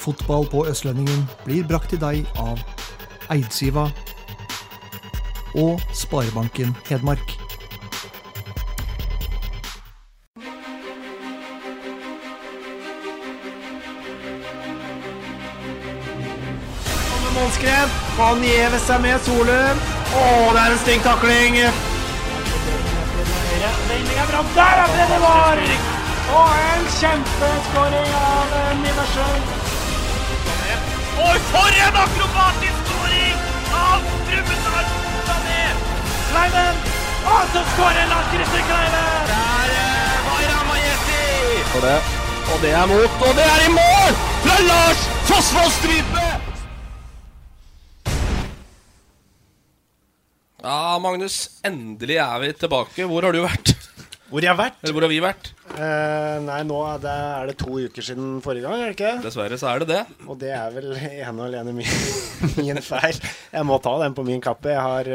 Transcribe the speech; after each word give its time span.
Fotball 0.00 0.48
på 0.48 0.64
Østlendingen 0.70 1.26
blir 1.44 1.66
brakt 1.68 1.92
til 1.92 2.00
deg 2.00 2.24
av 2.40 2.62
Eidsiva 3.30 3.90
og 5.60 5.82
Sparebanken 5.92 6.72
Hedmark. 6.88 7.40
Han 18.20 18.42
gjever 18.44 18.80
seg 18.84 19.00
med 19.00 19.22
Solum. 19.24 19.78
Å, 20.12 20.24
det 20.52 20.60
er 20.60 20.74
en 20.74 20.80
stygg 20.82 21.00
takling. 21.06 21.56
Er. 21.62 21.78
Der 24.58 24.82
er 24.82 24.92
det 25.12 25.20
var! 25.24 25.62
Og 26.34 26.52
en 26.66 26.84
kjempeskåring 26.98 28.12
av 28.20 28.54
eh, 28.60 29.59
Oi, 31.18 31.38
for 31.50 31.78
en 31.86 31.96
akrobatisk 32.04 32.78
skåring 32.86 33.38
av 33.74 34.04
Brumunddal 34.26 34.86
Sané! 35.26 35.62
Kleiven! 36.30 36.76
Og 37.30 37.42
så 37.52 37.64
skårer 37.72 38.06
Lars 38.12 38.28
Christer 38.34 38.62
Kleiven! 38.68 39.26
Der 39.30 39.72
er 39.80 40.22
var 40.26 40.44
Ramajeti! 40.52 41.24
Og 41.74 41.82
det, 41.86 41.98
og 42.52 42.62
det 42.62 42.72
er 42.82 42.86
mot, 42.92 43.26
og 43.28 43.34
det 43.40 43.48
er 43.56 43.66
i 43.66 43.74
mål! 43.74 44.22
Fra 44.44 44.60
Lars 44.68 45.04
Fossvoll 45.28 45.74
Stripe! 45.80 46.28
Ja, 50.62 50.98
Magnus. 51.00 51.50
Endelig 51.64 52.16
er 52.20 52.38
vi 52.38 52.52
tilbake. 52.52 53.04
Hvor 53.08 53.24
har 53.24 53.32
du 53.32 53.40
vært? 53.46 53.72
Hvor 54.30 54.44
jeg 54.44 54.52
har 54.52 54.58
vært? 54.60 54.76
Eller 54.84 54.94
hvor 54.94 55.02
har 55.02 55.10
vi 55.10 55.20
vært? 55.24 55.48
Eh, 55.74 56.36
nei, 56.46 56.60
nå 56.68 56.76
er 56.86 57.00
det, 57.02 57.14
er 57.40 57.48
det 57.50 57.56
to 57.58 57.72
uker 57.82 58.04
siden 58.06 58.36
forrige 58.44 58.62
gang, 58.62 58.78
er 58.78 58.92
det 58.92 58.94
ikke? 58.94 59.14
Dessverre 59.24 59.58
så 59.58 59.72
er 59.72 59.82
det 59.82 59.88
det. 59.90 60.02
Og 60.30 60.38
det 60.38 60.52
er 60.54 60.70
vel 60.74 60.92
ene 61.00 61.34
og 61.34 61.46
alene 61.48 61.74
min, 61.74 61.90
min 62.60 62.78
feil. 62.84 63.18
Jeg 63.50 63.66
må 63.66 63.80
ta 63.82 63.96
den 64.04 64.14
på 64.14 64.22
min 64.26 64.42
kappe. 64.44 64.70
Jeg 64.70 64.84
har 64.86 65.10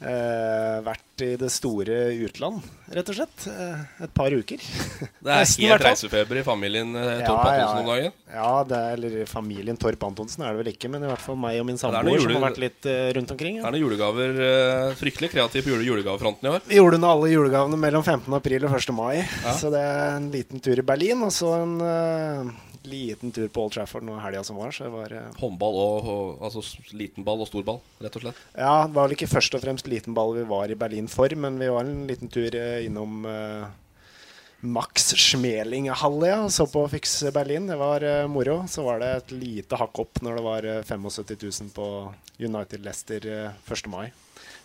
eh, 0.00 0.78
vært 0.86 1.24
i 1.24 1.32
det 1.40 1.48
store 1.50 1.96
utland, 2.24 2.62
rett 2.94 3.08
og 3.10 3.16
slett. 3.18 3.46
Eh, 3.50 4.04
et 4.06 4.12
par 4.14 4.34
uker. 4.34 4.62
Det 5.24 5.32
er 5.32 5.42
Nesten, 5.42 5.66
helt 5.66 5.84
reisefeber 5.84 6.38
i 6.40 6.44
familien 6.46 6.94
eh, 6.94 7.08
Ja, 7.24 7.26
Torp 7.26 7.48
Antonsen 7.48 7.64
ja, 7.64 7.82
om 7.82 7.88
dagen. 7.90 8.14
Ja, 8.32 8.52
det 8.68 8.78
er, 8.78 8.92
eller 8.98 9.30
familien 9.30 9.80
Torp 9.80 10.04
Antonsen 10.06 10.44
er 10.46 10.54
det 10.54 10.62
vel 10.62 10.70
ikke, 10.72 10.90
men 10.92 11.04
i 11.04 11.10
hvert 11.10 11.24
fall 11.24 11.38
meg 11.40 11.58
og 11.62 11.66
min 11.68 11.80
samboer 11.80 12.06
samboer 12.06 12.22
som 12.22 12.36
har 12.36 12.46
vært 12.46 12.62
litt 12.62 12.88
eh, 12.88 13.08
rundt 13.16 13.34
omkring. 13.34 13.58
Det 13.58 13.66
er 13.66 13.74
noen 13.74 13.84
julegaver 13.84 14.40
eh, 14.46 14.94
Fryktelig 14.98 15.32
kreativ 15.34 15.66
på 15.66 15.74
jule 15.74 15.88
julegavefronten 15.88 16.48
i 16.48 16.54
år. 16.54 16.64
Vi 16.68 16.78
gjorde 16.78 17.02
nå 17.02 17.10
alle 17.16 17.32
julegavene 17.32 17.80
mellom 17.80 18.06
15. 18.06 18.30
april 18.38 18.68
og 18.68 18.78
1. 18.78 18.94
mai. 18.96 19.16
Så 19.58 19.72
det 19.74 19.82
er 19.82 20.16
en 20.16 20.30
liten 20.34 20.62
tur 20.64 20.78
i 20.78 20.86
Berlin, 20.86 21.26
og 21.26 21.34
så 21.34 21.54
en 21.62 21.76
eh, 21.84 22.56
liten 22.88 23.32
tur 23.34 23.48
på 23.48 23.64
Old 23.64 23.74
Trafford 23.74 24.06
nå 24.06 24.18
helga 24.22 24.44
som 24.46 24.60
var. 24.60 24.70
Så 24.74 24.90
var 24.92 25.12
eh, 25.14 25.26
Håndball 25.40 25.80
og, 25.82 26.12
og 26.12 26.46
altså 26.48 26.62
liten 26.96 27.26
ball 27.26 27.42
og 27.42 27.50
stor 27.50 27.66
ball, 27.66 27.82
rett 28.04 28.20
og 28.20 28.26
slett. 28.26 28.46
Ja, 28.54 28.86
det 28.86 28.94
var 28.94 29.08
vel 29.08 29.16
ikke 29.18 29.30
først 29.30 29.58
og 29.58 29.64
fremst 29.64 29.90
liten 29.90 30.16
ball 30.16 30.36
vi 30.36 30.46
var 30.48 30.70
i 30.70 30.78
Berlin 30.78 31.10
for, 31.10 31.32
men 31.34 31.58
vi 31.60 31.70
var 31.72 31.86
en 31.88 32.06
liten 32.10 32.32
tur 32.32 32.54
eh, 32.54 32.84
innom 32.86 33.26
eh, 33.28 33.68
Max 34.60 35.14
Schmeling-hallet 35.14 36.28
ja, 36.28 36.48
så 36.50 36.66
på 36.66 36.88
Fix 36.88 37.24
Berlin. 37.34 37.66
Det 37.66 37.76
var 37.76 38.02
eh, 38.02 38.26
moro. 38.26 38.64
Så 38.68 38.82
var 38.82 38.98
det 38.98 39.10
et 39.16 39.34
lite 39.38 39.78
hakk 39.78 39.98
opp 40.02 40.22
når 40.22 40.38
det 40.38 40.46
var 40.46 40.66
eh, 40.66 40.80
75 40.82 41.36
000 41.42 41.70
på 41.76 41.90
United 42.38 42.82
Leicester 42.82 43.26
eh, 43.26 43.60
1. 43.70 43.86
mai. 43.86 44.08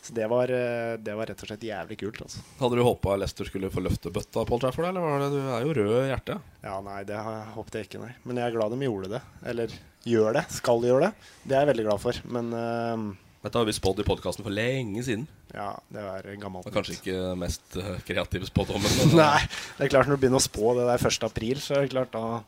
Så 0.03 0.14
det 0.14 0.25
var, 0.28 0.52
eh, 0.52 0.97
det 1.00 1.14
var 1.16 1.30
rett 1.30 1.40
og 1.40 1.47
slett 1.47 1.64
jævlig 1.64 1.96
kult. 2.02 2.22
altså. 2.25 2.44
Hadde 2.59 2.75
du 2.75 2.84
håpa 2.84 3.16
Lester 3.16 3.47
skulle 3.47 3.72
få 3.72 3.80
løfte 3.86 4.12
bøtta, 4.12 4.44
Paul 4.50 4.59
Trafford, 4.59 4.90
eller 4.90 5.00
var 5.00 5.22
det, 5.24 5.30
du 5.31 5.40
er 5.47 5.64
jo 5.64 5.75
rød 5.78 5.94
i 6.02 6.09
hjertet? 6.09 6.50
Ja, 6.66 6.80
nei, 6.84 7.00
det 7.08 7.19
håpet 7.56 7.78
jeg 7.80 7.88
ikke, 7.88 8.02
nei. 8.03 8.12
Men 8.28 8.41
jeg 8.41 8.50
er 8.50 8.58
glad 8.58 8.75
de 8.75 8.84
gjorde 8.84 9.12
det. 9.16 9.22
Eller 9.47 9.75
gjør 10.03 10.36
det. 10.36 10.44
Skal 10.52 10.84
gjøre 10.84 11.08
det. 11.08 11.30
Det 11.46 11.56
er 11.56 11.64
jeg 11.64 11.72
veldig 11.72 11.86
glad 11.88 12.03
for. 12.03 12.19
Men 12.36 12.52
uh, 12.52 13.06
Dette 13.46 13.62
har 13.62 13.68
vi 13.69 13.75
spådd 13.75 14.03
i 14.03 14.08
podkasten 14.08 14.44
for 14.44 14.56
lenge 14.56 15.06
siden. 15.08 15.24
ja, 15.56 15.69
det 15.88 16.03
var 16.03 16.28
gammelt. 16.41 16.68
Var 16.68 16.75
kanskje 16.75 16.97
ikke 16.97 17.22
mest 17.40 17.78
eh, 17.80 17.96
kreative 18.08 18.47
spådommen. 18.50 18.91
men, 19.00 19.16
Nei, 19.20 19.40
det 19.78 19.88
er 19.88 19.94
klart 19.96 20.12
når 20.12 20.20
du 20.20 20.25
begynner 20.25 20.44
å 20.44 20.47
spå 20.47 20.75
det 20.80 20.90
der 20.91 21.08
1. 21.12 21.28
april, 21.30 21.64
så 21.64 21.78
er 21.78 21.85
det 21.85 21.96
klart 21.96 22.12
da 22.16 22.41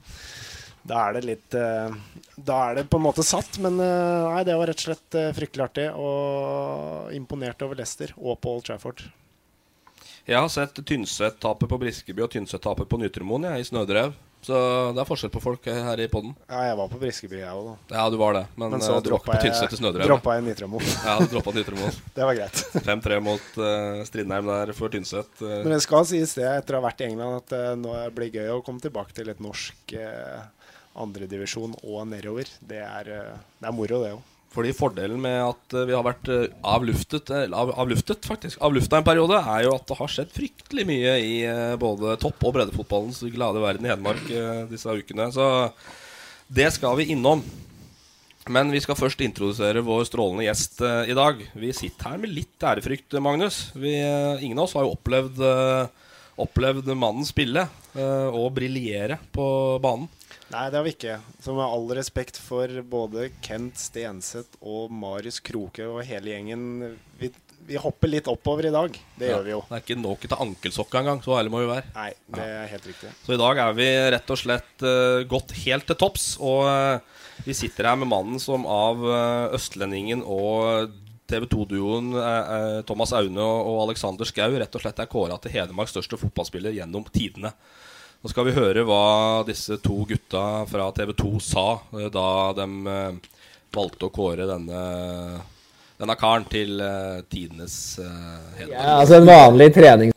da 0.85 1.01
er 1.07 1.18
det 1.18 1.25
litt 1.25 1.56
eh, 1.57 1.94
Da 2.35 2.57
er 2.69 2.79
det 2.79 2.88
på 2.91 3.00
en 3.00 3.06
måte 3.07 3.25
satt, 3.25 3.57
men 3.63 3.79
eh, 3.81 4.25
nei, 4.29 4.44
det 4.46 4.57
var 4.57 4.69
rett 4.69 4.81
og 4.84 4.90
slett 4.90 5.18
eh, 5.18 5.31
fryktelig 5.35 5.66
artig. 5.66 5.88
Og 5.97 7.13
imponert 7.18 7.66
over 7.66 7.79
Leicester 7.79 8.13
og 8.19 8.46
Old 8.46 8.68
Trafford. 8.68 9.07
Jeg 10.25 10.41
har 10.41 10.50
sett 10.50 10.79
Tynset 10.85 11.38
tape 11.41 11.69
på 11.69 11.79
Briskeby 11.81 12.25
og 12.25 12.31
Tynset 12.34 12.62
tape 12.62 12.85
på 12.90 13.00
Nytremoen 13.01 13.47
i 13.56 13.66
snødrev. 13.66 14.13
Så 14.45 14.57
det 14.94 15.01
er 15.01 15.07
forskjell 15.09 15.31
på 15.33 15.41
folk 15.41 15.66
her 15.66 16.01
i 16.03 16.06
poden. 16.11 16.35
Ja, 16.45 16.67
jeg 16.67 16.78
var 16.78 16.89
på 16.91 17.00
Briskeby, 17.01 17.39
jeg 17.41 17.50
òg. 17.50 17.72
Ja, 17.89 18.03
du 18.13 18.17
var 18.22 18.35
det. 18.38 18.44
Men, 18.53 18.75
Men 18.75 18.83
så 18.83 18.94
eh, 18.94 19.01
du 19.01 19.09
var 19.09 19.17
ikke 19.17 19.31
droppa 19.31 19.31
på 19.31 19.39
Tynset 19.41 19.63
i 19.66 19.73
jeg, 19.73 19.79
snødrev. 19.79 20.09
droppa 20.11 20.35
jeg 20.38 20.45
Nitramo. 20.45 20.81
Ja, 21.07 21.16
du 21.17 21.31
droppa 21.31 21.53
Nytremoen. 21.56 21.97
Det 22.17 22.28
var 22.29 22.38
greit. 22.38 22.61
5-3 22.91 23.17
mot 23.25 23.57
uh, 23.57 24.03
Strindheim 24.05 24.51
der 24.51 24.73
for 24.78 24.94
Tynset. 24.94 25.31
Uh. 25.41 25.55
Men 25.63 25.73
det 25.73 25.81
skal 25.88 26.05
sies 26.11 26.35
det, 26.38 26.45
etter 26.51 26.78
å 26.78 26.84
ha 26.84 26.85
vært 26.85 27.01
i 27.01 27.07
England, 27.09 27.41
at 27.41 27.57
uh, 27.57 27.72
nå 27.79 27.95
blir 28.13 28.29
det 28.29 28.44
gøy 28.45 28.53
å 28.53 28.61
komme 28.67 28.84
tilbake 28.85 29.17
til 29.17 29.34
et 29.34 29.41
norsk 29.41 29.97
uh, 29.97 30.45
andredivisjon 31.01 31.73
og 31.81 32.05
nedover. 32.13 32.53
Det 32.61 32.84
er, 32.85 33.09
uh, 33.09 33.44
det 33.57 33.72
er 33.72 33.78
moro, 33.81 34.03
det 34.05 34.13
òg. 34.19 34.23
Fordi 34.55 34.71
fordelen 34.75 35.19
med 35.19 35.35
at 35.43 35.75
eh, 35.75 35.85
vi 35.89 35.95
har 35.95 36.05
vært 36.05 36.29
eh, 36.31 36.47
avluftet, 36.63 37.31
eh, 37.33 37.51
av, 37.51 37.73
avluftet 37.81 38.27
faktisk, 38.27 38.61
avlufta 38.63 39.01
en 39.01 39.07
periode, 39.07 39.41
er 39.41 39.66
jo 39.66 39.75
at 39.75 39.85
det 39.89 39.99
har 39.99 40.13
skjedd 40.13 40.31
fryktelig 40.35 40.88
mye 40.88 41.16
i 41.19 41.35
både 41.81 42.16
topp- 42.21 42.47
og 42.47 42.55
breddefotballens 42.55 43.19
glade 43.35 43.63
verden 43.63 43.88
i 43.88 43.91
Hedmark 43.91 44.25
disse 44.71 44.91
ukene. 44.95 45.27
Så 45.35 45.45
det 46.47 46.69
skal 46.75 46.95
vi 47.01 47.11
innom. 47.16 47.43
Men 48.45 48.69
vi 48.69 48.77
skal 48.83 48.97
først 48.97 49.23
introdusere 49.25 49.81
vår 49.81 50.03
strålende 50.05 50.45
gjest 50.45 50.77
i 51.09 51.16
dag. 51.17 51.39
Vi 51.57 51.72
sitter 51.73 52.11
her 52.11 52.19
med 52.22 52.29
litt 52.29 52.61
ærefrykt, 52.61 53.16
Magnus. 53.17 53.72
Vi, 53.73 53.95
ingen 54.45 54.59
av 54.59 54.67
oss 54.67 54.75
har 54.77 54.85
jo 54.85 54.91
opplevd, 54.93 55.41
opplevd 56.45 56.91
mannen 56.93 57.25
spille 57.25 57.66
og 57.97 58.51
briljere 58.53 59.17
på 59.33 59.47
banen. 59.81 60.05
Nei, 60.53 60.67
det 60.69 60.78
har 60.78 60.85
vi 60.85 60.94
ikke. 60.94 61.16
Så 61.41 61.56
med 61.57 61.66
all 61.66 61.88
respekt 61.97 62.38
for 62.41 62.69
både 62.89 63.29
Kent 63.45 63.79
Stenseth 63.81 64.59
og 64.61 64.94
Marius 64.94 65.39
Kroke 65.44 65.88
og 65.89 66.03
hele 66.06 66.35
gjengen 66.35 66.67
Vi, 67.17 67.31
vi 67.66 67.79
hopper 67.81 68.11
litt 68.11 68.29
oppover 68.29 68.67
i 68.69 68.73
dag. 68.73 68.97
Det 69.17 69.31
gjør 69.31 69.45
vi 69.45 69.53
jo. 69.55 69.61
Det 69.66 69.78
er 69.78 69.85
ikke 69.85 69.97
nok 69.97 70.28
til 70.28 70.44
ankelsokka 70.45 71.01
engang, 71.01 71.23
så 71.25 71.38
ærlig 71.39 71.53
må 71.53 71.63
vi 71.63 71.72
være. 71.72 71.89
Nei, 71.95 72.11
det 72.38 72.50
er 72.59 72.69
helt 72.75 72.89
riktig. 72.91 73.13
Så 73.25 73.34
i 73.34 73.39
dag 73.41 73.61
er 73.63 73.79
vi 73.79 73.88
rett 74.16 74.35
og 74.35 74.41
slett 74.41 74.85
uh, 74.85 75.23
gått 75.31 75.55
helt 75.63 75.89
til 75.89 75.97
topps. 76.03 76.28
Og 76.45 76.69
uh, 76.69 77.23
vi 77.47 77.57
sitter 77.57 77.89
her 77.89 77.97
med 78.03 78.11
mannen 78.11 78.44
som 78.44 78.67
av 78.69 79.01
uh, 79.01 79.55
Østlendingen 79.57 80.22
og 80.22 80.94
TV 81.25 81.47
2-duoen 81.50 82.11
Thomas 82.85 83.09
Aune 83.17 83.41
og, 83.41 83.59
og 83.72 83.79
Alexander 83.88 84.29
Schou 84.29 84.59
rett 84.61 84.75
og 84.78 84.84
slett 84.84 85.00
er 85.01 85.09
kåra 85.09 85.39
til 85.41 85.55
Hedmarks 85.55 85.95
største 85.95 86.19
fotballspiller 86.22 86.75
gjennom 86.75 87.07
tidene. 87.09 87.50
Nå 88.25 88.31
skal 88.31 88.47
vi 88.47 88.55
høre 88.55 88.81
hva 88.89 89.43
disse 89.45 89.75
to 89.85 89.99
gutta 90.09 90.63
fra 90.66 90.87
TV 90.97 91.11
2 91.13 91.27
sa 91.45 91.66
eh, 91.93 92.07
da 92.09 92.29
de 92.57 92.66
eh, 92.89 93.35
valgte 93.77 94.07
å 94.07 94.13
kåre 94.16 94.47
denne, 94.49 94.79
denne 96.01 96.16
karen 96.17 96.47
til 96.49 96.81
eh, 96.81 97.19
tidenes 97.29 97.75
Hedmark. 97.99 98.72
Ja, 98.72 98.95
altså 98.95 99.19
en 99.19 99.29
vanlig 99.29 99.67
trening. 99.77 100.16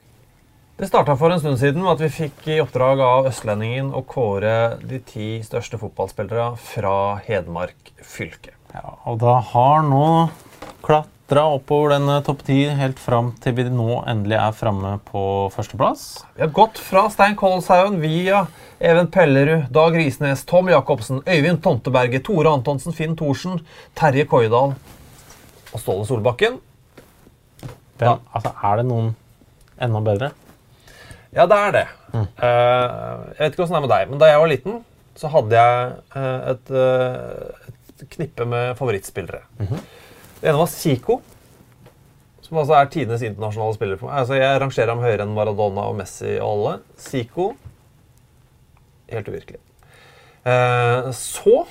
Det 0.80 0.88
starta 0.88 1.18
for 1.20 1.36
en 1.36 1.42
stund 1.42 1.60
siden 1.60 1.84
med 1.84 1.98
at 1.98 2.06
vi 2.06 2.08
fikk 2.22 2.48
i 2.48 2.56
oppdrag 2.64 3.04
av 3.04 3.28
Østlendingen 3.28 3.92
å 3.92 4.00
kåre 4.08 4.56
de 4.80 5.02
ti 5.04 5.28
største 5.44 5.76
fotballspillere 5.76 6.54
fra 6.64 6.96
Hedmark 7.28 7.92
fylke. 8.00 8.56
Ja, 8.72 8.96
og 9.04 9.20
da 9.20 9.36
har 9.52 9.84
nå 9.84 10.08
klatra 11.28 11.44
oppover 11.44 11.90
den 11.90 12.22
topp 12.24 12.40
ti 12.46 12.62
helt 12.72 12.98
fram 12.98 13.34
til 13.42 13.52
vi 13.52 13.64
nå 13.68 14.02
endelig 14.08 14.38
er 14.40 14.54
framme 14.56 14.94
på 15.04 15.50
førsteplass. 15.52 16.24
Vi 16.36 16.40
har 16.40 16.48
gått 16.56 16.78
fra 16.80 17.10
Stein 17.12 17.36
Kolshaugen 17.36 18.00
via 18.00 18.46
Even 18.80 19.10
Pellerud, 19.12 19.66
Dag 19.68 19.94
Risnes, 19.94 20.46
Tom 20.46 20.70
Jacobsen, 20.72 21.20
Øyvind 21.28 21.60
Tomteberget, 21.60 22.24
Tore 22.24 22.48
Antonsen, 22.48 22.94
Finn 22.96 23.14
Thorsen, 23.16 23.60
Terje 23.94 24.24
Koidal 24.24 24.72
og 24.72 25.76
Ståle 25.82 26.06
Solbakken. 26.08 26.56
Hvem, 27.98 28.24
altså, 28.32 28.54
er 28.64 28.80
det 28.80 28.88
noen 28.88 29.12
enda 29.84 30.00
bedre? 30.00 30.32
Ja, 31.36 31.44
det 31.44 31.60
er 31.60 31.76
det. 31.76 31.86
Eh, 32.16 32.26
jeg 33.36 33.42
vet 33.42 33.52
ikke 33.52 33.66
åssen 33.66 33.76
det 33.76 33.82
er 33.82 33.86
med 33.90 33.96
deg, 33.98 34.08
men 34.08 34.24
da 34.24 34.32
jeg 34.32 34.40
var 34.40 34.54
liten, 34.54 34.82
så 35.18 35.28
hadde 35.28 35.60
jeg 35.60 35.94
uh, 36.16 36.52
et, 36.54 36.68
uh, 36.72 37.80
et 37.98 38.10
knippe 38.16 38.48
med 38.48 38.76
favorittspillere. 38.78 39.44
Det 40.38 40.46
ene 40.46 40.58
var 40.60 40.70
Zico, 40.70 41.20
som 42.44 42.60
altså 42.60 42.76
er 42.78 42.90
tidenes 42.92 43.24
internasjonale 43.26 43.74
spiller. 43.74 43.98
for 43.98 44.08
meg. 44.08 44.20
Altså, 44.22 44.38
jeg 44.38 44.60
rangerer 44.62 44.92
ham 44.92 45.02
høyere 45.02 45.24
enn 45.26 45.34
Maradona 45.34 45.88
og 45.90 45.96
Messi 45.98 46.36
og 46.38 46.48
alle. 46.52 46.74
Zico 46.96 47.52
helt 49.10 49.28
uvirkelig. 49.28 49.60
Eh, 50.48 51.08
så 51.16 51.62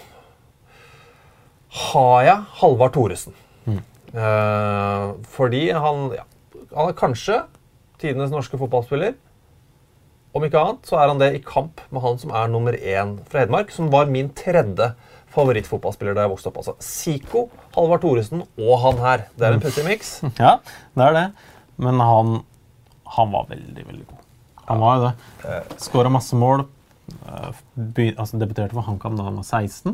har 1.87 2.25
jeg 2.25 2.43
Halvard 2.61 2.95
Thoresen. 2.97 3.35
Eh, 3.67 5.05
fordi 5.35 5.67
han, 5.75 6.11
ja, 6.15 6.23
han 6.73 6.89
er 6.89 6.97
kanskje 6.97 7.41
tidenes 8.01 8.31
norske 8.33 8.57
fotballspiller. 8.59 9.17
Om 10.37 10.45
ikke 10.45 10.61
annet 10.61 10.87
så 10.87 10.99
er 10.99 11.11
han 11.11 11.19
det 11.21 11.31
i 11.35 11.43
kamp 11.43 11.81
med 11.91 12.03
han 12.03 12.19
som 12.21 12.31
er 12.35 12.49
nummer 12.51 12.75
én 12.77 13.17
fra 13.27 13.43
Hedmark, 13.43 13.71
som 13.73 13.91
var 13.93 14.09
min 14.11 14.29
tredje 14.37 14.91
favorittfotballspiller 15.37 16.17
da 16.17 16.25
jeg 16.25 16.33
vokste 16.33 16.49
opp. 16.51 16.59
Altså 16.63 16.75
Zico, 16.83 17.47
Halvard 17.77 18.03
Thoresen 18.03 18.43
og 18.43 18.73
han 18.83 19.01
her. 19.03 19.27
Det 19.37 19.47
er 19.47 19.57
en 19.57 19.63
pussig 19.63 19.85
miks. 19.87 20.17
Ja, 20.41 20.57
det 20.97 21.07
er 21.07 21.17
det. 21.17 21.25
Men 21.81 22.01
han, 22.01 22.39
han 23.17 23.31
var 23.35 23.47
veldig, 23.53 23.85
veldig 23.87 24.07
god. 24.09 24.23
Han 24.67 24.81
var 24.83 24.97
jo 24.97 25.05
det. 25.07 25.61
Skåra 25.79 26.09
masse 26.11 26.35
mål. 26.35 26.65
Eh, 27.07 27.63
Be, 27.75 28.09
altså 28.17 28.39
debuterte 28.41 28.75
for 28.75 28.83
HamKam 28.87 29.15
da 29.15 29.27
han 29.29 29.37
var 29.39 29.45
16. 29.47 29.93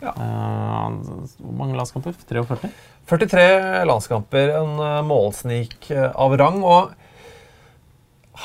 Ja. 0.00 0.12
Eh, 0.14 0.96
hvor 1.42 1.56
mange 1.58 1.76
landskamper? 1.76 2.16
43? 2.30 2.70
43 3.10 3.84
landskamper, 3.90 4.54
en 4.62 4.78
eh, 4.80 5.00
målsnik 5.04 5.90
eh, 5.92 6.08
av 6.14 6.36
rang. 6.40 6.62
Og 6.64 6.94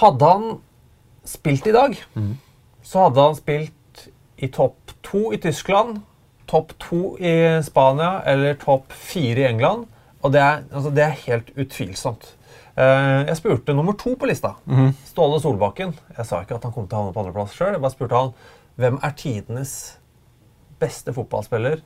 hadde 0.02 0.34
han 0.34 0.50
spilt 1.30 1.68
i 1.70 1.76
dag, 1.76 1.96
så 2.86 3.06
hadde 3.08 3.24
han 3.28 3.38
spilt 3.38 4.04
i 4.42 4.48
topp 4.54 4.94
to 5.06 5.30
i 5.36 5.40
Tyskland, 5.42 6.00
topp 6.50 6.74
to 6.82 7.16
i 7.22 7.34
Spania 7.66 8.20
eller 8.28 8.58
topp 8.60 8.94
fire 8.96 9.46
i 9.46 9.48
England. 9.52 9.88
Og 10.24 10.34
det 10.34 10.42
er, 10.44 10.64
altså, 10.74 10.92
det 10.92 11.06
er 11.06 11.20
helt 11.28 11.52
utvilsomt. 11.56 12.34
Eh, 12.80 13.22
jeg 13.28 13.38
spurte 13.40 13.76
nummer 13.76 13.96
to 14.00 14.16
på 14.20 14.28
lista, 14.30 14.56
Ståle 15.08 15.40
Solbakken. 15.44 15.94
Jeg 16.18 16.26
sa 16.28 16.42
ikke 16.44 16.58
at 16.58 16.68
han 16.68 16.76
kom 16.76 16.88
til 16.88 16.98
å 16.98 17.04
havne 17.04 17.16
på 17.16 17.24
andreplass 17.24 17.56
sjøl. 17.56 17.76
Jeg 17.76 17.84
bare 17.84 17.96
spurte 17.96 18.20
han 18.20 18.34
hvem 18.80 19.00
er 19.04 19.16
tidenes 19.20 19.74
beste 20.80 21.14
fotballspiller 21.16 21.82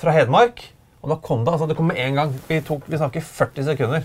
fra 0.00 0.14
Hedmark. 0.16 0.62
Og 1.00 1.12
da 1.12 1.16
kom 1.24 1.44
det 1.44 1.54
altså, 1.54 1.68
det 1.70 1.76
kom 1.78 1.88
med 1.88 2.00
en 2.00 2.18
gang. 2.20 2.34
Vi, 2.48 2.60
tok, 2.64 2.84
vi 2.88 3.00
snakker 3.00 3.24
40 3.24 3.70
sekunder. 3.72 4.04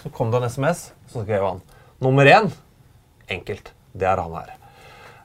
Så 0.00 0.12
kom 0.16 0.32
det 0.32 0.40
en 0.40 0.48
SMS, 0.48 0.86
så 1.12 1.26
skrev 1.26 1.44
han 1.44 1.60
nummer 2.00 2.24
én. 2.24 2.48
Enkelt. 3.28 3.74
Det 3.92 4.08
er 4.08 4.22
han 4.22 4.32
her. 4.38 4.59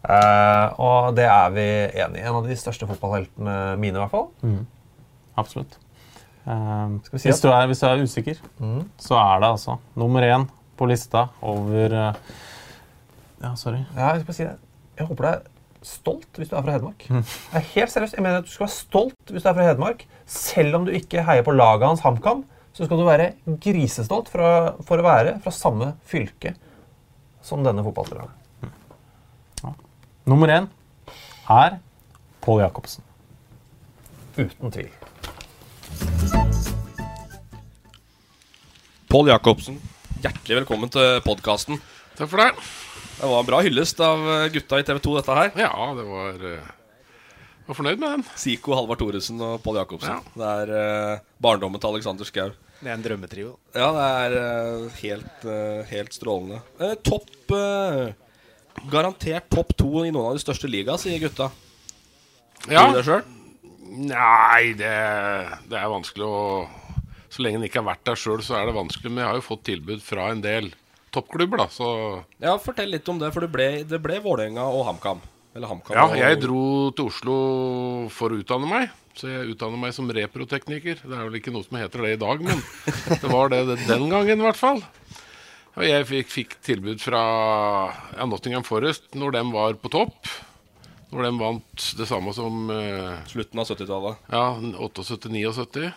Eh, 0.05 0.75
og 0.81 1.15
det 1.17 1.25
er 1.29 1.55
vi 1.55 1.65
enig 2.03 2.21
i. 2.21 2.25
En 2.25 2.37
av 2.39 2.45
de 2.47 2.57
største 2.59 2.87
fotballheltene 2.89 3.55
mine, 3.81 3.97
i 3.97 4.03
hvert 4.03 4.13
fall. 4.13 4.29
Absolutt. 5.39 5.79
Eh, 6.45 6.85
vi 7.11 7.19
si 7.19 7.29
hvis, 7.31 7.41
du 7.41 7.49
er, 7.49 7.65
hvis 7.69 7.81
du 7.81 7.87
er 7.89 8.03
usikker, 8.05 8.41
så 9.01 9.17
er 9.17 9.41
det 9.41 9.49
altså 9.55 9.79
nummer 9.97 10.25
én 10.25 10.45
på 10.77 10.87
lista 10.89 11.29
over 11.45 11.93
eh, 11.95 12.23
Ja, 13.41 13.53
sorry. 13.59 13.81
Ja, 13.95 14.13
jeg, 14.15 14.25
skal 14.25 14.37
si 14.37 14.45
jeg 14.45 15.07
håper 15.09 15.25
du 15.25 15.29
er 15.31 15.41
stolt 15.85 16.39
hvis 16.39 16.49
du 16.49 16.55
er 16.57 16.63
fra 16.65 16.75
Hedmark. 16.77 17.03
Jeg 17.09 17.59
er 17.59 17.65
helt 17.75 17.93
seriøst. 17.93 18.15
Jeg 18.17 18.23
mener 18.25 18.41
at 18.41 18.47
Du 18.47 18.53
skal 18.53 18.65
være 18.65 18.75
stolt 18.77 19.33
hvis 19.33 19.43
du 19.43 19.49
er 19.49 19.57
fra 19.57 19.67
Hedmark. 19.67 20.05
Selv 20.25 20.79
om 20.79 20.87
du 20.87 20.93
ikke 20.95 21.25
heier 21.27 21.45
på 21.45 21.53
laget 21.53 21.87
hans 21.87 22.05
HamKam, 22.05 22.45
så 22.75 22.87
skal 22.87 22.99
du 22.99 23.05
være 23.07 23.33
grisestolt 23.63 24.31
for 24.31 24.43
å, 24.43 24.53
for 24.87 24.99
å 24.99 25.05
være 25.05 25.37
fra 25.43 25.53
samme 25.53 25.93
fylke 26.09 26.55
som 27.45 27.61
denne 27.63 27.83
fotballspilleren. 27.85 28.33
Nummer 30.25 30.49
én 30.49 30.65
er 31.53 31.75
Pål 32.41 32.63
Jacobsen. 32.63 33.03
Uten 34.37 34.71
tvil. 34.73 34.89
Pål 39.09 39.29
Jacobsen, 39.29 39.77
hjertelig 40.23 40.57
velkommen 40.63 40.89
til 40.91 41.21
podkasten. 41.25 41.77
Takk 42.17 42.31
for 42.31 42.41
det. 42.41 42.49
Det 43.19 43.29
var 43.29 43.43
en 43.43 43.47
bra 43.51 43.61
hyllest 43.63 44.01
av 44.03 44.25
eh, 44.33 44.47
gutta 44.55 44.81
i 44.81 44.87
TV 44.87 44.97
2, 45.05 45.13
dette 45.19 45.37
her. 45.37 45.53
Ja, 45.61 45.71
det 45.95 46.07
var 46.09 46.41
jeg 46.41 46.57
Var 47.69 47.77
fornøyd 47.77 48.01
med 48.01 48.17
den. 48.17 48.25
Siko, 48.37 48.73
Halvard 48.77 48.99
Thoresen 49.01 49.39
og 49.45 49.61
Pål 49.63 49.79
Jacobsen. 49.83 50.25
Det 50.33 50.49
er 50.49 50.73
eh, 50.81 51.23
barndommen 51.41 51.81
til 51.81 51.93
Alexander 51.93 52.27
Schou. 52.27 52.49
Det 52.81 52.89
er 52.89 52.97
en 52.97 53.05
drømmetrio. 53.05 53.55
Ja, 53.77 53.93
det 53.95 54.09
er 54.25 54.37
eh, 54.41 55.01
helt, 55.05 55.47
eh, 55.53 55.81
helt 55.93 56.17
strålende. 56.17 56.59
Eh, 56.81 56.97
topp 57.07 57.55
eh, 57.55 58.15
Garantert 58.91 59.49
topp 59.49 59.75
to 59.79 60.03
i 60.05 60.11
noen 60.11 60.31
av 60.31 60.37
de 60.37 60.43
største 60.43 60.69
ligaene, 60.69 60.99
sier 61.01 61.19
gutta. 61.23 61.49
Ja. 62.69 62.87
Tror 62.91 63.01
du 63.01 63.11
det? 63.11 63.21
Nei, 63.95 64.73
det, 64.77 64.93
det 65.71 65.77
er 65.79 65.91
vanskelig 65.91 66.25
å 66.25 66.39
Så 67.31 67.43
lenge 67.45 67.59
en 67.59 67.65
ikke 67.67 67.79
har 67.81 67.87
vært 67.93 68.05
der 68.07 68.17
sjøl, 68.19 68.41
så 68.43 68.57
er 68.59 68.65
det 68.69 68.75
vanskelig. 68.75 69.11
Men 69.11 69.23
jeg 69.23 69.29
har 69.29 69.39
jo 69.39 69.45
fått 69.45 69.63
tilbud 69.67 70.01
fra 70.03 70.29
en 70.33 70.41
del 70.43 70.71
toppklubber, 71.15 71.61
da, 71.63 71.67
så 71.71 71.87
Ja, 72.43 72.57
fortell 72.59 72.91
litt 72.91 73.07
om 73.11 73.19
det, 73.21 73.29
for 73.35 73.45
det 73.45 73.51
ble, 73.53 73.67
det 73.87 73.99
ble 74.03 74.19
Vålerenga 74.23 74.65
og 74.67 74.85
HamKam. 74.89 75.21
Eller 75.55 75.71
HamKam 75.71 75.95
Ja, 75.95 76.05
og- 76.09 76.17
jeg 76.19 76.41
dro 76.43 76.91
til 76.91 77.07
Oslo 77.07 77.35
for 78.11 78.29
å 78.35 78.39
utdanne 78.41 78.67
meg. 78.67 78.89
Så 79.15 79.29
jeg 79.31 79.53
utdanner 79.53 79.79
meg 79.79 79.93
som 79.95 80.09
reprotekniker. 80.11 80.99
Det 80.99 81.15
er 81.15 81.23
vel 81.29 81.37
ikke 81.39 81.53
noe 81.55 81.63
som 81.63 81.77
heter 81.79 82.03
det 82.03 82.13
i 82.17 82.19
dag, 82.25 82.41
men 82.43 82.59
det 83.21 83.31
var 83.31 83.47
det 83.53 83.61
den 83.87 84.09
gangen, 84.11 84.41
i 84.41 84.43
hvert 84.43 84.59
fall. 84.59 84.83
Og 85.75 85.83
jeg 85.83 86.05
fikk, 86.07 86.29
fikk 86.31 86.53
tilbud 86.63 87.01
fra 87.03 87.21
ja, 88.15 88.25
Nottingham 88.29 88.63
Forest 88.63 89.09
når 89.17 89.35
de 89.35 89.41
var 89.51 89.75
på 89.81 89.91
topp. 89.91 90.29
Når 91.11 91.27
de 91.27 91.31
vant 91.39 91.87
det 91.99 92.07
samme 92.09 92.31
som 92.35 92.69
eh, 92.73 93.17
Slutten 93.29 93.59
av 93.61 93.67
70-tallet. 93.69 94.21
Ja, 94.31 94.45
78-79. 94.79 95.89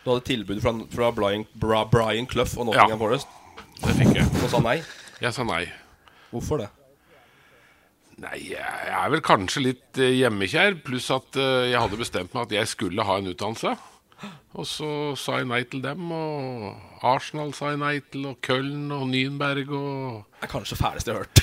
Du 0.00 0.10
hadde 0.10 0.24
tilbud 0.26 0.60
fra, 0.64 0.72
fra 0.92 1.12
Brian, 1.14 1.46
Bra, 1.62 1.84
Brian 1.90 2.26
Clough 2.30 2.56
og 2.58 2.68
Nottingham 2.70 2.96
Ja. 2.96 3.00
Forest. 3.04 3.38
Det 3.80 3.94
fikk 3.96 4.12
jeg. 4.18 4.26
Og 4.42 4.50
sa 4.52 4.60
nei? 4.64 4.76
Jeg 5.22 5.36
sa 5.36 5.46
nei. 5.46 5.62
Hvorfor 6.32 6.64
det? 6.64 6.68
Nei, 8.20 8.36
jeg 8.50 8.90
er 8.92 9.12
vel 9.14 9.22
kanskje 9.24 9.62
litt 9.64 10.00
eh, 10.02 10.10
hjemmekjær, 10.18 10.80
pluss 10.84 11.06
at 11.14 11.38
eh, 11.40 11.70
jeg 11.70 11.80
hadde 11.80 12.00
bestemt 12.02 12.34
meg 12.36 12.48
at 12.48 12.56
jeg 12.58 12.68
skulle 12.74 13.06
ha 13.08 13.16
en 13.20 13.30
utdannelse. 13.30 13.72
Og 14.58 14.66
så 14.66 14.88
sa 15.20 15.38
jeg 15.38 15.46
nei 15.46 15.60
til 15.70 15.82
dem, 15.84 16.08
og 16.10 17.04
Arsenal 17.06 17.52
sa 17.54 17.70
jeg 17.70 17.78
nei 17.78 17.94
til, 18.10 18.24
og 18.32 18.40
Köln 18.42 18.90
og 18.96 19.06
Nürnberg 19.12 19.70
og 19.70 20.24
Det 20.40 20.48
er 20.48 20.50
kanskje 20.50 20.78
fæleste 20.80 21.12
jeg 21.12 21.18
har 21.20 21.22
hørt. 21.22 21.42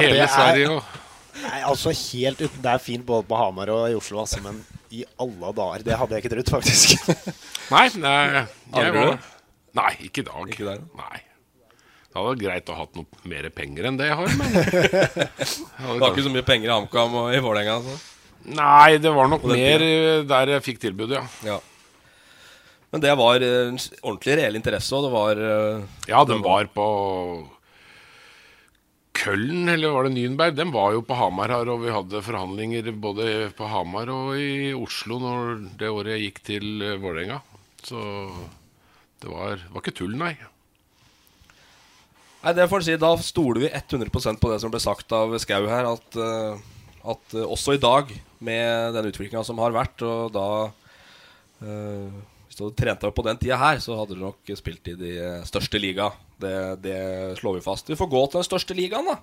Hele 0.00 0.16
ja, 0.16 0.26
er- 0.26 0.34
Sverige. 0.34 0.70
Og, 0.76 1.00
Nei, 1.32 1.62
altså 1.64 1.88
helt 1.96 2.42
uten 2.42 2.60
Det 2.60 2.68
er 2.68 2.80
fint 2.84 3.06
både 3.08 3.24
på 3.24 3.36
Hamar 3.40 3.70
og 3.72 3.86
i 3.88 3.94
Oslo, 3.96 4.18
altså, 4.20 4.42
men 4.44 4.58
i 4.92 5.00
alle 5.18 5.52
dager 5.56 5.82
Det 5.86 5.96
hadde 5.96 6.12
jeg 6.12 6.24
ikke 6.24 6.32
trodd, 6.34 6.50
faktisk. 6.58 7.08
nei, 7.72 7.86
nei 7.96 8.44
jeg 8.76 8.92
var, 8.92 9.14
du? 9.14 9.30
Nei, 9.78 9.92
ikke 10.04 10.20
i 10.20 10.26
dag. 10.28 10.52
Ikke 10.52 10.66
der? 10.68 10.82
Nei. 10.98 11.22
Det 12.12 12.18
hadde 12.18 12.26
vært 12.28 12.42
greit 12.42 12.68
å 12.68 12.76
ha 12.76 12.84
hatt 12.84 12.98
noe 13.00 13.24
mer 13.32 13.48
penger 13.56 13.88
enn 13.88 13.96
det 13.96 14.10
jeg 14.10 14.18
har, 14.20 14.34
men 14.36 14.52
Det 14.60 15.96
var 16.02 16.10
ikke 16.10 16.26
så 16.28 16.34
mye 16.34 16.44
penger 16.44 16.68
i 16.68 16.74
HamKam 16.74 17.16
og 17.22 17.32
i 17.32 17.40
Vålerenga. 17.40 17.78
Altså. 17.80 17.96
Nei, 18.52 18.98
det 19.00 19.12
var 19.16 19.32
nok 19.32 19.46
mer 19.48 19.86
der 20.28 20.52
jeg 20.58 20.66
fikk 20.68 20.82
tilbudet, 20.84 21.16
ja. 21.16 21.54
Ja. 21.54 21.60
Men 22.92 23.00
det 23.00 23.12
var 23.16 23.40
eh, 23.40 23.70
en 23.70 23.80
ordentlig 24.02 24.36
reell 24.36 24.58
interesse, 24.58 24.92
og 24.92 25.06
det 25.06 25.12
var 25.14 25.40
eh, 25.40 25.84
Ja, 26.12 26.22
den 26.28 26.44
var 26.44 26.68
på 26.74 26.86
Køllen, 29.16 29.68
eller 29.68 29.94
var 29.94 30.06
det 30.06 30.14
Nürnberg? 30.16 30.56
Den 30.56 30.72
var 30.74 30.92
jo 30.92 31.04
på 31.06 31.16
Hamar 31.16 31.52
her, 31.52 31.68
og 31.72 31.82
vi 31.84 31.92
hadde 31.92 32.24
forhandlinger 32.24 32.90
både 33.00 33.26
på 33.56 33.68
Hamar 33.68 34.10
og 34.12 34.36
i 34.40 34.72
Oslo 34.76 35.20
når 35.22 35.62
det 35.80 35.92
året 35.92 36.16
jeg 36.16 36.26
gikk 36.26 36.42
til 36.50 36.84
eh, 36.84 36.98
Vålerenga. 37.00 37.40
Så 37.82 38.00
det 39.22 39.30
var, 39.30 39.62
var 39.72 39.84
ikke 39.84 39.94
tull, 39.96 40.16
nei. 40.18 40.34
Nei, 42.42 42.52
det 42.58 42.66
får 42.68 42.84
si. 42.84 42.98
Da 43.00 43.14
stoler 43.22 43.62
vi 43.62 43.70
100% 43.72 44.42
på 44.42 44.50
det 44.52 44.58
som 44.60 44.72
ble 44.72 44.82
sagt 44.82 45.14
av 45.16 45.32
Skau 45.40 45.64
her. 45.70 45.86
At, 45.86 46.18
at 47.14 47.36
også 47.38 47.76
i 47.76 47.82
dag, 47.82 48.10
med 48.42 48.96
den 48.98 49.08
utviklinga 49.12 49.44
som 49.46 49.62
har 49.62 49.74
vært, 49.74 50.02
og 50.02 50.34
da 50.34 50.48
Hvis 52.52 52.58
du 52.58 52.66
hadde 52.66 52.76
trent 52.76 53.00
deg 53.00 53.08
opp 53.08 53.14
på 53.16 53.22
den 53.24 53.38
tida 53.40 53.56
her, 53.56 53.78
så 53.80 53.94
hadde 53.96 54.12
du 54.12 54.18
nok 54.20 54.50
spilt 54.58 54.88
i 54.92 54.92
de 55.00 55.12
eh, 55.16 55.44
største 55.48 55.78
liga. 55.80 56.10
Det, 56.36 56.50
det 56.84 56.98
slår 57.38 57.56
vi 57.56 57.62
fast. 57.64 57.88
Vi 57.88 57.96
får 57.96 58.10
gå 58.12 58.20
til 58.26 58.42
den 58.42 58.44
største 58.44 58.76
ligaen, 58.76 59.08
da. 59.08 59.14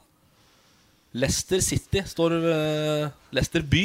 Leicester 1.14 1.62
City 1.62 2.02
står 2.10 2.34
eh, 2.40 3.14
Leicester 3.38 3.62
by 3.70 3.84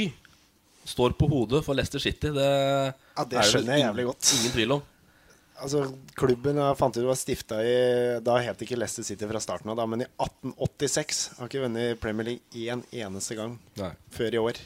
står 0.89 1.13
på 1.21 1.29
hodet 1.29 1.61
for 1.67 1.77
Leicester 1.77 2.01
City. 2.01 2.33
Det, 2.33 2.49
Ja, 2.49 3.27
det 3.29 3.43
er 3.43 3.51
skjønner 3.51 3.77
jeg 3.77 3.85
jævlig 3.85 4.09
godt. 4.15 4.33
Ingen 4.39 4.57
tvil 4.57 4.77
om. 4.79 4.89
Altså, 5.61 5.85
Klubben 6.17 6.65
jeg 6.65 6.81
fant 6.81 6.97
ut 6.97 7.05
var 7.07 7.21
stifta 7.21 7.61
i 7.61 7.79
Da 8.25 8.41
het 8.49 8.65
ikke 8.65 8.81
Leicester 8.81 9.05
City 9.05 9.29
fra 9.29 9.45
starten 9.45 9.69
av, 9.69 9.77
da, 9.77 9.85
men 9.85 10.07
i 10.07 10.11
1886. 10.25 11.25
Har 11.37 11.53
ikke 11.53 11.67
vunnet 11.69 12.01
Premier 12.01 12.33
League 12.33 12.65
én 12.65 12.81
eneste 12.97 13.37
gang 13.37 13.59
Nei. 13.77 13.93
før 14.09 14.41
i 14.41 14.47
år. 14.49 14.65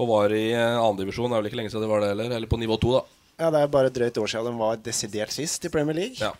Og 0.00 0.08
var 0.16 0.32
i 0.32 0.46
andredivisjon. 0.56 0.80
annendivisjon. 0.80 1.28
Det 1.28 1.36
er 1.36 1.42
vel 1.44 1.52
ikke 1.52 1.60
lenge 1.60 1.76
siden 1.76 1.84
det 1.84 1.92
var 1.92 2.00
det 2.00 2.14
heller. 2.14 2.38
Eller 2.40 2.48
på 2.48 2.56
nivå 2.56 2.80
to, 2.80 2.96
da. 2.96 3.08
Ja, 3.40 3.50
Det 3.50 3.60
er 3.62 3.70
bare 3.72 3.86
et 3.90 3.96
drøyt 3.96 4.18
år 4.22 4.28
siden 4.30 4.52
de 4.52 4.58
var 4.60 4.76
desidert 4.84 5.32
sist 5.34 5.64
i 5.64 5.70
Premier 5.72 5.96
League. 5.96 6.18
Ja. 6.20 6.32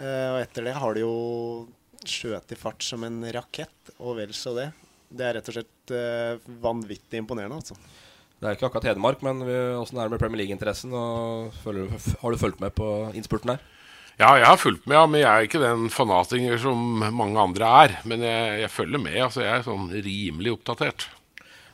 Uh, 0.00 0.28
og 0.34 0.38
etter 0.42 0.64
det 0.66 0.74
har 0.74 0.94
de 0.96 1.04
jo 1.04 1.12
skjøt 2.08 2.52
i 2.52 2.58
fart 2.58 2.82
som 2.82 3.04
en 3.06 3.20
rakett, 3.32 3.92
og 4.00 4.16
vel 4.18 4.32
så 4.34 4.54
det. 4.56 4.70
Det 5.12 5.26
er 5.28 5.36
rett 5.38 5.48
og 5.52 5.54
slett 5.58 5.92
uh, 5.94 6.54
vanvittig 6.64 7.20
imponerende, 7.22 7.60
altså. 7.60 7.76
Det 8.42 8.48
er 8.50 8.56
ikke 8.56 8.66
akkurat 8.66 8.88
Hedmark, 8.90 9.20
men 9.22 9.44
vi- 9.46 9.54
åssen 9.78 10.00
er 10.02 10.08
det 10.08 10.16
med 10.16 10.18
Premier 10.24 10.40
League-interessen? 10.42 10.90
Har 10.90 12.32
du 12.34 12.38
fulgt 12.40 12.58
med 12.64 12.74
på 12.74 12.88
innspurten 13.14 13.52
her? 13.54 13.60
Ja, 14.18 14.32
jeg 14.36 14.46
har 14.46 14.58
fulgt 14.58 14.84
med, 14.86 14.96
ja, 14.98 15.06
men 15.06 15.20
jeg 15.22 15.30
er 15.30 15.46
ikke 15.46 15.60
den 15.62 15.86
fanatiker 15.94 16.58
som 16.60 16.82
mange 17.14 17.38
andre 17.40 17.68
er. 17.84 17.94
Men 18.04 18.20
jeg, 18.26 18.58
jeg 18.64 18.70
følger 18.74 19.00
med. 19.00 19.14
altså 19.28 19.44
Jeg 19.44 19.60
er 19.60 19.62
sånn 19.68 19.86
rimelig 19.94 20.56
oppdatert. 20.58 21.06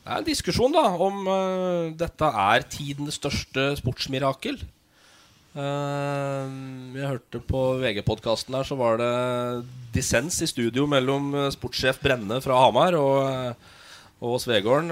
Det 0.08 0.14
er 0.14 0.22
en 0.22 0.24
diskusjon 0.24 0.72
da 0.72 0.86
om 1.04 1.26
uh, 1.28 1.92
dette 2.00 2.28
er 2.40 2.62
tidenes 2.72 3.18
største 3.20 3.74
sportsmirakel. 3.76 4.56
Uh, 5.52 6.48
jeg 6.96 7.10
hørte 7.10 7.40
på 7.44 7.60
VG-podkasten 7.82 8.56
her, 8.56 8.64
så 8.64 8.78
var 8.80 8.96
det 9.02 9.10
dissens 9.92 10.38
i 10.40 10.48
studio 10.48 10.86
mellom 10.88 11.28
eh, 11.36 11.50
sportssjef 11.52 12.00
Brenne 12.00 12.38
fra 12.40 12.56
Hamar 12.62 12.96
og, 12.96 13.68
og 14.24 14.38
Svegården. 14.40 14.88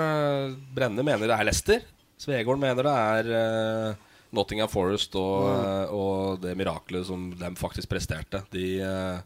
Brenne 0.76 1.06
mener 1.06 1.24
det 1.24 1.38
er 1.38 1.48
Leicester. 1.48 1.88
Svegården 2.20 2.66
mener 2.66 2.84
det 2.84 2.94
er 3.06 3.96
Nottingham 4.36 4.68
Forest 4.68 5.16
og, 5.16 5.48
Mm. 5.48 5.96
og 5.96 6.44
det 6.44 6.52
miraklet 6.60 7.08
som 7.08 7.30
de 7.32 7.52
faktisk 7.56 7.88
presterte. 7.88 8.44
De, 8.52 8.68
uh, 8.84 9.18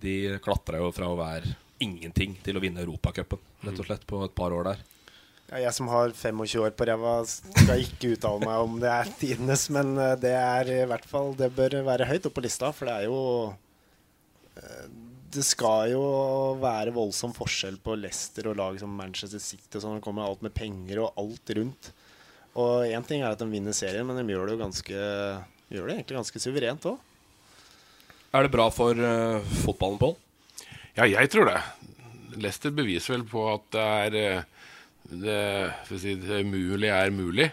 de 0.00 0.38
klatra 0.40 0.80
jo 0.80 0.88
fra 0.96 1.12
å 1.12 1.20
være 1.20 1.52
ingenting 1.82 2.36
til 2.44 2.58
å 2.58 2.62
vinne 2.62 2.82
Europacupen, 2.84 3.40
rett 3.66 3.80
og 3.82 3.88
slett, 3.88 4.06
på 4.08 4.22
et 4.26 4.36
par 4.36 4.54
år 4.54 4.70
der. 4.70 4.84
Ja, 5.46 5.60
jeg 5.62 5.74
som 5.76 5.86
har 5.92 6.10
25 6.10 6.64
år 6.64 6.72
på 6.74 6.86
ræva, 6.88 7.20
skal 7.28 7.84
ikke 7.84 8.16
uttale 8.16 8.42
meg 8.42 8.62
om 8.64 8.80
det 8.82 8.90
er 8.90 9.10
tidenes, 9.20 9.68
men 9.74 9.92
eh, 10.02 10.16
det 10.18 10.32
er 10.34 10.72
i 10.74 10.80
hvert 10.90 11.06
fall 11.06 11.36
Det 11.38 11.52
bør 11.54 11.78
være 11.86 12.08
høyt 12.08 12.26
oppe 12.26 12.40
på 12.40 12.46
lista, 12.48 12.72
for 12.74 12.90
det 12.90 12.96
er 12.96 13.06
jo 13.06 13.20
eh, 14.58 14.88
Det 15.36 15.44
skal 15.46 15.92
jo 15.92 16.02
være 16.58 16.96
voldsom 16.96 17.36
forskjell 17.36 17.78
på 17.84 17.94
Leicester 18.00 18.50
og 18.50 18.58
lag 18.58 18.80
som 18.82 18.98
Manchester 18.98 19.42
City 19.42 19.78
og 19.78 19.84
sånn. 19.84 20.00
Det 20.00 20.06
kommer 20.08 20.26
alt 20.26 20.42
med 20.42 20.54
penger 20.56 21.04
og 21.04 21.22
alt 21.22 21.54
rundt. 21.60 21.92
Og 22.56 22.88
én 22.88 23.06
ting 23.06 23.22
er 23.22 23.36
at 23.36 23.42
de 23.42 23.46
vinner 23.52 23.76
serien, 23.76 24.06
men 24.08 24.18
de 24.18 24.32
gjør 24.32 24.48
det 24.48 24.56
jo 24.56 24.64
ganske 24.64 25.04
Gjør 25.66 25.88
det 25.88 25.96
egentlig 25.96 26.14
ganske 26.20 26.40
suverent 26.42 26.84
òg. 26.86 26.98
Er 28.38 28.46
det 28.46 28.52
bra 28.54 28.68
for 28.70 28.94
uh, 28.94 29.54
fotballen, 29.64 29.98
Pål? 29.98 30.12
Ja, 30.96 31.04
jeg 31.04 31.28
tror 31.32 31.50
det. 31.50 31.58
Leicester 32.40 32.72
beviser 32.72 33.18
vel 33.18 33.26
på 33.28 33.42
at 33.52 33.66
det 33.74 33.84
er 33.84 34.16
eh, 34.20 34.66
det, 35.10 35.40
si, 35.92 36.14
det 36.20 36.42
umulige 36.46 36.94
er 36.96 37.12
mulig. 37.12 37.50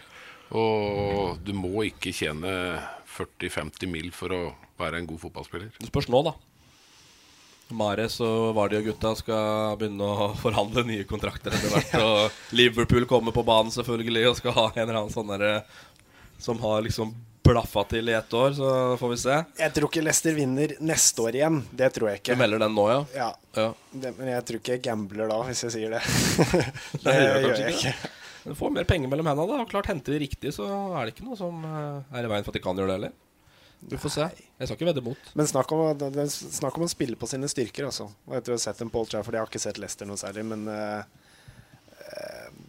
Og 0.55 1.39
du 1.43 1.51
må 1.57 1.83
ikke 1.89 2.13
tjene 2.15 2.53
40-50 3.13 3.89
mil 3.91 4.09
for 4.15 4.33
å 4.33 4.41
være 4.79 5.01
en 5.01 5.09
god 5.09 5.21
fotballspiller. 5.25 5.73
Det 5.79 5.89
spørs 5.91 6.09
nå, 6.11 6.23
da. 6.25 6.33
Mares 7.73 8.19
og 8.21 8.53
Vardi 8.57 8.77
og 8.77 8.87
gutta 8.89 9.13
skal 9.17 9.77
begynne 9.79 10.05
å 10.05 10.31
forhandle 10.37 10.83
nye 10.87 11.07
kontrakter 11.09 11.55
etter 11.55 11.71
hvert. 11.73 11.93
Og 12.05 12.55
Liverpool 12.57 13.07
kommer 13.09 13.33
på 13.33 13.45
banen 13.47 13.73
selvfølgelig 13.73 14.27
og 14.29 14.35
skal 14.37 14.55
ha 14.57 14.65
en 14.73 14.83
eller 14.83 14.99
annen 14.99 15.13
sånn 15.13 15.31
derre 15.31 15.63
som 16.43 16.59
har 16.61 16.83
liksom 16.85 17.15
blaffa 17.43 17.83
til 17.91 18.09
i 18.09 18.15
ett 18.17 18.33
år, 18.39 18.55
så 18.57 18.71
får 18.99 19.13
vi 19.13 19.19
se. 19.23 19.37
Jeg 19.59 19.75
tror 19.75 19.89
ikke 19.89 20.03
Leicester 20.05 20.35
vinner 20.37 20.73
neste 20.83 21.25
år 21.25 21.37
igjen. 21.39 21.61
Det 21.71 21.89
tror 21.95 22.11
jeg 22.11 22.21
ikke. 22.21 22.37
Du 22.37 22.43
melder 22.43 22.63
den 22.65 22.75
nå, 22.77 22.85
ja? 22.91 22.99
Ja. 23.17 23.29
Ja. 23.57 23.69
Det, 23.91 24.13
men 24.17 24.31
jeg 24.31 24.45
tror 24.47 24.61
ikke 24.61 24.77
jeg 24.77 24.83
gambler 24.87 25.31
da, 25.31 25.39
hvis 25.49 25.63
jeg 25.67 25.75
sier 25.75 25.97
det. 25.97 26.03
det 26.53 27.03
Det 27.03 27.17
gjør 27.17 27.47
gjør 27.47 27.59
jeg 27.59 27.75
ikke 27.75 27.93
ikke. 27.93 28.13
Du 28.43 28.55
får 28.59 28.73
mer 28.75 28.87
penger 28.87 29.11
mellom 29.11 29.27
hendene. 29.29 29.55
da 29.55 29.63
Og 29.63 29.69
klart 29.71 29.87
Henter 29.91 30.15
de 30.15 30.23
riktig, 30.25 30.51
så 30.55 30.67
er 30.67 31.05
det 31.05 31.15
ikke 31.15 31.27
noe 31.27 31.39
som 31.39 31.61
eh, 31.63 32.17
er 32.17 32.25
i 32.25 32.31
veien 32.31 32.43
for 32.43 32.51
at 32.51 32.59
de 32.59 32.63
kan 32.63 32.79
gjøre 32.79 32.91
det 32.91 32.97
heller. 32.99 33.13
Du 33.83 33.97
får 33.99 34.13
se. 34.15 34.27
Jeg 34.59 34.67
skal 34.67 34.77
ikke 34.77 34.87
vedde 34.89 35.03
mot. 35.03 35.29
Men 35.35 35.47
snakk 35.49 35.71
om, 35.75 36.03
snakk 36.31 36.77
om 36.79 36.85
å 36.85 36.91
spille 36.91 37.19
på 37.19 37.27
sine 37.27 37.49
styrker, 37.51 37.89
altså. 37.89 38.07
Og 38.29 38.37
etter 38.37 38.53
å 38.53 38.57
ha 38.57 38.63
sett 38.63 38.79
en 38.83 38.91
Paul 38.91 39.07
Trafford, 39.09 39.35
jeg 39.35 39.43
har 39.43 39.51
ikke 39.51 39.63
sett 39.63 39.79
Leicester 39.81 40.07
noe 40.07 40.19
særlig, 40.19 40.45
men 40.47 40.63
uh, 40.71 41.03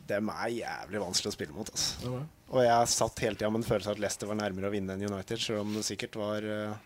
dem 0.08 0.30
er 0.32 0.50
jævlig 0.52 1.02
vanskelig 1.02 1.30
å 1.30 1.36
spille 1.36 1.56
mot. 1.56 1.70
Altså. 1.70 1.94
Ja, 2.04 2.16
ja. 2.18 2.24
Og 2.54 2.60
jeg 2.62 2.90
satt 2.92 3.22
hele 3.24 3.38
tida 3.38 3.50
med 3.50 3.62
en 3.62 3.66
følelse 3.66 3.90
av 3.90 3.96
at 3.96 4.02
Leicester 4.04 4.28
var 4.30 4.38
nærmere 4.38 4.68
å 4.68 4.74
vinne 4.74 4.94
enn 4.94 5.06
United, 5.08 5.40
selv 5.42 5.64
om 5.64 5.72
det 5.74 5.82
sikkert 5.86 6.18
var 6.20 6.44
uh, 6.44 6.76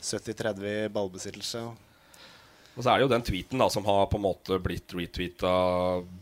70-30 0.00 0.68
i 0.70 0.76
ballbesittelse. 0.94 1.64
Og 2.74 2.82
så 2.82 2.90
er 2.90 2.98
det 2.98 3.04
jo 3.04 3.12
den 3.12 3.26
tweeten 3.26 3.60
da 3.60 3.68
som 3.70 3.84
har 3.86 4.08
på 4.10 4.18
en 4.18 4.24
måte 4.24 4.58
blitt 4.62 4.94
retweeta 4.96 5.52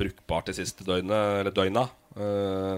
brukbart 0.00 0.50
de 0.50 0.56
siste 0.58 0.84
døgnet, 0.88 1.42
eller 1.42 1.54
døgna, 1.54 1.86
uh, 2.18 2.76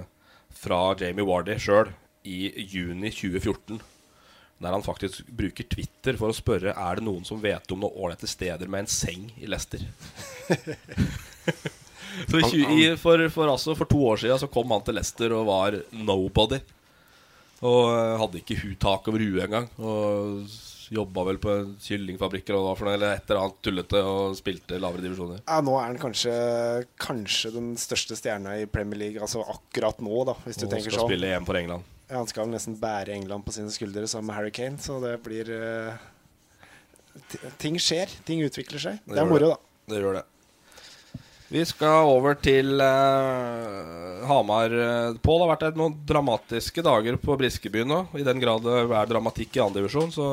fra 0.54 0.80
Jamie 1.00 1.26
Wardy 1.26 1.56
sjøl 1.62 1.88
i 2.24 2.52
juni 2.68 3.10
2014. 3.10 3.80
Der 4.64 4.72
han 4.72 4.84
faktisk 4.86 5.26
bruker 5.34 5.66
Twitter 5.66 6.14
for 6.16 6.30
å 6.30 6.36
spørre 6.36 6.72
Er 6.78 6.96
det 6.96 7.04
noen 7.04 7.24
som 7.26 7.40
vet 7.42 7.72
om 7.74 7.80
noen 7.82 7.96
ålreite 7.98 8.28
steder 8.30 8.70
med 8.70 8.84
en 8.84 8.92
seng 8.92 9.26
i 9.42 9.50
Leicester. 9.50 9.82
så 12.30 12.40
i, 12.56 12.62
i, 12.84 12.90
for, 13.00 13.22
for, 13.32 13.50
altså, 13.52 13.74
for 13.78 13.90
to 13.90 14.00
år 14.12 14.22
siden 14.22 14.40
så 14.42 14.50
kom 14.52 14.70
han 14.74 14.84
til 14.86 14.98
Leicester 14.98 15.34
og 15.36 15.48
var 15.48 15.78
nobody. 15.92 16.60
Og 17.64 17.82
eh, 17.94 18.14
hadde 18.20 18.40
ikke 18.42 18.60
hu 18.60 18.70
tak 18.80 19.08
over 19.10 19.22
huet 19.24 19.46
engang. 19.46 19.68
Og 19.80 20.44
jobba 20.94 21.24
vel 21.30 21.38
på 21.40 21.50
en 21.50 21.70
kyllingfabrikk 21.80 22.50
eller 22.50 22.66
hva 22.66 22.74
for 22.76 22.88
noe, 22.88 22.96
eller 22.98 23.16
et 23.16 23.30
eller 23.30 23.40
annet 23.46 23.60
tullete, 23.64 24.02
og 24.04 24.36
spilte 24.38 24.78
lavere 24.82 25.04
divisjoner. 25.06 25.40
Ja, 25.48 25.60
nå 25.64 25.76
er 25.80 25.88
han 25.88 26.00
kanskje, 26.00 26.34
kanskje 27.00 27.54
den 27.54 27.70
største 27.80 28.18
stjerna 28.18 28.58
i 28.60 28.66
Premier 28.70 29.00
League, 29.00 29.22
altså 29.24 29.42
akkurat 29.48 30.02
nå, 30.04 30.12
da, 30.28 30.36
hvis 30.44 30.60
du 30.60 30.66
Og 30.66 30.74
tenker 30.74 30.92
skal 30.92 31.04
sånn. 31.04 31.10
spille 31.14 31.32
EM 31.34 31.48
for 31.48 31.58
England. 31.60 31.88
Ja, 32.04 32.18
han 32.20 32.28
skal 32.30 32.50
nesten 32.52 32.76
bære 32.78 33.14
England 33.16 33.46
på 33.46 33.54
sine 33.56 33.72
skuldre 33.72 34.04
sammen 34.10 34.28
med 34.28 34.38
Harry 34.38 34.52
Kane, 34.54 34.76
så 34.82 35.00
det 35.02 35.16
blir 35.24 35.48
uh, 35.56 35.96
Ting 37.62 37.78
skjer. 37.80 38.10
Ting 38.28 38.42
utvikler 38.44 38.82
seg. 38.82 39.00
Det, 39.06 39.16
det 39.16 39.22
er 39.22 39.28
moro, 39.30 39.54
da. 39.54 39.58
Det 39.88 40.02
gjør 40.02 40.20
det. 40.20 40.24
Vi 41.54 41.60
skal 41.62 42.08
over 42.10 42.34
til 42.42 42.80
uh, 42.82 44.24
Hamar. 44.26 44.72
Pål, 45.22 45.36
det 45.38 45.44
har 45.44 45.50
vært 45.52 45.76
noen 45.78 45.92
dramatiske 46.02 46.82
dager 46.82 47.14
på 47.22 47.36
Briskeby 47.38 47.84
nå. 47.86 48.00
I 48.18 48.24
den 48.26 48.40
grad 48.42 48.64
det 48.64 48.80
er 48.82 49.06
dramatikk 49.06 49.54
i 49.54 49.62
andredivisjon, 49.62 50.10
så 50.10 50.26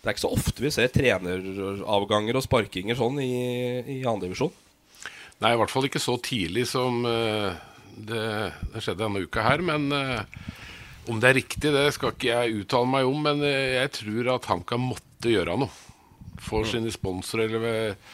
det 0.00 0.08
er 0.08 0.16
ikke 0.16 0.24
så 0.24 0.32
ofte 0.34 0.64
vi 0.64 0.72
ser 0.74 0.90
treneravganger 0.90 2.38
og 2.40 2.42
sparkinger 2.42 2.98
sånn 2.98 3.20
i, 3.22 3.30
i 3.94 3.98
andredivisjon. 4.02 4.50
Nei, 5.38 5.52
i 5.54 5.60
hvert 5.60 5.70
fall 5.70 5.86
ikke 5.86 6.02
så 6.02 6.16
tidlig 6.18 6.64
som 6.72 7.04
uh, 7.06 7.54
det, 7.94 8.24
det 8.72 8.82
skjedde 8.82 9.04
denne 9.04 9.22
uka 9.22 9.44
her. 9.46 9.62
Men 9.70 9.86
uh, 9.94 10.24
om 11.06 11.22
det 11.22 11.30
er 11.30 11.38
riktig, 11.38 11.70
det 11.76 11.84
skal 11.94 12.16
ikke 12.16 12.32
jeg 12.32 12.64
uttale 12.64 12.90
meg 12.96 13.12
om. 13.12 13.22
Men 13.28 13.46
jeg 13.46 13.94
tror 14.00 14.32
at 14.34 14.50
Hanka 14.50 14.80
måtte 14.82 15.30
gjøre 15.30 15.54
noe 15.62 15.70
for 16.42 16.66
sine 16.66 16.90
sponsorer. 16.90 17.46
Eller 17.46 17.62
ved, 17.62 18.10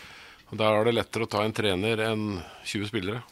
og 0.50 0.59
Da 0.61 0.69
er 0.73 0.87
det 0.87 0.97
lettere 0.97 1.26
å 1.26 1.31
ta 1.31 1.43
en 1.45 1.55
trener 1.55 2.03
enn 2.07 2.26
20 2.65 2.91
spillere. 2.91 3.23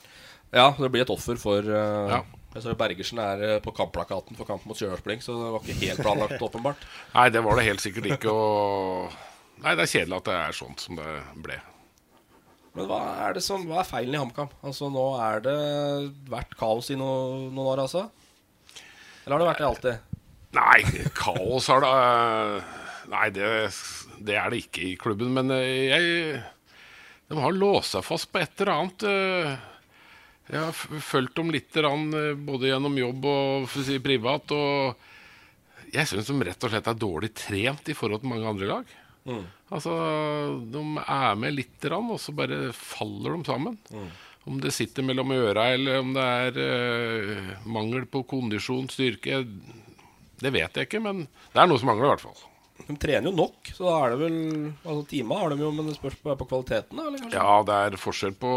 Ja, 0.54 0.70
det 0.78 0.90
blir 0.94 1.04
et 1.04 1.12
offer 1.12 1.38
for 1.40 1.66
uh, 1.66 2.10
Ja. 2.10 2.24
Bergersen 2.54 3.18
er 3.18 3.40
eh, 3.42 3.56
på 3.58 3.72
kampplakaten 3.74 4.36
for 4.38 4.46
kamp 4.46 4.62
mot 4.62 4.78
Stjørdalsblink, 4.78 5.24
så 5.26 5.34
det 5.34 5.48
var 5.50 5.64
ikke 5.64 5.88
helt 5.88 6.02
planlagt, 6.06 6.42
åpenbart. 6.46 6.84
Nei, 7.10 7.24
det 7.34 7.42
var 7.42 7.58
det 7.58 7.64
helt 7.66 7.82
sikkert 7.82 8.06
ikke. 8.14 8.30
Og 8.30 9.16
Nei, 9.64 9.72
det 9.74 9.82
er 9.82 9.90
kjedelig 9.90 10.20
at 10.20 10.28
det 10.28 10.36
er 10.38 10.54
sånt 10.54 10.84
som 10.84 11.00
det 11.00 11.16
ble. 11.42 11.58
Men 12.74 12.88
hva 12.90 13.00
er, 13.26 13.34
det 13.34 13.42
som, 13.42 13.66
hva 13.66 13.80
er 13.82 13.88
feilen 13.88 14.14
i 14.14 14.20
HamKam? 14.22 14.54
Altså, 14.66 14.86
nå 14.90 15.04
er 15.22 15.42
det 15.42 15.58
vært 16.30 16.54
kaos 16.58 16.90
i 16.94 16.98
no, 16.98 17.10
noen 17.48 17.72
år, 17.74 17.84
altså? 17.88 18.06
Eller 19.24 19.34
har 19.34 19.42
det 19.42 19.50
vært 19.50 19.62
det 19.62 19.68
alltid? 19.72 20.16
Nei, 20.54 21.04
kaos 21.18 21.70
har 21.70 21.82
det 21.82 21.92
Nei, 23.10 23.28
det, 23.34 23.48
det 24.24 24.38
er 24.38 24.54
det 24.54 24.62
ikke 24.62 24.86
i 24.88 24.94
klubben. 24.98 25.34
Men 25.36 25.50
eh, 25.54 25.90
jeg 25.90 26.40
De 27.28 27.38
har 27.40 27.56
låst 27.56 27.94
seg 27.94 28.04
fast 28.04 28.30
på 28.32 28.42
et 28.42 28.60
eller 28.60 28.72
annet. 28.74 29.06
eh. 29.08 29.54
Jeg 30.52 30.60
har 30.60 31.00
fulgt 31.00 31.38
dem 31.38 31.50
litt 31.54 31.76
eh, 31.80 32.34
både 32.36 32.68
gjennom 32.68 32.98
jobb 33.00 33.24
og 33.30 33.70
si, 33.72 33.96
privat. 34.04 34.52
Og 34.52 35.94
jeg 35.94 36.10
syns 36.10 36.28
de 36.28 36.36
rett 36.44 36.66
og 36.66 36.72
slett 36.72 36.90
er 36.90 37.00
dårlig 37.00 37.32
trent 37.38 37.88
i 37.88 37.96
forhold 37.96 38.20
til 38.20 38.32
mange 38.34 38.50
andre 38.50 38.68
lag. 38.68 38.92
Mm. 39.24 39.44
Altså, 39.72 39.94
De 40.68 40.84
er 41.00 41.34
med 41.40 41.56
litt, 41.56 41.88
og 41.88 42.18
så 42.20 42.34
bare 42.36 42.68
faller 42.76 43.38
de 43.38 43.48
sammen. 43.48 43.78
Om 44.44 44.60
det 44.60 44.74
sitter 44.76 45.06
mellom 45.06 45.32
øra, 45.32 45.70
eller 45.72 46.02
om 46.02 46.10
det 46.12 46.24
er 46.24 46.58
uh, 46.60 47.54
mangel 47.64 48.04
på 48.04 48.26
kondisjon, 48.28 48.90
styrke 48.92 49.40
Det 50.36 50.50
vet 50.52 50.76
jeg 50.76 50.90
ikke, 50.90 51.00
men 51.00 51.24
det 51.54 51.62
er 51.62 51.70
noe 51.70 51.80
som 51.80 51.88
mangler, 51.88 52.10
i 52.10 52.12
hvert 52.12 52.26
fall. 52.26 52.42
De 52.74 52.96
trener 52.98 53.30
jo 53.30 53.32
nok, 53.36 53.70
så 53.70 53.86
da 53.86 53.92
er 54.02 54.12
det 54.12 54.16
vel 54.24 54.38
Altså 54.82 55.04
Tima 55.08 55.36
har 55.38 55.52
de 55.52 55.62
jo, 55.62 55.70
men 55.72 55.86
det 55.88 55.94
spørs 55.96 56.16
på, 56.20 56.34
på 56.40 56.48
kvaliteten. 56.50 56.98
Eller 56.98 57.22
kanskje? 57.22 57.38
Ja, 57.38 57.60
det 57.66 57.76
er 57.86 58.00
forskjell 58.02 58.34
på 58.40 58.50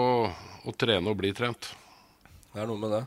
å 0.67 0.73
trene 0.75 1.13
og 1.13 1.19
bli 1.19 1.31
trent. 1.37 1.69
Det 2.51 2.63
er 2.63 2.69
noe 2.69 2.81
med 2.81 2.95
det. 2.95 3.03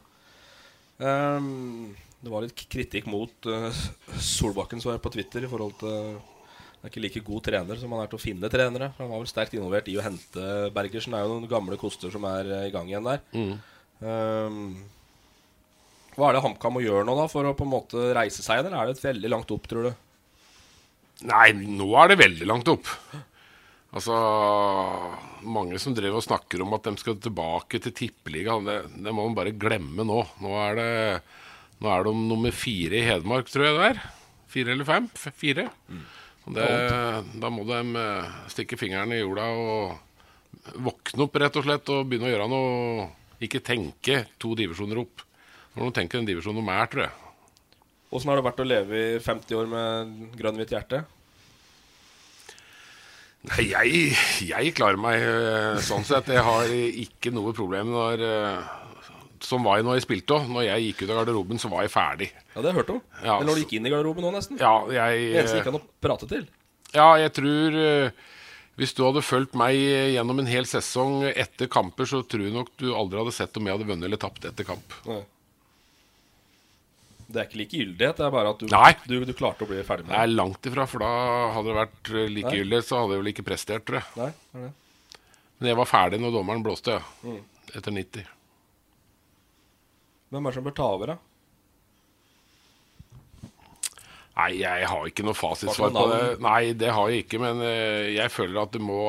Um, 1.01 1.91
det 2.21 2.33
var 2.33 2.45
litt 2.45 2.63
kritikk 2.71 3.09
mot 3.11 3.49
uh, 3.49 3.73
Solbakken 4.35 4.83
som 4.83 4.93
er 4.93 5.01
på 5.03 5.13
Twitter 5.13 5.47
i 5.47 5.51
forhold 5.51 5.79
til 5.81 5.95
Han 6.21 6.85
er 6.85 6.93
ikke 6.93 7.03
like 7.03 7.23
god 7.25 7.45
trener 7.49 7.81
som 7.81 7.93
han 7.95 8.05
er 8.05 8.13
til 8.13 8.21
å 8.21 8.23
finne 8.23 8.53
trenere. 8.53 8.93
Han 9.01 9.11
var 9.11 9.25
vel 9.25 9.33
sterkt 9.33 9.57
involvert 9.57 9.91
i 9.91 9.99
å 9.99 10.05
hente 10.05 10.47
Bergersen. 10.77 11.17
Det 11.17 11.21
er 11.21 11.27
jo 11.27 11.35
noen 11.35 11.51
gamle 11.51 11.81
koster 11.81 12.13
som 12.15 12.25
er 12.29 12.49
eh, 12.49 12.69
i 12.71 12.73
gang 12.73 12.89
igjen 12.89 13.09
der. 13.09 13.21
Mm. 13.35 13.53
Um, 14.01 14.61
hva 16.15 16.31
er 16.31 16.39
det 16.39 16.45
HamKam 16.47 16.79
må 16.79 16.85
gjøre 16.85 17.05
nå 17.09 17.19
da 17.19 17.27
for 17.33 17.49
å 17.49 17.53
på 17.57 17.67
en 17.67 17.75
måte 17.75 18.07
reise 18.17 18.41
seg, 18.45 18.63
eller 18.63 18.77
er 18.77 18.89
det 18.89 18.97
et 18.97 19.05
veldig 19.11 19.33
langt 19.35 19.53
opp, 19.53 19.69
tror 19.69 19.91
du? 19.91 19.93
Nei, 21.29 21.51
nå 21.53 21.89
er 22.01 22.13
det 22.13 22.21
veldig 22.23 22.47
langt 22.49 22.71
opp. 22.73 22.89
Altså 23.91 24.15
Mange 25.51 25.81
som 25.83 25.95
drev 25.97 26.15
og 26.19 26.25
snakker 26.25 26.63
om 26.63 26.77
at 26.77 26.87
de 26.87 26.95
skal 27.01 27.19
tilbake 27.21 27.81
til 27.83 27.95
tippeligaen. 27.97 28.69
Det, 28.69 28.79
det 29.05 29.13
må 29.13 29.27
man 29.27 29.37
bare 29.37 29.57
glemme 29.57 30.07
nå. 30.07 30.21
Nå 30.45 30.55
er 30.63 30.79
det 30.79 30.91
Nå 31.81 31.89
er 31.89 32.05
de 32.05 32.13
nummer 32.13 32.53
fire 32.53 32.99
i 32.99 33.07
Hedmark, 33.07 33.49
tror 33.49 33.65
jeg 33.67 33.77
det 33.79 33.87
er. 33.95 34.01
Fire 34.53 34.75
eller 34.75 34.85
fem? 34.89 35.07
Fire. 35.17 35.65
Det, 36.51 36.67
da 37.41 37.51
må 37.53 37.65
de 37.69 37.79
eh, 38.01 38.37
stikke 38.53 38.77
fingeren 38.81 39.15
i 39.15 39.21
jorda 39.21 39.47
og 39.55 40.77
våkne 40.83 41.25
opp, 41.25 41.39
rett 41.41 41.57
og 41.57 41.65
slett, 41.65 41.93
og 41.95 42.09
begynne 42.09 42.29
å 42.29 42.33
gjøre 42.35 42.49
noe 42.51 43.07
Ikke 43.41 43.63
tenke 43.65 44.25
to 44.43 44.53
divisjoner 44.59 45.01
opp. 45.01 45.25
Nå 45.73 45.85
må 45.87 45.89
de 45.89 45.97
tenker 46.01 46.21
en 46.21 46.29
divisjon 46.29 46.59
de 46.59 46.65
er, 46.69 46.91
tror 46.93 47.07
jeg. 47.07 47.30
Åssen 48.11 48.31
har 48.33 48.41
det 48.41 48.47
vært 48.49 48.61
å 48.63 48.67
leve 48.67 49.01
i 49.01 49.19
50 49.23 49.55
år 49.61 49.69
med 49.71 50.15
grønn-hvitt 50.39 50.73
hjerte? 50.75 51.05
Nei, 53.49 53.65
jeg, 53.71 54.01
jeg 54.51 54.73
klarer 54.77 54.99
meg 55.01 55.23
eh, 55.25 55.79
sånn 55.85 56.05
sett. 56.05 56.29
Jeg 56.29 56.43
har 56.45 56.69
ikke 56.75 57.33
noe 57.33 57.55
problem 57.57 57.89
når 57.95 58.25
eh, 58.27 58.67
Som 59.47 59.65
var 59.65 59.79
jeg 59.79 59.87
når 59.87 59.97
jeg 59.97 60.05
spilte 60.05 60.37
òg. 60.37 60.51
Når 60.53 60.67
jeg 60.67 60.89
gikk 60.91 61.05
ut 61.07 61.13
av 61.15 61.21
garderoben, 61.23 61.63
så 61.63 61.71
var 61.73 61.87
jeg 61.87 61.95
ferdig. 61.95 62.29
Ja, 62.51 62.59
det 62.59 62.67
har 62.67 62.75
jeg 62.75 62.81
hørt 62.83 62.93
om. 62.99 63.01
Ja, 63.23 63.39
Eller 63.39 63.49
når 63.49 63.57
du 63.57 63.63
gikk 63.65 63.77
inn 63.79 63.89
i 63.89 63.95
garderoben 63.95 64.27
nå, 64.27 64.35
nesten. 64.37 64.61
Ja, 64.61 64.75
jeg 64.93 65.23
Det 65.31 65.41
eneste 65.41 65.63
ikke 65.63 65.71
kan 65.71 65.81
å 65.81 65.85
prate 66.05 66.29
til. 66.35 66.45
Ja, 66.91 67.09
jeg 67.23 67.33
tror 67.39 67.81
eh, 67.81 68.29
Hvis 68.81 68.93
du 68.99 69.05
hadde 69.07 69.23
fulgt 69.25 69.57
meg 69.57 69.79
gjennom 69.79 70.43
en 70.43 70.51
hel 70.51 70.67
sesong 70.69 71.23
etter 71.31 71.71
kamper, 71.73 72.11
så 72.11 72.21
tror 72.27 72.45
jeg 72.45 72.59
nok 72.59 72.75
du 72.83 72.91
aldri 72.91 73.23
hadde 73.23 73.39
sett 73.39 73.57
om 73.57 73.71
jeg 73.71 73.79
hadde 73.79 73.89
vunnet 73.89 74.11
eller 74.11 74.21
tapt 74.21 74.51
etter 74.51 74.67
kamp. 74.69 74.99
Nei. 75.09 75.23
Det 77.31 77.39
er 77.39 77.47
ikke 77.47 77.61
likegyldighet, 77.61 78.19
det 78.19 78.27
er 78.27 78.33
bare 78.35 78.53
at 78.55 78.63
du, 78.63 78.67
du, 79.07 79.17
du 79.29 79.33
klarte 79.39 79.63
å 79.63 79.71
bli 79.71 79.83
ferdig 79.87 80.09
med 80.09 80.15
Det 80.17 80.21
er 80.25 80.33
langt 80.35 80.67
ifra, 80.67 80.87
for 80.91 81.05
da 81.05 81.11
hadde 81.55 81.71
det 81.71 81.79
vært 81.79 82.11
eh, 82.11 82.19
Nei. 82.25 82.35
likegyldig, 82.41 82.81
så 82.87 83.03
hadde 83.03 83.15
jeg 83.15 83.23
vel 83.23 83.33
ikke 83.33 83.47
prestert, 83.47 83.87
tror 83.87 84.01
jeg. 84.01 84.11
Nei, 84.19 84.31
det 84.35 84.61
er 84.61 84.69
det. 84.69 85.19
Men 85.61 85.69
jeg 85.71 85.79
var 85.79 85.91
ferdig 85.91 86.21
når 86.23 86.35
dommeren 86.35 86.63
blåste, 86.65 86.97
ja. 86.99 87.03
Mm. 87.23 87.41
Etter 87.71 87.95
90. 87.95 88.31
Hvem 90.31 90.47
er 90.47 90.51
det 90.51 90.59
som 90.59 90.67
bør 90.67 90.77
ta 90.79 90.89
over, 90.97 91.13
da? 91.13 91.19
Nei, 94.41 94.51
jeg 94.63 94.89
har 94.89 95.09
ikke 95.09 95.25
noe 95.27 95.37
fasitsvar 95.37 95.93
på 95.95 96.05
det. 96.11 96.21
Nei, 96.45 96.73
det 96.79 96.93
har 96.97 97.11
jeg 97.13 97.27
ikke, 97.27 97.41
men 97.43 97.63
eh, 97.67 98.13
jeg 98.17 98.33
føler 98.33 98.63
at 98.63 98.75
du 98.75 98.81
må 98.83 99.01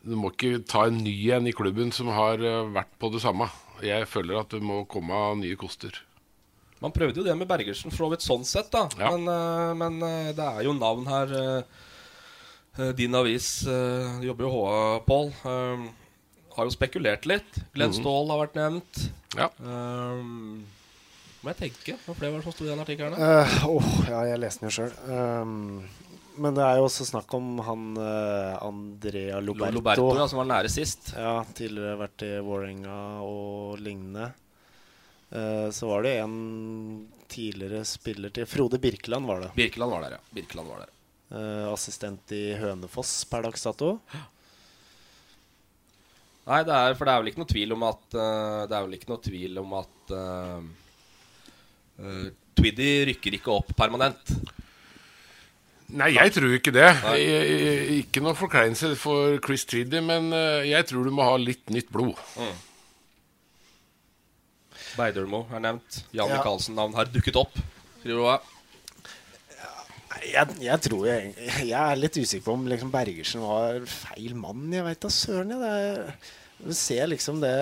Du 0.00 0.14
må 0.16 0.30
ikke 0.32 0.62
ta 0.64 0.86
en 0.88 1.02
ny 1.04 1.12
en 1.36 1.48
i 1.50 1.52
klubben 1.52 1.92
som 1.92 2.08
har 2.14 2.40
eh, 2.40 2.62
vært 2.72 2.94
på 3.02 3.10
det 3.12 3.20
samme. 3.20 3.50
Jeg 3.84 4.08
føler 4.08 4.40
at 4.40 4.54
det 4.54 4.62
må 4.64 4.84
komme 4.88 5.18
nye 5.42 5.58
koster. 5.60 5.98
Man 6.80 6.94
prøvde 6.96 7.20
jo 7.20 7.26
det 7.26 7.36
med 7.36 7.48
Bergersen 7.48 7.92
for 7.92 8.06
så 8.06 8.10
vidt 8.14 8.24
sånn 8.24 8.44
sett, 8.48 8.70
da. 8.72 8.86
Men, 8.96 9.28
eh, 9.28 9.72
men 9.76 10.02
eh, 10.06 10.32
det 10.36 10.46
er 10.46 10.64
jo 10.64 10.72
navn 10.76 11.06
her. 11.10 11.34
eh, 12.80 12.92
din 12.96 13.14
avis 13.18 13.66
jobber 14.24 14.46
jo 14.46 14.50
HA, 14.54 15.00
Pål. 15.04 15.32
har 16.56 16.64
jo 16.64 16.72
spekulert 16.72 17.26
litt. 17.28 17.58
Glenn 17.74 17.90
Mhm. 17.92 18.00
Ståhl 18.00 18.30
har 18.30 18.46
vært 18.46 18.56
nevnt. 18.56 19.10
Ja. 19.36 19.48
Um, 19.60 20.64
må 21.42 21.52
jeg 21.52 21.58
tenke? 21.70 21.98
Hva 22.06 22.14
flere 22.16 22.32
var 22.32 22.40
det 22.40 22.44
som 22.48 22.52
sto 22.52 22.64
i 22.64 22.70
den 22.70 22.80
artikkelen? 22.82 23.14
Uh, 23.16 23.66
oh, 23.68 23.90
ja, 24.08 24.24
jeg 24.32 24.40
leste 24.40 24.60
den 24.64 24.70
jo 24.70 24.76
sjøl. 24.80 24.92
men 26.40 26.54
det 26.56 26.64
er 26.64 26.76
jo 26.80 26.86
også 26.88 27.04
snakk 27.04 27.32
om 27.36 27.58
han 27.66 27.86
uh, 27.98 28.56
Andrea 28.64 29.40
Loberto. 29.44 29.76
Loberto, 29.76 30.06
ja, 30.16 30.26
som 30.26 30.40
var 30.40 30.48
nære 30.48 30.70
sist. 30.72 31.12
Ja, 31.16 31.42
tidligere 31.54 31.98
vært 32.00 32.24
i 32.24 32.32
Vålerenga 32.40 32.96
og 33.26 33.78
lignende. 33.78 34.32
Eh, 35.30 35.70
så 35.70 35.86
var 35.86 36.02
det 36.02 36.16
en 36.18 37.08
tidligere 37.30 37.84
spiller 37.86 38.32
til 38.34 38.46
Frode 38.50 38.78
Birkeland, 38.82 39.26
var 39.26 39.40
det. 39.44 39.52
Birkeland 39.54 39.92
var 39.92 40.02
der, 40.02 40.16
ja. 40.18 40.34
Birkeland 40.34 40.68
var 40.68 40.82
der. 40.82 40.92
Eh, 41.30 41.72
assistent 41.72 42.32
i 42.34 42.54
Hønefoss 42.58 43.24
per 43.30 43.46
dags 43.46 43.62
dato. 43.62 43.94
Nei, 46.50 46.62
det 46.66 46.74
er, 46.74 46.96
for 46.98 47.06
det 47.06 47.12
er 47.12 47.22
vel 47.22 47.30
ikke 47.30 47.42
noe 47.44 47.52
tvil 47.52 47.74
om 47.76 47.82
at 47.86 48.14
eh, 48.16 48.62
Det 48.66 48.74
er 48.74 48.86
vel 48.86 48.96
ikke 48.96 49.10
noe 49.12 49.22
tvil 49.22 49.58
om 49.60 49.74
at 49.78 50.14
uh, 50.16 50.62
Twiddy 52.58 52.88
rykker 53.12 53.36
ikke 53.36 53.52
opp 53.54 53.70
permanent. 53.78 54.32
Nei, 55.94 56.08
jeg 56.16 56.32
tror 56.34 56.56
ikke 56.56 56.72
det. 56.74 56.88
Jeg, 56.88 57.28
jeg, 57.28 58.00
ikke 58.00 58.22
noe 58.24 58.34
forkleinelse 58.38 58.96
for 58.98 59.36
Chris 59.44 59.66
Tweedy, 59.68 60.00
men 60.02 60.30
jeg 60.66 60.86
tror 60.88 61.06
du 61.06 61.12
må 61.14 61.26
ha 61.26 61.34
litt 61.38 61.70
nytt 61.74 61.90
blod. 61.92 62.18
Mm. 62.38 62.58
Beidølmo 65.00 65.44
er 65.50 65.64
nevnt. 65.64 66.02
Jan 66.12 66.28
Ja. 66.28 66.36
Michaelsen-navn 66.38 66.96
har 66.98 67.10
dukket 67.12 67.40
opp. 67.40 67.56
Skriver 68.00 68.20
du 68.20 68.26
hva? 68.28 68.38
Jeg, 70.20 70.52
jeg 70.60 70.82
tror 70.84 71.06
jeg, 71.08 71.30
jeg 71.64 71.72
er 71.80 71.96
litt 71.96 72.16
usikker 72.18 72.44
på 72.44 72.54
om 72.58 72.66
liksom 72.68 72.90
Bergersen 72.92 73.40
var 73.46 73.80
feil 73.88 74.34
mann. 74.36 74.66
Jeg 74.74 74.84
veit 74.84 75.00
da 75.00 75.10
søren. 75.14 75.54
jeg. 75.56 75.62
Det 75.64 76.14
du 76.60 76.74
ser 76.76 77.08
liksom 77.08 77.40
det 77.40 77.54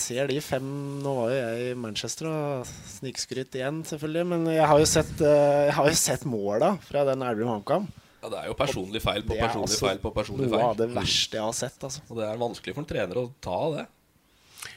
Ser 0.00 0.30
de 0.30 0.38
fem 0.40 0.64
Nå 1.04 1.12
var 1.18 1.32
jo 1.32 1.36
jeg 1.36 1.72
i 1.72 1.76
Manchester 1.76 2.28
og 2.30 2.70
snikskryt 2.96 3.58
igjen, 3.58 3.82
selvfølgelig. 3.84 4.24
Men 4.32 4.46
jeg 4.54 4.64
har 4.70 4.80
jo 4.80 4.88
sett, 4.88 5.12
eh, 5.20 5.66
jeg 5.68 5.76
har 5.76 5.90
jo 5.90 5.98
sett 6.00 6.24
måla 6.28 6.72
fra 6.86 7.04
den 7.08 7.24
Elverum 7.26 7.52
HamKam. 7.52 7.88
Ja, 8.22 8.30
det 8.32 8.38
er 8.40 8.48
jo 8.48 8.56
personlig 8.58 9.02
feil 9.04 9.26
på 9.26 9.36
er 9.36 9.44
personlig 9.44 9.68
altså 9.76 9.86
feil 9.86 10.00
på 10.02 10.10
personlig 10.16 10.48
noe 10.48 10.56
feil. 10.56 10.64
av 10.70 10.78
det 10.80 10.88
verste 10.96 11.36
jeg 11.38 11.44
har 11.44 11.58
sett. 11.58 11.76
Altså. 11.84 12.02
Og 12.08 12.18
det 12.18 12.24
er 12.26 12.40
vanskelig 12.40 12.74
for 12.74 12.82
en 12.82 12.88
trener 12.94 13.20
å 13.20 13.26
ta 13.44 13.58
det. 13.76 13.84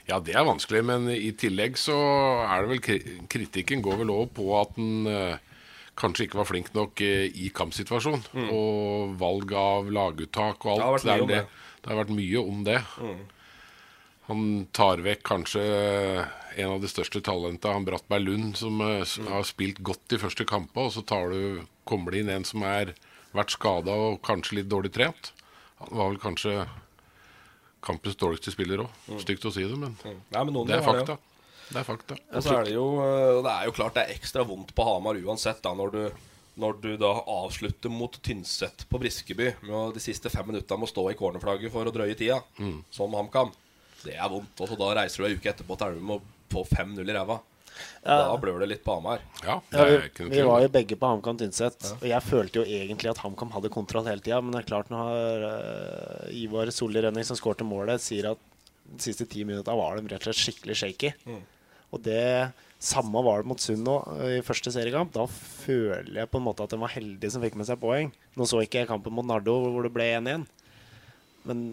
Ja, 0.10 0.18
det 0.26 0.34
er 0.34 0.48
vanskelig, 0.48 0.82
men 0.90 1.06
i 1.14 1.30
tillegg 1.38 1.78
så 1.78 1.96
er 2.48 2.66
det 2.66 2.72
vel 2.72 3.28
Kritikken 3.30 3.84
går 3.86 4.00
vel 4.02 4.14
over 4.14 4.32
på 4.40 4.48
at 4.58 4.74
han 4.80 5.10
eh, 5.12 5.42
kanskje 6.00 6.26
ikke 6.26 6.40
var 6.40 6.48
flink 6.50 6.72
nok 6.74 7.02
eh, 7.06 7.28
i 7.30 7.52
kampsituasjon. 7.54 8.24
Og 8.50 9.14
valg 9.22 9.54
av 9.54 9.92
laguttak 9.94 10.66
og 10.66 10.82
alt. 10.82 11.06
Mm. 11.06 11.06
Det 11.06 11.14
har 11.14 11.20
vært 11.20 11.20
mye 11.20 11.22
om 11.22 11.30
det. 11.30 11.44
det. 11.44 11.76
det 11.84 11.92
har 11.94 12.02
vært 12.02 12.16
mye 12.18 12.42
om 12.56 12.64
det. 12.66 12.80
Mm. 13.04 13.22
Han 14.30 14.42
tar 14.78 15.02
vekk 15.06 15.24
kanskje 15.26 15.62
en 16.60 16.74
av 16.76 16.82
de 16.84 16.90
største 16.92 17.22
talentene, 17.26 17.74
han 17.78 17.86
Brattberg 17.88 18.26
Lund, 18.26 18.58
som 18.60 18.82
eh, 18.82 19.06
Mm. 19.20 19.30
har 19.32 19.46
spilt 19.48 19.80
godt 19.86 20.08
de 20.10 20.20
første 20.22 20.46
kampene, 20.46 20.86
og 20.90 20.94
så 20.94 21.06
tar 21.06 21.30
du, 21.34 21.64
kommer 21.86 22.12
det 22.14 22.24
inn 22.26 22.30
en 22.34 22.46
som 22.46 22.62
har 22.66 22.94
vært 23.34 23.54
skada 23.54 23.94
og 23.94 24.22
kanskje 24.26 24.60
litt 24.60 24.70
dårlig 24.70 24.92
trent. 24.94 25.32
Han 25.80 25.94
var 25.98 26.10
vel 26.12 26.22
kanskje 26.22 26.54
kampens 27.82 28.16
dårligste 28.20 28.52
spiller 28.52 28.84
òg. 28.86 28.90
Stygt 29.24 29.46
å 29.48 29.52
si 29.54 29.64
det, 29.64 29.78
men, 29.80 29.96
Nei, 30.04 30.44
men 30.44 30.54
det 30.68 30.76
er 30.76 30.82
det, 30.82 30.86
fakta. 30.86 31.18
Det 31.70 31.78
er 31.80 31.86
fakta. 31.88 32.18
Og 32.34 32.44
så 32.44 32.58
er 32.60 32.64
det 32.66 32.74
jo 32.74 32.88
Det 33.46 33.52
er 33.54 33.66
jo 33.70 33.76
klart 33.78 33.94
det 33.96 34.04
er 34.08 34.16
ekstra 34.18 34.44
vondt 34.48 34.74
på 34.76 34.84
Hamar 34.88 35.16
uansett 35.22 35.62
da 35.64 35.74
når 35.78 35.92
du 35.96 36.02
når 36.60 36.74
du 36.82 36.90
da 37.00 37.14
avslutter 37.24 37.88
mot 37.94 38.18
Tynset 38.26 38.82
på 38.90 39.00
Briskeby 39.00 39.54
med 39.62 39.72
å 39.72 39.94
de 39.96 40.00
siste 40.04 40.28
fem 40.30 40.44
minutta 40.50 40.76
må 40.76 40.90
stå 40.90 41.06
i 41.08 41.16
cornerflagget 41.16 41.72
for 41.72 41.88
å 41.88 41.94
drøye 41.96 42.18
tida, 42.20 42.42
Mm. 42.60 42.82
som 42.92 43.14
HamKam. 43.16 43.54
Det 44.04 44.16
er 44.18 44.28
vondt. 44.28 44.60
Og 44.60 44.68
så 44.68 44.76
da 44.78 44.90
reiser 44.98 45.24
du 45.24 45.28
ei 45.30 45.38
uke 45.38 45.48
etterpå 45.54 45.78
til 45.78 45.88
Elverum 45.88 46.12
og 46.18 46.22
får 46.52 46.68
5-0 46.76 47.08
i 47.10 47.16
ræva. 47.16 47.40
Ja. 48.04 48.18
Da 48.30 48.38
blør 48.42 48.62
det 48.64 48.70
litt 48.72 48.84
på 48.86 48.96
Hamar. 48.98 49.24
Ja, 49.44 49.60
Ja, 49.74 49.86
vi, 49.86 50.30
vi 50.32 50.46
var 50.48 50.64
jo 50.64 50.72
begge 50.74 50.98
på 51.00 51.10
HamKam 51.12 51.40
Tynset, 51.40 51.92
og 52.00 52.08
jeg 52.08 52.26
følte 52.26 52.62
jo 52.62 52.80
egentlig 52.80 53.12
at 53.12 53.22
HamKam 53.24 53.52
hadde 53.56 53.72
kontroll 53.74 54.08
hele 54.10 54.24
tida. 54.24 54.40
Men 54.44 54.56
det 54.56 54.64
er 54.64 54.70
klart 54.72 54.92
når 54.94 55.46
uh, 55.46 56.34
Ivar 56.36 56.72
Solli 56.76 57.04
Rønning, 57.04 57.28
som 57.28 57.40
skårte 57.40 57.68
målet, 57.68 58.04
sier 58.04 58.32
at 58.34 58.48
de 58.90 59.04
siste 59.04 59.28
ti 59.30 59.44
minuttene 59.46 59.78
var 59.78 60.00
de 60.00 60.10
rett 60.10 60.24
og 60.24 60.32
slett 60.32 60.42
skikkelig 60.42 60.78
shaky. 60.80 61.14
Mm. 61.30 61.42
Og 61.94 62.02
det 62.06 62.52
samme 62.80 63.22
var 63.26 63.42
det 63.42 63.50
mot 63.52 63.62
Sund 63.62 63.84
nå 63.86 63.96
eh, 64.20 64.38
i 64.40 64.46
første 64.46 64.72
seriekamp. 64.74 65.12
Da 65.16 65.26
føler 65.30 66.22
jeg 66.22 66.32
på 66.32 66.40
en 66.40 66.46
måte 66.46 66.66
at 66.66 66.74
de 66.74 66.80
var 66.82 66.94
heldige 66.94 67.34
som 67.34 67.44
fikk 67.44 67.58
med 67.60 67.68
seg 67.70 67.82
poeng. 67.82 68.14
Nå 68.40 68.48
så 68.50 68.62
ikke 68.64 68.84
jeg 68.84 68.92
kampen 68.92 69.16
mot 69.16 69.28
Nardo 69.28 69.58
hvor 69.68 69.86
det 69.86 69.94
ble 69.96 70.08
1-1. 70.20 70.48
Men 71.50 71.64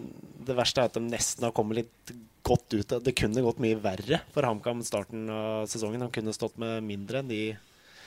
det 0.47 0.55
verste 0.57 0.81
er 0.83 0.89
at 0.89 0.97
de 0.97 1.03
nesten 1.05 1.45
har 1.47 1.53
kommet 1.55 1.79
litt 1.83 2.13
godt 2.47 2.73
ut. 2.77 2.91
av- 2.97 3.03
Det 3.05 3.15
kunne 3.19 3.43
gått 3.45 3.59
mye 3.63 3.77
verre 3.83 4.21
for 4.33 4.43
HamKam 4.47 4.81
starten 4.87 5.29
av 5.29 5.67
sesongen. 5.69 5.99
De 6.03 6.09
kunne 6.17 6.33
stått 6.35 6.57
med 6.57 6.83
mindre 6.83 7.21
enn 7.23 7.29
de 7.31 7.41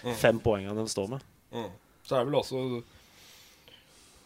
Mm. 0.00 0.14
fem 0.16 0.38
poengene 0.40 0.72
de 0.80 0.88
står 0.88 1.08
med. 1.12 1.20
Mm. 1.52 1.66
Så 2.08 2.14
er 2.16 2.24
det 2.24 2.30
vel 2.32 2.40
også 2.40 2.60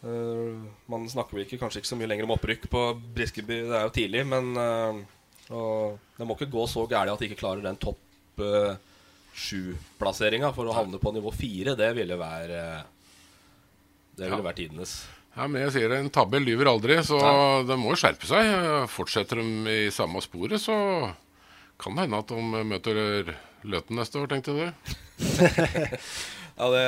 uh, 0.05 0.63
Man 0.87 1.07
snakker 1.11 1.35
vel 1.35 1.43
ikke, 1.45 1.59
kanskje 1.59 1.81
ikke 1.81 1.89
så 1.91 1.97
mye 1.99 2.07
lenger 2.07 2.23
om 2.27 2.31
opprykk 2.37 2.67
på 2.71 2.83
Briskeby, 3.15 3.57
det 3.67 3.75
er 3.75 3.83
jo 3.89 3.93
tidlig, 3.97 4.21
men 4.29 4.51
uh, 4.55 5.97
Det 6.17 6.25
må 6.29 6.37
ikke 6.37 6.47
gå 6.53 6.63
så 6.71 6.85
gærent 6.87 7.11
at 7.17 7.19
de 7.19 7.27
ikke 7.29 7.41
klarer 7.43 7.61
den 7.65 7.75
topp 7.77 7.99
øh, 8.39 8.75
sju-plasseringa 9.35 10.49
for 10.55 10.67
å 10.67 10.73
havne 10.75 10.97
på 10.99 11.11
nivå 11.15 11.31
fire. 11.35 11.75
Det 11.75 11.91
ville 11.95 12.15
være 12.19 12.83
Det 14.15 14.25
ville 14.29 14.39
Ja. 14.39 14.47
være 14.47 14.55
tidenes. 14.55 14.95
Ja, 15.35 15.47
men 15.51 15.65
jeg 15.65 15.73
sier 15.75 15.91
det, 15.91 15.99
En 15.99 16.13
tabbe 16.13 16.39
lyver 16.39 16.69
aldri, 16.71 16.95
så 17.03 17.19
Nei. 17.19 17.65
de 17.67 17.77
må 17.79 17.91
jo 17.91 17.99
skjerpe 17.99 18.27
seg. 18.29 18.53
Fortsetter 18.91 19.41
de 19.41 19.75
i 19.87 19.91
samme 19.93 20.23
sporet, 20.23 20.61
så 20.63 20.75
kan 21.81 21.97
det 21.97 22.05
hende 22.05 22.21
at 22.23 22.31
de 22.31 22.63
møter 22.71 23.35
Løten 23.65 23.97
neste 23.97 24.21
år, 24.21 24.29
tenkte 24.31 24.53
du. 24.55 24.65
Ja, 26.55 26.69
det, 26.71 26.83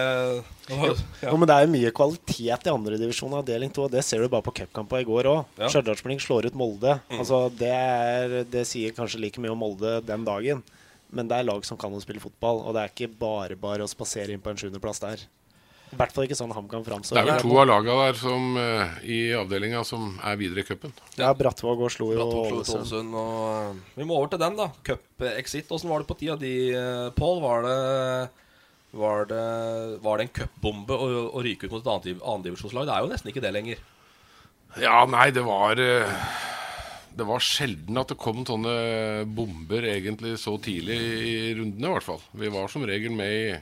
det 0.67 0.75
var, 0.79 0.93
ja. 1.19 1.27
Jo, 1.27 1.35
men 1.35 1.49
det 1.49 1.55
er 1.57 1.65
jo 1.65 1.71
mye 1.73 1.89
kvalitet 1.95 2.67
i 2.69 2.71
andredivisjon 2.71 3.33
avdeling 3.35 3.71
2, 3.75 3.89
det 3.91 4.03
ser 4.07 4.23
du 4.23 4.29
bare 4.31 4.45
på 4.45 4.53
cupkampa 4.61 5.01
i 5.03 5.07
går 5.07 5.27
òg. 5.27 5.41
Ja. 5.59 5.67
Stjørdalsblink 5.73 6.23
slår 6.23 6.47
ut 6.47 6.55
Molde. 6.55 6.93
Mm. 7.09 7.17
Altså, 7.19 7.41
det, 7.51 7.73
er, 7.75 8.35
det 8.47 8.63
sier 8.69 8.95
kanskje 8.95 9.19
like 9.19 9.43
mye 9.43 9.51
om 9.51 9.59
Molde 9.59 9.97
den 10.07 10.23
dagen, 10.27 10.61
men 11.11 11.27
det 11.27 11.41
er 11.41 11.49
lag 11.49 11.67
som 11.67 11.79
kan 11.79 11.91
å 11.91 11.99
spille 11.99 12.23
fotball, 12.23 12.63
og 12.63 12.77
det 12.77 12.85
er 12.85 12.93
ikke 12.93 13.11
bare 13.19 13.59
bare 13.59 13.83
å 13.83 13.91
spasere 13.91 14.31
inn 14.31 14.43
på 14.43 14.53
en 14.53 14.61
sjuendeplass 14.61 15.03
der. 15.03 15.27
I 15.87 15.95
hvert 15.95 16.11
fall 16.11 16.25
ikke 16.27 16.35
sånn 16.35 16.51
HamKam 16.51 16.83
Det 16.83 17.15
er 17.15 17.25
vel 17.29 17.39
to 17.39 17.53
av 17.61 17.67
laga 17.69 17.93
der 18.01 18.17
som, 18.19 18.57
eh, 18.59 18.97
i 19.07 19.19
avdelinga 19.31 19.85
som 19.87 20.19
er 20.21 20.35
videre 20.35 20.59
i 20.59 20.67
cupen. 20.67 20.91
Ja, 21.15 21.29
Brattvåg 21.33 21.79
og 21.79 21.91
slo 21.93 22.09
jo 22.11 22.25
Ålesund. 22.27 23.13
Eh, 23.15 23.77
vi 23.95 24.03
må 24.03 24.17
over 24.17 24.27
til 24.33 24.41
den, 24.41 24.57
da. 24.59 24.67
Cup-exit. 24.83 25.71
Åssen 25.71 25.87
var 25.89 25.99
det 26.03 26.07
på 26.09 26.17
tida 26.19 26.35
di, 26.35 26.71
eh, 26.75 27.09
Pål? 27.15 27.39
Var 27.41 27.61
det 27.63 28.29
var 28.97 29.25
det, 29.25 29.99
var 30.01 30.17
det 30.17 30.23
en 30.27 30.33
cupbombe 30.41 30.95
å, 30.95 31.07
å 31.35 31.43
ryke 31.43 31.67
ut 31.67 31.71
mot 31.71 31.81
et 31.85 31.91
annet- 31.91 32.21
annendivisjonslag? 32.23 32.85
Det 32.87 32.93
er 32.95 33.01
jo 33.03 33.11
nesten 33.11 33.31
ikke 33.31 33.41
det 33.43 33.53
lenger. 33.53 33.77
Ja, 34.81 35.05
nei, 35.05 35.29
det 35.31 35.43
var 35.45 35.75
Det 35.75 37.25
var 37.25 37.39
sjelden 37.39 37.97
at 37.97 38.07
det 38.11 38.17
kom 38.21 38.43
sånne 38.45 39.25
bomber 39.33 39.81
egentlig 39.81 40.35
så 40.37 40.59
tidlig 40.61 40.97
i 40.99 41.53
rundene, 41.57 41.87
i 41.89 41.93
hvert 41.95 42.03
fall. 42.03 42.21
Vi 42.35 42.47
var 42.53 42.67
som 42.69 42.83
regel 42.85 43.11
med 43.11 43.31
i 43.31 43.57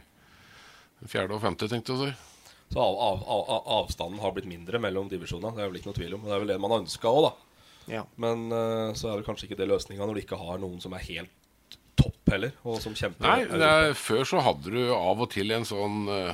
fjerde 1.12 1.38
og 1.38 1.44
femte, 1.44 1.70
tenkte 1.72 1.94
jeg 1.94 2.00
å 2.00 2.06
si. 2.06 2.32
Så 2.74 2.82
av, 2.82 2.96
av, 2.98 3.24
av, 3.30 3.42
av- 3.56 3.68
avstanden 3.80 4.20
har 4.24 4.34
blitt 4.36 4.48
mindre 4.50 4.80
mellom 4.82 5.10
divisjonene. 5.12 5.54
Det 5.56 5.64
er 5.64 5.70
vel 5.70 5.80
ikke 5.80 5.92
noe 5.92 6.00
tvil 6.00 6.16
om. 6.18 6.24
Det 6.26 6.34
er 6.34 6.42
vel 6.42 6.54
det 6.54 6.62
man 6.64 6.74
har 6.74 6.82
ønska 6.84 7.12
òg, 7.12 7.28
da. 7.28 7.62
Ja. 7.94 8.02
Men 8.22 8.48
uh, 8.50 8.94
så 8.98 9.12
er 9.12 9.20
vel 9.20 9.28
kanskje 9.28 9.50
ikke 9.50 9.60
det 9.60 9.70
løsninga 9.70 10.08
når 10.08 10.18
du 10.18 10.22
ikke 10.24 10.40
har 10.42 10.58
noen 10.62 10.82
som 10.82 10.96
er 10.98 11.06
helt 11.06 11.78
topp 11.96 12.34
heller, 12.34 12.56
og 12.66 12.82
som 12.84 12.96
kjemper. 12.98 13.24
Nei, 13.24 13.62
er, 13.62 13.94
før 13.96 14.26
så 14.28 14.42
hadde 14.44 14.74
du 14.74 14.82
av 14.92 15.22
og 15.24 15.30
til 15.32 15.54
en 15.56 15.68
sånn 15.68 16.10
uh, 16.10 16.34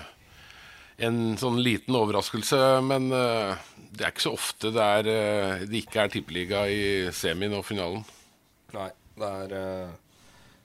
En 1.01 1.35
sånn 1.41 1.59
liten 1.61 1.95
overraskelse, 1.97 2.57
men 2.85 3.11
uh, 3.13 3.57
det 3.91 4.05
er 4.05 4.13
ikke 4.13 4.23
så 4.23 4.33
ofte 4.37 4.71
det, 4.73 4.87
er, 5.01 5.65
det 5.67 5.83
ikke 5.83 6.05
er 6.05 6.11
tippeliga 6.13 6.63
i 6.71 6.83
semien 7.15 7.53
og 7.57 7.65
finalen. 7.67 8.05
Nei, 8.73 8.87
det 9.19 9.31
er 9.43 9.55
uh, 9.57 9.93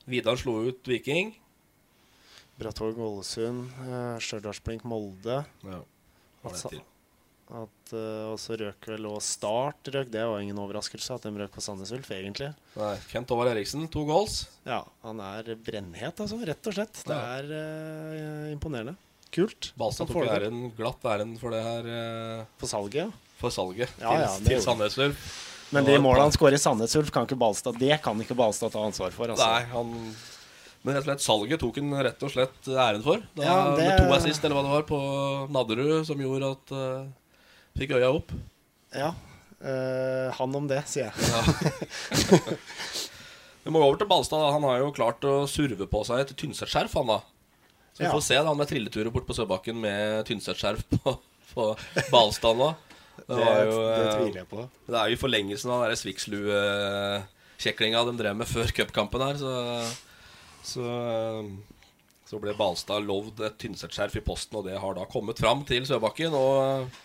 Vidar 0.07 0.39
slo 0.39 0.61
ut 0.69 0.87
Viking. 0.87 1.35
Brattvåg 2.61 2.99
Ålesund, 2.99 3.67
uh, 3.85 4.17
Stjørdalsblink 4.23 4.85
Molde. 4.89 5.43
Ja, 5.67 5.81
At, 6.47 6.63
at 6.67 7.93
uh, 7.93 8.33
Og 8.33 8.39
så 8.41 8.57
røk 8.59 8.87
vel 8.89 9.09
og 9.11 9.19
Start 9.25 9.91
røk. 9.93 10.09
Det 10.13 10.23
var 10.25 10.41
ingen 10.41 10.59
overraskelse 10.63 11.19
at 11.19 11.27
de 11.27 11.33
røk 11.37 11.53
på 11.53 11.65
Sandnes 11.65 11.93
Ulf, 11.97 12.09
egentlig. 12.17 12.53
Nei, 12.79 12.95
Kent 13.11 13.33
Håvard 13.35 13.53
Eriksen, 13.53 13.85
to 13.93 14.07
goals. 14.09 14.45
Ja, 14.67 14.81
han 15.05 15.21
er 15.21 15.53
brennhet, 15.67 16.23
altså. 16.25 16.39
Rett 16.49 16.71
og 16.71 16.79
slett. 16.79 17.03
Det 17.07 17.19
er 17.19 17.51
uh, 17.53 18.47
imponerende. 18.55 18.97
Kult. 19.37 19.73
Balstad 19.77 20.09
tok 20.09 20.25
æren, 20.31 20.71
glatt 20.79 21.03
æren 21.05 21.35
for 21.41 21.53
det 21.53 21.61
her. 21.65 21.91
Uh, 21.91 22.47
For 22.63 22.71
salget, 22.71 23.03
ja. 23.03 23.35
for 23.41 23.53
salget 23.53 23.91
Ja, 24.01 24.15
til, 24.15 24.23
ja, 24.23 24.33
til 24.49 24.65
Sandnes 24.65 24.97
Ulf. 25.03 25.27
Men 25.75 25.85
de 25.85 25.97
målene 25.99 26.29
han 26.29 26.33
skårer 26.33 26.57
i 26.57 26.63
Sandnes 26.63 26.95
Ulf, 26.97 27.11
kan 27.13 27.27
ikke 27.27 27.37
Balstad 27.41 27.77
Det 27.81 27.97
kan 28.05 28.21
ikke 28.23 28.37
Balstad 28.39 28.73
ta 28.73 28.85
ansvar 28.87 29.11
for. 29.13 29.33
Altså. 29.35 29.49
Nei, 29.51 29.65
han 29.73 29.93
Men 30.87 30.95
rett 30.95 31.03
og 31.03 31.09
slett 31.11 31.25
salget 31.27 31.59
tok 31.65 31.75
han 31.83 31.91
rett 32.07 32.21
og 32.23 32.31
slett 32.31 32.63
æren 32.71 33.03
for. 33.03 33.19
Da, 33.35 33.43
Ja, 33.43 33.75
det- 33.75 33.83
Med 33.89 33.99
to 33.99 34.07
assist, 34.15 34.39
eller 34.47 34.55
hva 34.55 34.63
det 34.63 34.71
var, 34.77 34.85
på 34.87 34.99
Nadderud, 35.51 36.07
som 36.07 36.15
gjorde 36.23 36.53
at 36.55 36.71
uh, 36.73 37.11
Fikk 37.77 37.91
øya 37.99 38.13
opp. 38.15 38.31
Ja. 38.95 39.11
Uh, 39.59 40.31
han 40.39 40.55
om 40.55 40.69
det, 40.71 40.85
sier 40.89 41.11
jeg. 41.11 41.17
Vi 43.67 43.71
må 43.75 43.81
over 43.83 43.99
til 43.99 44.07
Balstad. 44.07 44.39
da. 44.39 44.53
Han 44.55 44.63
har 44.69 44.79
jo 44.85 44.93
klart 44.95 45.19
å 45.27 45.41
surve 45.51 45.89
på 45.91 46.05
seg 46.07 46.21
et 46.23 46.31
Tynset-skjerf, 46.39 46.95
han 47.01 47.11
da. 47.11 47.17
Så 47.97 48.05
vi 48.05 48.07
Ja. 48.07 48.13
får 48.13 48.23
se 48.23 48.37
da, 48.39 48.45
han 48.47 48.57
med 48.61 48.69
trilleturer 48.71 49.11
bort 49.11 49.27
på 49.27 49.35
Søbakken 49.35 49.75
med 49.81 50.23
Tynset-skjerf 50.29 50.85
på, 50.93 51.17
på 51.55 51.63
Balstad 52.13 52.55
nå. 52.61 52.69
Det, 53.17 53.27
Det- 53.27 53.43
var 53.43 53.59
jo, 53.65 53.75
det 53.83 54.07
eh, 54.07 54.13
tviler 54.21 54.39
jeg 54.45 54.49
på. 54.53 54.69
Det 54.87 54.95
er 55.01 55.07
jo 55.11 55.15
i 55.17 55.23
forlengelsen 55.25 55.71
av 55.73 55.83
den 55.89 55.97
Svikslue-kjeklinga 55.99 58.05
de 58.07 58.13
drev 58.21 58.37
med 58.39 58.47
før 58.47 58.69
cupkampen 58.77 59.21
her, 59.25 59.35
så, 59.41 59.51
så 60.67 60.85
eh, 60.85 61.49
så 62.27 62.41
ble 62.43 62.57
Balstad 62.59 63.05
lovd 63.07 63.39
et 63.47 63.59
Tynset-skjerf 63.63 64.17
i 64.19 64.25
posten, 64.27 64.59
og 64.59 64.67
det 64.67 64.81
har 64.83 64.97
da 64.97 65.05
kommet 65.07 65.39
fram 65.39 65.61
til 65.69 65.85
Søbakken. 65.87 66.35
Og 66.35 66.55
eh, 66.65 67.03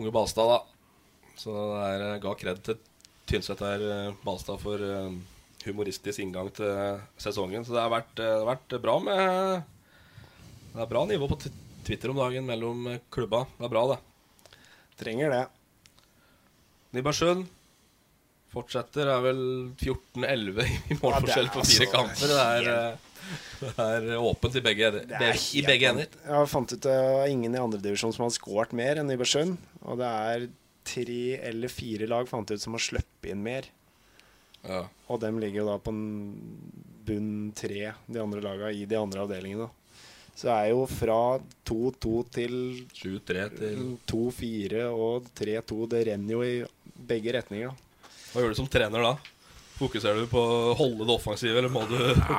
unge 0.00 0.12
Balstad, 0.14 0.48
da. 0.48 1.34
Så 1.36 1.52
det 1.52 1.82
er, 1.90 2.04
eh, 2.06 2.20
ga 2.22 2.32
kred 2.40 2.62
til 2.64 2.78
Tynset 3.28 3.60
der, 3.60 4.14
Balstad, 4.24 4.62
for 4.62 4.80
humoristisk 5.66 6.22
inngang 6.24 6.48
til 6.56 7.02
sesongen. 7.20 7.66
Så 7.68 7.76
det 7.76 7.84
har 7.84 7.92
vært, 7.92 8.14
det 8.16 8.30
har 8.30 8.48
vært 8.48 8.78
bra 8.80 8.94
med 9.04 9.20
Det 10.72 10.80
er 10.80 10.88
bra 10.88 11.04
nivå 11.04 11.28
på 11.28 11.42
Twitter 11.84 12.14
om 12.14 12.22
dagen 12.22 12.48
mellom 12.48 12.88
klubba. 13.12 13.42
Det 13.58 13.68
er 13.68 13.74
bra, 13.74 13.84
det. 13.92 14.56
Trenger 14.96 15.34
det. 15.36 15.44
Nybergsund 16.96 17.44
fortsetter. 18.54 19.10
Er 19.12 19.24
vel 19.24 19.42
14-11 19.76 20.64
i 20.64 20.98
målforskjell 21.00 21.48
Ja, 21.48 21.50
er 21.50 21.54
på 21.54 21.64
fire 21.66 21.86
altså 21.86 21.90
kamper. 21.92 22.32
Det 22.32 22.40
er, 22.44 22.70
eh, 22.74 23.04
det 23.60 23.88
er 23.88 24.22
åpent 24.30 24.58
i 24.58 24.64
begge, 24.64 24.92
er 25.04 25.40
i 25.58 25.64
begge 25.66 25.90
ender. 25.92 26.20
Jeg 26.26 26.52
fant 26.52 26.74
ut 26.74 26.86
det 26.88 26.98
var 27.18 27.32
ingen 27.32 27.56
i 27.56 27.62
andredivisjon 27.62 28.14
som 28.16 28.26
hadde 28.26 28.38
skåret 28.38 28.76
mer 28.76 29.00
enn 29.00 29.10
Nybergsund. 29.10 29.58
Og 29.84 30.00
det 30.00 30.12
er 30.28 30.46
tre 30.88 31.24
eller 31.50 31.72
fire 31.72 32.08
lag 32.08 32.28
fant 32.30 32.50
ut 32.50 32.62
som 32.62 32.76
har 32.76 32.84
sluppet 32.84 33.32
inn 33.32 33.42
mer. 33.44 33.68
Ja. 34.66 34.86
Og 35.08 35.20
dem 35.22 35.38
ligger 35.40 35.62
jo 35.62 35.68
da 35.70 35.76
på 35.82 35.92
bunn 37.08 37.52
tre, 37.56 37.92
de 38.06 38.22
andre 38.22 38.42
laga, 38.44 38.72
i 38.72 38.84
de 38.88 38.96
andre 38.98 39.24
avdelingene. 39.24 39.68
Så 40.38 40.46
det 40.46 40.54
er 40.54 40.68
jo 40.70 40.84
fra 40.86 41.20
2-2 41.66 42.10
til 42.30 42.52
7-3 42.94 43.46
til 43.58 43.80
2-4 44.06 44.84
og 44.92 45.26
3-2. 45.34 45.78
Det 45.90 46.02
renner 46.12 46.36
jo 46.36 46.44
i 46.46 46.52
begge 47.10 47.34
retninger. 47.34 47.72
Hva 48.32 48.44
gjør 48.44 48.54
du 48.54 48.58
som 48.58 48.70
trener 48.70 49.04
da? 49.04 49.12
Fokuserer 49.78 50.24
du 50.24 50.30
på 50.30 50.40
å 50.42 50.72
holde 50.78 51.06
det 51.06 51.14
offensive, 51.14 51.54
eller 51.60 51.70
må 51.70 51.84
du 51.86 51.96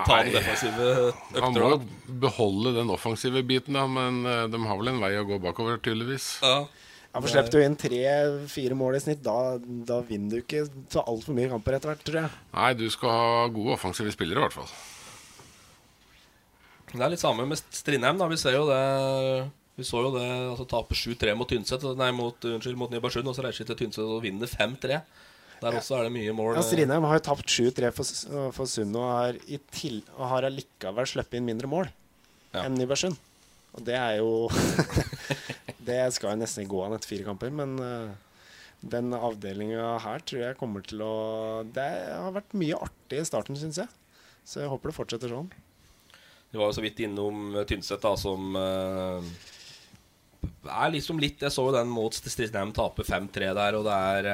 ta 0.07 0.17
den 0.25 0.33
defensive 0.35 1.13
Han 1.39 1.55
må 1.55 1.69
jo 1.71 1.77
beholde 2.25 2.73
den 2.75 2.91
offensive 2.91 3.43
biten, 3.47 3.77
da, 3.79 3.85
men 3.87 4.19
eh, 4.27 4.43
de 4.51 4.59
har 4.59 4.79
vel 4.81 4.91
en 4.91 4.99
vei 4.99 5.13
å 5.21 5.25
gå 5.27 5.39
bakover, 5.43 5.79
tydeligvis. 5.83 6.33
Ja. 6.43 6.65
Ja, 7.09 7.17
for 7.23 7.31
Slipper 7.31 7.55
du 7.55 7.63
inn 7.65 7.77
tre-fire 7.79 8.75
mål 8.77 8.99
i 8.99 9.01
snitt, 9.01 9.21
da, 9.25 9.55
da 9.57 9.97
vinner 10.05 10.37
du 10.37 10.43
ikke 10.43 10.67
så 10.93 11.01
altfor 11.09 11.33
mye 11.33 11.49
kamper 11.49 11.79
etter 11.79 11.89
hvert, 11.89 12.03
tror 12.05 12.19
jeg. 12.19 12.33
Nei, 12.53 12.67
du 12.77 12.85
skal 12.93 13.15
ha 13.15 13.47
gode 13.55 13.73
offensive 13.79 14.13
spillere, 14.13 14.43
i 14.43 14.45
hvert 14.45 14.57
fall. 14.59 14.69
Det 16.91 17.01
er 17.01 17.13
litt 17.13 17.21
samme 17.23 17.47
med 17.49 17.57
Strindheim. 17.57 18.17
da 18.17 18.27
Vi 18.29 18.37
ser 18.41 18.55
jo 18.57 18.63
det 18.65 18.79
Vi 19.77 19.85
så 19.85 20.01
jo 20.01 20.13
det 20.15 20.25
altså 20.25 20.65
tape 20.69 20.97
7-3 20.97 21.35
mot 21.37 21.49
Tynset 21.49 21.83
Nei, 21.97 22.09
mot, 22.17 22.33
unnskyld, 22.49 22.77
mot 22.77 22.89
Nybergsund, 22.93 23.29
og 23.29 23.37
så 23.37 23.45
reiser 23.45 23.65
de 23.65 23.71
til 23.71 23.81
Tynset 23.83 24.05
og 24.05 24.23
vinner 24.25 24.49
5-3. 24.49 25.01
Der 25.59 25.75
også 25.79 25.97
er 25.97 26.07
det 26.07 26.13
mye 26.15 26.33
mål. 26.35 26.53
Ja, 26.57 26.63
Strindheim 26.63 27.05
har 27.09 27.19
jo 27.19 27.25
tapt 27.29 27.51
7-3 27.51 27.89
for, 27.95 28.51
for 28.55 28.69
Sund 28.69 28.95
og 28.95 29.07
har, 29.11 29.39
i 29.51 29.59
til, 29.75 29.99
og 30.15 30.29
har 30.31 30.47
allikevel 30.47 31.09
sluppet 31.09 31.39
inn 31.39 31.49
mindre 31.49 31.69
mål 31.71 31.89
Ja. 32.53 32.63
enn 32.63 32.77
Nybergsund. 32.79 33.19
Og 33.77 33.83
det 33.85 33.97
er 33.99 34.17
jo 34.17 34.47
Det 35.89 35.99
skal 36.15 36.33
jo 36.33 36.41
nesten 36.41 36.67
gå 36.69 36.79
an 36.85 36.95
etter 36.95 37.11
fire 37.11 37.27
kamper, 37.27 37.51
men 37.53 37.75
uh, 37.81 38.09
den 38.79 39.13
avdelinga 39.13 39.97
her 40.01 40.23
tror 40.25 40.43
jeg 40.47 40.57
kommer 40.59 40.85
til 40.85 41.03
å 41.05 41.13
Det 41.67 41.85
har 42.15 42.33
vært 42.35 42.55
mye 42.57 42.79
artig 42.87 43.19
i 43.21 43.27
starten, 43.27 43.57
syns 43.59 43.81
jeg. 43.83 43.91
Så 44.47 44.63
jeg 44.63 44.71
håper 44.71 44.89
det 44.89 44.97
fortsetter 44.97 45.31
sånn. 45.33 45.51
Vi 46.49 46.57
var 46.57 46.71
jo 46.71 46.77
så 46.79 46.81
vidt 46.81 47.01
innom 47.05 47.51
eh, 47.53 47.65
Tynset, 47.69 48.01
da, 48.01 48.15
som 48.17 48.55
uh 48.57 49.21
er 50.69 50.91
liksom 50.93 51.19
litt 51.21 51.41
Jeg 51.43 51.53
så 51.53 51.65
jo 51.67 51.75
den 51.75 51.89
mot 51.91 52.15
Strindheim 52.15 52.73
tape 52.75 53.05
5-3 53.07 53.53
der, 53.57 53.77
og 53.79 53.87
det 53.87 53.95
er 53.95 54.29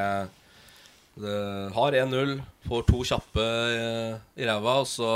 det 1.16 1.36
Har 1.76 1.96
1-0, 1.96 2.42
får 2.68 2.86
to 2.90 3.02
kjappe 3.08 3.44
eh, 3.46 4.16
i 4.42 4.48
ræva, 4.48 4.80
og 4.84 4.88
så, 4.90 5.10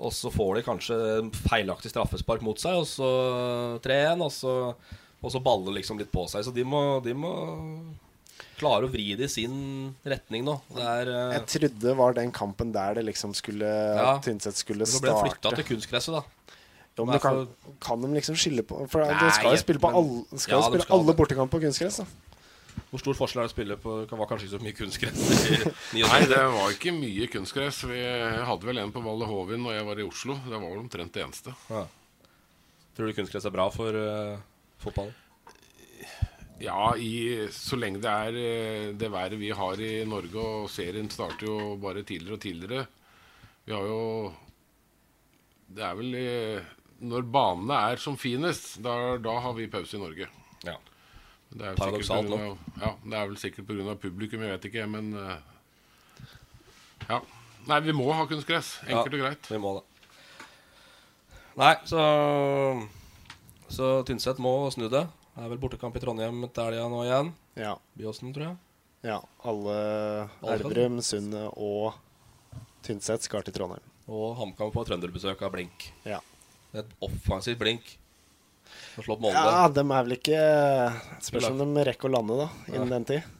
og 0.00 0.14
så 0.16 0.30
får 0.32 0.58
de 0.58 0.62
kanskje 0.64 0.98
feilaktig 1.44 1.92
straffespark 1.92 2.44
mot 2.46 2.60
seg, 2.60 2.78
og 2.80 2.86
så 2.88 3.10
3-1, 3.84 4.24
og 4.24 4.32
så, 4.32 4.54
og 5.20 5.34
så 5.34 5.42
baller 5.44 5.76
liksom 5.76 6.00
litt 6.00 6.12
på 6.14 6.24
seg. 6.30 6.46
Så 6.46 6.54
de 6.56 6.64
må, 6.64 6.80
de 7.04 7.12
må 7.12 7.34
klare 8.60 8.88
å 8.88 8.92
vri 8.92 9.10
det 9.16 9.28
i 9.28 9.32
sin 9.32 9.54
retning 10.08 10.44
nå. 10.46 10.56
Det 10.72 10.84
er 10.84 11.12
eh, 11.12 11.36
Jeg 11.38 11.46
trodde 11.54 11.84
det 11.84 11.96
var 12.00 12.16
den 12.16 12.32
kampen 12.36 12.72
der 12.76 12.96
det 13.00 13.06
liksom 13.08 13.36
skulle 13.36 13.68
Ja. 13.68 14.14
Tynset 14.24 14.56
skulle 14.60 14.88
Så 14.88 15.00
ble 15.04 15.12
det 15.12 15.22
flytta 15.26 15.52
til 15.58 15.68
kunstgresset, 15.74 16.16
da. 16.16 16.56
Jo, 16.98 17.04
men 17.06 17.16
du 17.16 17.22
kan, 17.22 17.44
kan 17.80 18.02
de 18.02 18.08
liksom 18.16 18.36
skille 18.36 18.64
på 18.66 18.82
For 18.90 19.00
Nei, 19.06 19.14
de 19.20 19.28
skal 19.32 19.54
jo 19.54 19.60
spille 19.62 19.80
på 19.80 19.88
alle, 19.94 20.24
skal 20.34 20.58
Ja, 20.58 20.66
spille 20.66 20.84
skal 20.84 20.96
alle 20.98 21.12
det. 21.12 21.16
bortekamp 21.20 21.52
på 21.52 21.60
kunstgress. 21.62 22.00
da 22.02 22.29
Hvor 22.90 23.02
stor 23.04 23.14
forskjell 23.14 23.40
er 23.42 23.46
det 23.46 23.52
å 23.52 23.54
spille 23.54 23.76
på 23.78 23.92
Det 24.10 24.16
var 24.18 24.26
kanskje 24.26 24.48
ikke 24.48 24.56
så 24.56 24.64
mye 24.64 24.76
kunstgress 24.80 25.20
i 25.22 25.58
79? 26.00 26.04
Nei, 26.10 26.20
det 26.32 26.42
var 26.56 26.74
ikke 26.74 26.94
mye 26.96 27.28
kunstgress. 27.30 27.84
Vi 27.86 28.02
hadde 28.50 28.66
vel 28.66 28.82
en 28.82 28.94
på 28.94 29.02
Valle 29.04 29.28
Hovin 29.30 29.62
når 29.62 29.76
jeg 29.78 29.88
var 29.90 30.02
i 30.02 30.06
Oslo. 30.08 30.38
Det 30.46 30.56
var 30.56 30.66
vel 30.66 30.82
omtrent 30.82 31.14
det 31.14 31.22
eneste. 31.22 31.54
Ja. 31.70 31.84
Tror 32.96 33.06
du 33.06 33.14
kunstgress 33.14 33.46
er 33.46 33.54
bra 33.54 33.68
for 33.70 33.94
uh, 33.94 34.40
fotballen? 34.82 35.14
Ja, 36.60 36.90
i, 37.00 37.46
så 37.54 37.78
lenge 37.80 38.02
det 38.04 38.10
er 38.10 38.36
eh, 38.36 38.88
det 39.00 39.08
været 39.08 39.38
vi 39.40 39.48
har 39.56 39.80
i 39.80 40.02
Norge, 40.04 40.36
og 40.36 40.66
serien 40.68 41.08
starter 41.08 41.46
jo 41.46 41.76
bare 41.80 42.02
tidligere 42.04 42.36
og 42.36 42.42
tidligere 42.42 42.82
Vi 43.64 43.72
har 43.72 43.86
jo 43.88 44.02
Det 45.72 45.86
er 45.86 45.96
vel 45.96 46.18
eh, 46.20 46.68
Når 47.00 47.24
banene 47.32 47.78
er 47.94 48.02
som 48.02 48.18
finest, 48.20 48.74
da, 48.84 49.16
da 49.16 49.38
har 49.40 49.56
vi 49.56 49.70
pause 49.72 49.96
i 49.96 50.02
Norge. 50.02 50.28
Ja. 51.50 51.58
Det 51.58 51.66
er, 51.66 51.74
Paradoksalt 51.80 52.30
av, 52.30 52.58
ja, 52.78 52.90
det 53.02 53.16
er 53.18 53.26
vel 53.26 53.38
sikkert 53.42 53.66
pga. 53.66 53.94
publikum, 53.98 54.42
jeg 54.46 54.52
vet 54.54 54.66
ikke, 54.70 54.84
men 54.86 55.12
eh, 55.18 55.38
Ja. 57.08 57.20
Nei, 57.66 57.80
vi 57.84 57.92
må 57.92 58.06
ha 58.14 58.24
kunstgress. 58.30 58.78
Enkelt 58.86 59.14
og 59.18 59.20
greit. 59.24 59.48
Vi 59.50 59.58
må 59.58 59.74
det. 59.80 59.84
Nei, 61.58 61.74
så 61.84 62.00
Så 63.70 63.90
Tynset 64.06 64.38
må 64.42 64.70
snu 64.72 64.88
det. 64.88 65.04
Det 65.34 65.44
er 65.44 65.50
vel 65.52 65.60
bortekamp 65.62 65.94
i 65.96 66.00
Trondheim 66.02 66.42
til 66.50 66.64
helga 66.64 66.88
nå 66.90 67.02
igjen. 67.04 67.32
Ja. 67.58 67.74
Byåsen, 67.98 68.32
tror 68.34 68.46
jeg. 68.48 68.56
Ja. 69.06 69.20
Alle 69.46 69.76
Elverum, 70.54 70.98
Sundet 71.04 71.50
og 71.56 71.94
Tynset 72.86 73.22
skal 73.26 73.44
til 73.46 73.54
Trondheim. 73.54 73.84
Og 74.10 74.34
HamKam 74.40 74.72
får 74.74 74.88
trønderbesøk 74.90 75.42
av 75.46 75.52
Blink. 75.54 75.90
Ja. 76.06 76.18
Et 76.74 76.86
offensivt 77.02 77.58
Blink. 77.60 77.96
Molde. 79.06 79.32
Ja, 79.32 79.68
de 79.72 79.82
er 79.84 80.06
vel 80.06 80.16
ikke 80.16 80.40
Spørs 81.24 81.46
om 81.50 81.60
de 81.62 81.84
rekker 81.86 82.10
å 82.10 82.14
lande, 82.18 82.36
da, 82.42 82.48
innen 82.72 82.90
den 82.92 83.06
tid. 83.08 83.36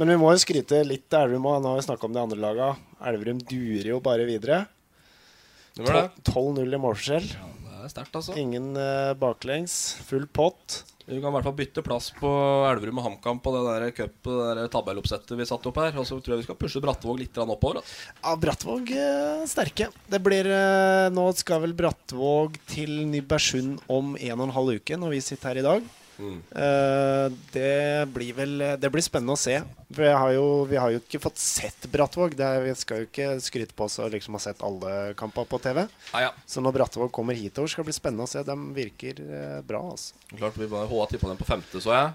Men 0.00 0.12
vi 0.14 0.18
må 0.20 0.30
jo 0.32 0.40
skryte 0.40 0.80
litt 0.86 1.06
til 1.12 1.20
Elverum 1.20 1.48
òg. 1.50 1.58
Nå 1.60 1.72
har 1.72 1.80
vi 1.80 1.86
snakka 1.88 2.08
om 2.08 2.14
de 2.16 2.22
andre 2.22 2.40
laga. 2.40 2.68
Elverum 3.10 3.42
durer 3.44 3.90
jo 3.92 3.98
bare 4.04 4.24
videre. 4.28 4.62
Det 5.76 5.84
var 5.84 5.98
det. 5.98 6.30
12-0 6.30 6.76
i 6.76 6.80
målforskjell. 6.80 7.26
Det 7.30 7.84
er 7.84 7.92
sterkt, 7.92 8.16
altså. 8.16 8.36
Ingen 8.40 8.72
uh, 8.78 9.12
baklengs. 9.20 9.76
Full 10.08 10.24
pott. 10.32 10.80
Vi 11.10 11.18
kan 11.18 11.32
i 11.32 11.34
hvert 11.34 11.46
fall 11.48 11.56
bytte 11.58 11.82
plass 11.82 12.12
på 12.14 12.28
Elverum 12.68 13.00
og 13.00 13.06
HamKam 13.08 13.40
på 13.42 13.50
det 13.56 13.62
der 13.66 13.94
cup, 13.96 14.28
det 14.28 14.50
der 14.60 14.68
tabelloppsettet 14.70 15.34
vi 15.34 15.46
satte 15.48 15.66
opp 15.66 15.80
her. 15.82 15.96
Og 15.98 16.06
så 16.06 16.20
tror 16.22 16.36
jeg 16.36 16.44
vi 16.44 16.46
skal 16.46 16.58
pushe 16.60 16.82
Brattvåg 16.84 17.18
litt 17.24 17.40
oppover. 17.42 17.80
Da. 17.80 17.96
Ja, 18.22 18.34
Brattvåg 18.38 18.92
eh, 18.94 19.42
sterke. 19.50 19.90
Det 20.06 20.22
blir 20.22 20.46
eh, 20.46 21.08
Nå 21.10 21.26
skal 21.34 21.64
vel 21.66 21.74
Brattvåg 21.74 22.60
til 22.70 23.00
Nybergsund 23.10 23.82
om 23.90 24.14
en 24.14 24.36
og 24.38 24.46
en 24.46 24.54
halv 24.54 24.78
uke, 24.78 25.00
når 25.00 25.16
vi 25.16 25.24
sitter 25.32 25.50
her 25.50 25.64
i 25.64 25.66
dag. 25.66 25.90
Mm. 26.20 26.38
Eh, 26.62 27.26
det 27.54 28.08
blir 28.12 28.34
vel 28.36 28.52
Det 28.82 28.90
blir 28.92 29.02
spennende 29.04 29.34
å 29.34 29.40
se. 29.40 29.56
For 29.90 30.04
jeg 30.06 30.18
har 30.22 30.32
jo, 30.36 30.46
vi 30.70 30.78
har 30.78 30.92
jo 30.94 31.00
ikke 31.00 31.20
fått 31.24 31.40
sett 31.42 31.86
Brattvåg. 31.90 32.36
Det 32.38 32.46
er, 32.46 32.62
vi 32.68 32.74
skal 32.78 33.02
jo 33.02 33.08
ikke 33.08 33.28
skryte 33.42 33.74
på 33.74 33.86
oss 33.88 33.98
og 34.02 34.12
liksom 34.14 34.36
ha 34.36 34.42
sett 34.44 34.62
alle 34.66 35.14
kamper 35.18 35.48
på 35.50 35.58
TV. 35.64 35.82
Ah, 36.12 36.26
ja. 36.28 36.32
Så 36.46 36.62
når 36.62 36.76
Brattvåg 36.78 37.10
kommer 37.16 37.38
hitover, 37.38 37.72
skal 37.72 37.82
det 37.84 37.90
bli 37.90 37.98
spennende 37.98 38.28
å 38.28 38.30
se. 38.30 38.44
De 38.46 38.56
virker 38.76 39.22
eh, 39.24 39.60
bra. 39.66 39.80
Altså. 39.94 40.14
Klart 40.36 40.60
vi 40.60 40.68
bare 40.70 40.90
HA 40.90 41.06
tippa 41.10 41.32
dem 41.32 41.40
på 41.40 41.48
femte, 41.48 41.82
så 41.82 41.96
jeg. 41.96 42.12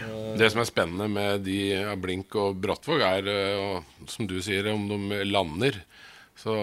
Eh, 0.00 0.32
Det 0.40 0.48
som 0.50 0.62
er 0.64 0.70
spennende 0.70 1.10
med 1.12 1.44
de 1.46 1.58
ja, 1.76 1.92
Blink 2.00 2.34
og 2.40 2.56
Brattvåg, 2.64 3.04
er, 3.04 3.30
og 3.60 4.08
som 4.10 4.26
du 4.30 4.38
sier, 4.42 4.72
om 4.72 4.88
de 4.90 5.22
lander. 5.28 5.82
Så 6.42 6.54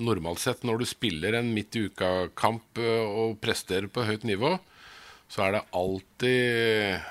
normalt 0.00 0.40
sett, 0.40 0.62
når 0.64 0.80
du 0.80 0.86
spiller 0.88 1.36
en 1.38 1.50
midt 1.54 1.76
i 1.76 1.84
uka-kamp 1.90 2.78
og 2.80 3.36
presterer 3.42 3.90
på 3.92 4.02
høyt 4.06 4.24
nivå, 4.26 4.54
så 5.30 5.46
er 5.46 5.56
det 5.56 5.62
alltid 5.78 7.08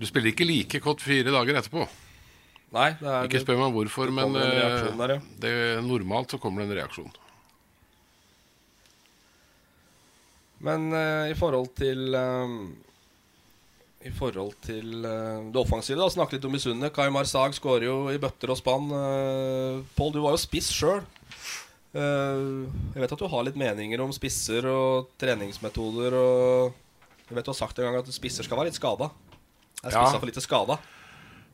Du 0.00 0.06
spiller 0.08 0.32
ikke 0.32 0.48
like 0.48 0.80
godt 0.82 1.04
fire 1.04 1.32
dager 1.32 1.60
etterpå. 1.60 1.86
Nei, 2.72 2.92
det 3.00 3.08
er 3.08 3.28
Ikke 3.28 3.42
spør 3.42 3.60
meg 3.60 3.74
hvorfor, 3.76 4.08
det 4.08 4.16
men 4.16 4.38
eh, 4.40 4.86
der, 4.96 5.16
ja. 5.16 5.18
det, 5.44 5.52
normalt 5.84 6.32
så 6.32 6.40
kommer 6.40 6.62
det 6.62 6.70
en 6.70 6.78
reaksjon. 6.80 7.12
Men 10.62 10.88
uh, 10.94 11.26
i 11.28 11.34
forhold 11.36 11.72
til 11.76 12.14
eh, 12.14 12.54
I 14.08 14.12
forhold 14.14 14.54
til 14.64 15.04
uh, 15.04 15.42
det 15.52 15.58
offensive, 15.60 15.98
da 16.00 16.28
litt 16.30 16.46
om 16.48 16.54
Misunne. 16.54 16.92
Kai 16.94 17.10
Marsag 17.12 17.56
skårer 17.58 17.88
jo 17.88 17.96
i 18.12 18.20
bøtter 18.22 18.54
og 18.54 18.60
spann. 18.60 18.88
Uh, 18.88 19.82
Pål, 19.98 20.14
du 20.14 20.22
var 20.22 20.36
jo 20.36 20.40
spiss 20.40 20.70
sjøl. 20.72 21.02
jeg 21.92 23.02
vet 23.02 23.12
at 23.12 23.20
du 23.20 23.28
har 23.28 23.42
litt 23.44 23.58
meninger 23.60 24.00
om 24.00 24.14
spisser 24.16 24.64
og 24.70 25.10
treningsmetoder. 25.20 26.16
Og 26.16 26.81
jeg 27.32 27.38
vet 27.40 27.48
du 27.48 27.54
har 27.54 27.60
sagt 27.62 27.78
en 27.80 27.88
gang 27.88 28.02
at 28.02 28.12
spisser 28.12 28.44
skal 28.44 28.60
være 28.60 28.68
litt 28.68 28.76
skada. 28.76 29.08
Er 29.82 29.94
Ja. 29.96 30.04
for 30.12 30.28
lite 30.28 30.44
skada? 30.44 30.76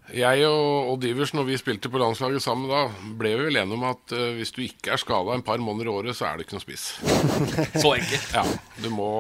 Jeg 0.08 0.46
og 0.48 0.88
og 0.92 1.00
Divers, 1.02 1.34
når 1.36 1.44
vi 1.44 1.56
spilte 1.60 1.90
på 1.92 2.00
landslaget 2.00 2.40
sammen 2.40 2.68
da, 2.70 2.88
ble 3.20 3.34
vi 3.36 3.44
vel 3.50 3.58
enige 3.60 3.76
om 3.76 3.84
at 3.84 4.14
uh, 4.16 4.32
hvis 4.38 4.52
du 4.56 4.62
ikke 4.64 4.94
er 4.94 5.00
skada 5.00 5.34
en 5.36 5.44
par 5.44 5.60
måneder 5.60 5.90
i 5.90 5.94
året, 5.94 6.16
så 6.16 6.26
er 6.26 6.36
det 6.38 6.46
ikke 6.46 6.56
noe 6.56 6.64
spiss. 6.64 6.86
Så 7.82 7.92
enkelt. 7.92 8.30
Ja, 8.32 8.44
du 8.82 8.88
må 8.90 9.10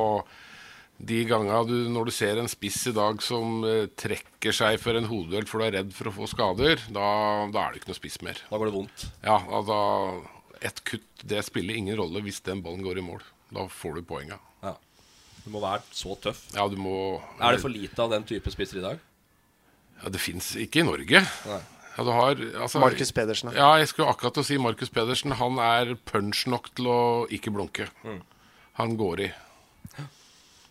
De 0.98 1.20
gangene 1.28 1.60
du, 1.68 1.76
når 1.92 2.08
du 2.08 2.10
ser 2.10 2.40
en 2.40 2.48
spiss 2.50 2.80
i 2.88 2.94
dag 2.96 3.20
som 3.22 3.60
uh, 3.68 3.84
trekker 4.00 4.56
seg 4.56 4.80
for 4.82 4.96
en 4.98 5.06
hodeduell 5.06 5.46
for 5.46 5.60
du 5.60 5.68
er 5.68 5.76
redd 5.76 5.92
for 5.94 6.08
å 6.10 6.14
få 6.16 6.26
skader, 6.32 6.80
da, 6.88 7.06
da 7.52 7.66
er 7.66 7.76
det 7.76 7.82
ikke 7.82 7.92
noe 7.92 8.00
spiss 8.00 8.18
mer. 8.24 8.40
Da 8.48 8.58
går 8.58 8.72
det 8.72 8.76
vondt. 8.80 9.06
Ja, 9.22 9.38
da, 9.44 9.62
da 9.68 10.64
Et 10.72 10.80
kutt, 10.88 11.06
det 11.22 11.44
spiller 11.46 11.76
ingen 11.78 12.00
rolle 12.00 12.24
hvis 12.24 12.40
den 12.48 12.64
ballen 12.64 12.82
går 12.82 12.98
i 12.98 13.04
mål. 13.12 13.22
Da 13.54 13.68
får 13.70 14.00
du 14.00 14.08
poenga. 14.08 14.40
Ja. 14.64 14.74
Du 15.48 15.54
må 15.54 15.62
være 15.64 15.80
så 15.96 16.12
tøff. 16.20 16.42
Ja, 16.52 16.66
du 16.68 16.76
må 16.76 16.94
Er 17.40 17.56
det 17.56 17.62
for 17.62 17.72
lite 17.72 18.04
av 18.04 18.12
den 18.12 18.26
type 18.28 18.52
spisser 18.52 18.82
i 18.82 18.84
dag? 18.84 18.98
Ja, 20.02 20.10
Det 20.12 20.20
fins 20.20 20.52
ikke 20.60 20.82
i 20.82 20.84
Norge. 20.84 21.22
Nei. 21.24 21.60
Ja, 21.96 22.04
du 22.04 22.10
har, 22.12 22.42
altså, 22.62 22.78
Markus 22.78 23.10
Pedersen. 23.16 23.50
Ja, 23.56 23.72
jeg 23.80 23.88
skulle 23.88 24.12
akkurat 24.12 24.36
å 24.38 24.44
si 24.44 24.58
Markus 24.60 24.92
Pedersen. 24.92 25.32
Han 25.40 25.56
er 25.58 25.94
punch 26.06 26.44
nok 26.46 26.68
til 26.76 26.90
å 26.92 27.00
ikke 27.32 27.50
blunke. 27.50 27.88
Mm. 28.04 28.20
Han 28.78 28.94
går 29.00 29.24
i. 29.24 29.30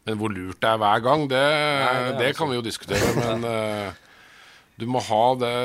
Men 0.07 0.21
hvor 0.21 0.31
lurt 0.31 0.61
det 0.61 0.69
er 0.69 0.79
hver 0.79 1.01
gang, 1.03 1.25
det, 1.27 1.41
det 1.41 1.89
er 1.89 2.05
det 2.05 2.29
altså- 2.29 2.37
kan 2.37 2.53
vi 2.53 2.59
jo 2.61 2.67
diskutere. 2.69 3.09
Men 3.17 3.43
uh, 3.43 3.91
du, 4.77 4.85
må 4.85 5.01
ha 5.09 5.25
det, 5.41 5.55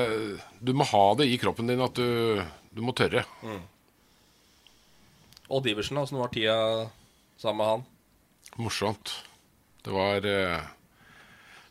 du 0.58 0.72
må 0.72 0.88
ha 0.88 1.04
det 1.20 1.28
i 1.28 1.38
kroppen 1.38 1.68
din 1.68 1.84
at 1.84 1.94
du, 2.00 2.40
du 2.72 2.82
må 2.82 2.96
tørre. 2.96 3.22
Odd 5.52 5.68
Iversen, 5.68 6.00
åssen 6.00 6.18
var 6.18 6.32
tida 6.32 6.56
sammen 7.36 7.60
med 7.60 7.74
han? 7.76 7.90
Morsomt. 8.60 9.14
Det 9.82 9.92
var 9.94 10.26
eh, 10.28 10.60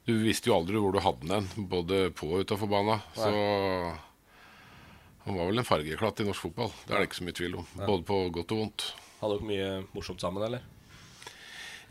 Du 0.08 0.16
visste 0.24 0.50
jo 0.50 0.58
aldri 0.58 0.80
hvor 0.82 0.96
du 0.96 1.02
hadde 1.04 1.30
den, 1.30 1.50
både 1.70 2.08
på 2.18 2.32
og 2.34 2.46
utafor 2.46 2.72
bana. 2.72 3.00
Så 3.16 3.30
han 5.22 5.38
var 5.38 5.52
vel 5.52 5.62
en 5.62 5.68
fargeklatt 5.68 6.24
i 6.24 6.26
norsk 6.26 6.48
fotball. 6.48 6.72
Det 6.88 6.96
er 6.96 7.04
det 7.04 7.10
ikke 7.12 7.20
så 7.20 7.26
mye 7.28 7.38
tvil 7.38 7.58
om. 7.62 7.68
Både 7.86 8.06
på 8.08 8.22
godt 8.34 8.54
og 8.56 8.64
vondt. 8.64 8.88
Hadde 9.22 9.36
dere 9.38 9.50
mye 9.52 9.68
morsomt 9.94 10.24
sammen, 10.24 10.46
eller? 10.48 10.64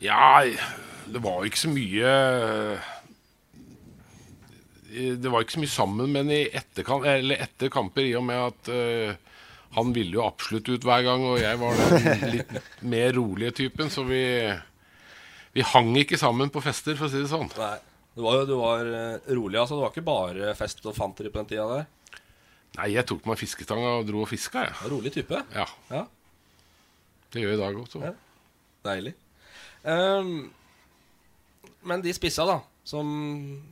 Ja, 0.02 0.42
det 1.06 1.20
var 1.22 1.44
ikke 1.44 1.60
så 1.60 1.68
mye 1.68 2.12
Det 4.90 5.28
var 5.28 5.44
ikke 5.44 5.54
så 5.58 5.60
mye 5.62 5.70
sammen, 5.70 6.10
men 6.10 6.32
eller 6.32 7.36
etter 7.44 7.70
kamper, 7.70 8.02
i 8.08 8.16
og 8.18 8.24
med 8.26 8.40
at 8.48 8.70
uh, 8.72 9.12
han 9.76 9.92
ville 9.94 10.16
jo 10.16 10.24
absolutt 10.24 10.66
ut 10.72 10.86
hver 10.88 11.04
gang, 11.06 11.22
og 11.22 11.38
jeg 11.38 11.60
var 11.60 11.78
den 11.78 12.24
litt 12.34 12.56
mer 12.82 13.12
rolige 13.14 13.52
typen, 13.60 13.92
så 13.92 14.02
vi 14.08 14.24
vi 15.56 15.64
hang 15.66 15.94
ikke 15.98 16.18
sammen 16.20 16.50
på 16.52 16.62
fester, 16.62 16.96
for 16.98 17.08
å 17.08 17.12
si 17.12 17.22
det 17.22 17.30
sånn. 17.30 17.50
Nei. 17.58 17.78
Du 18.14 18.24
var 18.24 18.44
du 18.46 18.56
var 18.58 18.86
eh, 18.86 19.32
rolig, 19.34 19.58
altså. 19.60 19.76
Det 19.76 19.84
var 19.84 19.92
ikke 19.94 20.06
bare 20.06 20.54
fest 20.58 20.82
og 20.86 20.96
fanteri 20.96 21.30
på 21.30 21.40
den 21.40 21.50
tida 21.52 21.66
der. 21.70 21.88
Nei, 22.78 22.88
jeg 22.94 23.06
tok 23.08 23.26
meg 23.26 23.38
fiskestanga 23.38 23.96
og 23.98 24.06
dro 24.06 24.22
og 24.24 24.30
fiska, 24.30 24.64
jeg. 24.66 24.76
Ja. 24.78 24.90
rolig 24.92 25.12
type. 25.14 25.42
Ja. 25.54 25.66
Ja. 25.90 26.04
Det 27.30 27.42
gjør 27.42 27.54
jeg 27.54 27.58
i 27.58 27.62
dag 27.62 27.78
også. 27.80 28.02
Ja. 28.04 28.12
Deilig. 28.86 29.14
Um, 29.82 30.50
men 31.86 32.04
de 32.04 32.12
spissa, 32.14 32.46
da, 32.46 32.60
som 32.86 33.10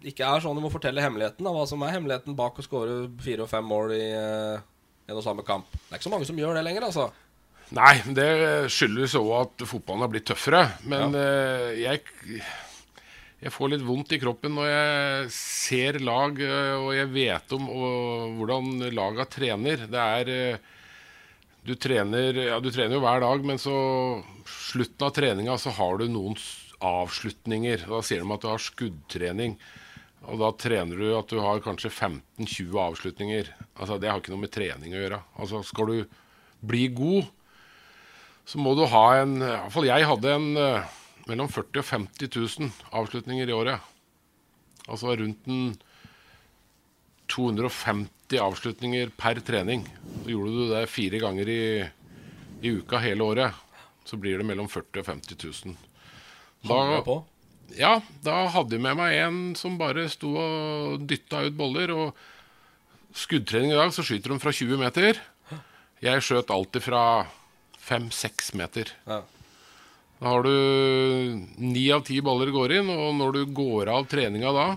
ikke 0.07 0.27
er 0.27 0.43
sånn, 0.43 0.59
du 0.59 0.65
må 0.65 0.73
fortelle 0.73 1.03
hemmeligheten. 1.05 1.47
Da, 1.47 1.55
hva 1.55 1.67
som 1.69 1.83
er 1.87 1.95
hemmeligheten 1.95 2.39
bak 2.39 2.59
å 2.59 2.67
skåre 2.67 3.01
fire 3.23 3.47
og 3.47 3.53
fem 3.53 3.67
mål 3.67 3.95
i 3.99 4.05
uh, 4.15 4.67
en 5.09 5.19
og 5.19 5.25
samme 5.25 5.47
kamp. 5.47 5.71
Det 5.75 5.93
er 5.93 6.01
ikke 6.01 6.09
så 6.09 6.15
mange 6.15 6.29
som 6.29 6.39
gjør 6.39 6.59
det 6.59 6.67
lenger, 6.67 6.89
altså. 6.91 7.09
Nei, 7.77 7.99
det 8.17 8.31
skyldes 8.73 9.17
òg 9.19 9.35
at 9.43 9.67
fotballen 9.69 10.07
har 10.07 10.13
blitt 10.13 10.29
tøffere. 10.31 10.63
Men 10.89 11.13
ja. 11.13 11.27
jeg, 11.77 12.41
jeg 13.45 13.53
får 13.55 13.75
litt 13.75 13.85
vondt 13.87 14.15
i 14.17 14.21
kroppen 14.23 14.57
når 14.57 14.71
jeg 14.71 15.29
ser 15.37 16.01
lag, 16.03 16.41
eh, 16.43 16.75
og 16.81 16.91
jeg 16.97 17.13
vet 17.13 17.55
om 17.55 17.69
og, 17.71 18.39
hvordan 18.41 18.89
laga 18.97 19.29
trener. 19.31 19.85
Det 19.91 20.07
er 20.19 20.33
eh, 20.35 20.65
du 21.69 21.75
trener, 21.79 22.41
ja, 22.49 22.57
du 22.63 22.71
trener 22.73 22.97
jo 22.97 23.03
hver 23.05 23.21
dag, 23.23 23.45
men 23.45 23.61
så 23.61 23.77
slutten 24.49 25.05
av 25.05 25.13
treninga 25.15 25.59
så 25.61 25.75
har 25.77 26.01
du 26.01 26.09
noen 26.09 26.39
avslutninger. 26.81 27.85
Da 27.91 28.01
sier 28.03 28.25
de 28.25 28.35
at 28.35 28.45
du 28.45 28.49
har 28.49 28.63
skuddtrening. 28.63 29.59
Og 30.29 30.41
da 30.41 30.51
trener 30.59 30.99
du 30.99 31.13
at 31.15 31.31
du 31.31 31.39
har 31.45 31.63
kanskje 31.63 31.93
15-20 31.93 32.79
avslutninger. 32.89 33.53
Altså 33.79 33.99
Det 34.01 34.11
har 34.11 34.19
ikke 34.19 34.35
noe 34.35 34.47
med 34.47 34.55
trening 34.55 34.97
å 34.97 35.03
gjøre. 35.03 35.21
Altså 35.39 35.63
Skal 35.67 35.93
du 35.93 36.17
bli 36.69 36.89
god, 36.91 37.29
så 38.49 38.61
må 38.63 38.73
du 38.77 38.87
ha 38.89 39.05
en 39.21 39.37
Iallfall 39.43 39.91
jeg 39.91 40.09
hadde 40.09 40.33
en 40.33 40.49
eh, 40.57 40.95
mellom 41.29 41.51
40 41.53 41.83
og 41.83 41.85
50 41.85 42.31
000 42.33 42.71
avslutninger 42.97 43.51
i 43.51 43.57
året. 43.57 43.85
Altså 44.89 45.13
rundt 45.21 45.51
en 45.53 45.75
250 47.29 48.41
avslutninger 48.41 49.13
per 49.21 49.43
trening. 49.45 49.85
Så 50.23 50.33
gjorde 50.33 50.55
du 50.55 50.63
det 50.73 50.87
fire 50.89 51.21
ganger 51.21 51.51
i, 51.53 51.63
i 52.65 52.73
uka 52.81 53.01
hele 53.05 53.27
året, 53.27 53.65
så 54.09 54.17
blir 54.17 54.41
det 54.41 54.49
mellom 54.49 54.71
40 54.73 55.03
og 55.03 55.11
50 55.13 55.45
000. 55.45 55.77
Da, 56.69 57.03
på. 57.05 57.21
Ja, 57.77 57.99
da 58.25 58.41
hadde 58.55 58.79
jeg 58.79 58.85
med 58.89 58.97
meg 58.99 59.19
en 59.21 59.41
som 59.61 59.77
bare 59.81 60.09
sto 60.11 60.33
og 60.41 61.05
dytta 61.09 61.45
ut 61.45 61.59
boller. 61.59 61.93
Og 61.93 63.17
skuddtrening 63.17 63.75
i 63.75 63.79
dag, 63.79 63.93
så 63.93 64.05
skyter 64.05 64.33
de 64.33 64.41
fra 64.41 64.55
20 64.57 64.81
meter. 64.81 65.21
Jeg 66.01 66.25
skjøt 66.25 66.53
alltid 66.55 66.85
fra 66.89 67.03
5-6 67.89 68.55
meter. 68.61 68.93
Ja. 69.09 69.23
Da 70.19 70.33
har 70.35 70.43
du 70.43 71.47
ni 71.63 71.87
av 71.95 72.03
ti 72.07 72.19
baller 72.25 72.51
går 72.55 72.79
inn, 72.81 72.91
og 72.91 73.15
når 73.19 73.37
du 73.37 73.43
går 73.55 73.91
av 73.93 74.09
treninga 74.11 74.53
da, 74.55 74.69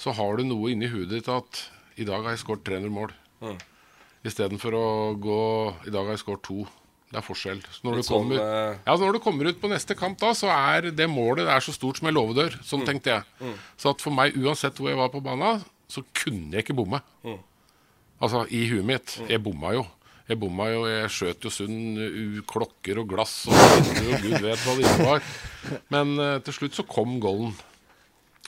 så 0.00 0.12
har 0.16 0.38
du 0.38 0.48
noe 0.48 0.72
inni 0.72 0.88
hudet 0.92 1.18
ditt 1.18 1.32
at 1.32 1.62
i 2.00 2.06
dag 2.08 2.24
har 2.24 2.34
jeg 2.34 2.42
skåret 2.44 2.64
300 2.66 2.92
mål. 2.92 3.12
Mm. 3.44 3.56
Istedenfor 4.26 4.74
å 4.74 4.88
gå 5.20 5.40
I 5.86 5.92
dag 5.92 6.08
har 6.08 6.16
jeg 6.16 6.24
skåret 6.24 6.44
to. 6.48 6.64
Det 7.06 7.20
er 7.20 7.24
forskjell. 7.24 7.60
Så 7.70 7.86
når, 7.86 8.00
du 8.00 8.04
sånn, 8.04 8.24
kommer, 8.24 8.40
eh, 8.42 8.78
ja, 8.82 8.94
når 8.98 9.16
du 9.16 9.20
kommer 9.22 9.48
ut 9.48 9.60
på 9.62 9.70
neste 9.70 9.94
kamp, 9.96 10.18
da, 10.20 10.32
så 10.34 10.50
er 10.50 10.90
det 10.96 11.06
målet 11.08 11.46
det 11.46 11.54
er 11.54 11.64
så 11.64 11.74
stort 11.76 12.00
som 12.00 12.08
en 12.10 12.16
låvedør. 12.16 12.56
Sånn 12.66 12.82
tenkte 12.88 13.14
jeg. 13.14 13.28
Mm. 13.38 13.54
Så 13.78 13.92
at 13.94 14.02
for 14.02 14.16
meg, 14.16 14.34
uansett 14.40 14.80
hvor 14.80 14.90
jeg 14.90 14.98
var 14.98 15.12
på 15.12 15.22
banen, 15.24 15.62
så 15.92 16.02
kunne 16.16 16.56
jeg 16.56 16.66
ikke 16.66 16.76
bomme. 16.80 17.00
Mm. 17.22 17.38
Altså 18.26 18.42
i 18.50 18.64
huet 18.72 18.88
mitt. 18.88 19.14
Jeg 19.30 19.44
bomma 19.44 19.76
jo. 19.76 19.84
Jeg 20.28 20.40
bomma 20.42 20.64
jo, 20.72 20.80
jeg 20.90 21.10
skjøt 21.14 21.44
jo 21.46 21.50
sund 21.54 22.00
klokker 22.50 22.98
og 22.98 23.08
glass 23.12 23.46
og 23.46 23.54
vinduer 23.54 24.16
og 24.16 24.24
gud 24.24 24.40
vet 24.42 24.64
hva 24.66 24.74
det 24.74 24.86
innebar. 24.88 25.06
var. 25.06 25.80
Men 25.94 26.18
uh, 26.18 26.38
til 26.42 26.52
slutt 26.56 26.74
så 26.74 26.82
kom 26.88 27.20
goalen. 27.22 27.54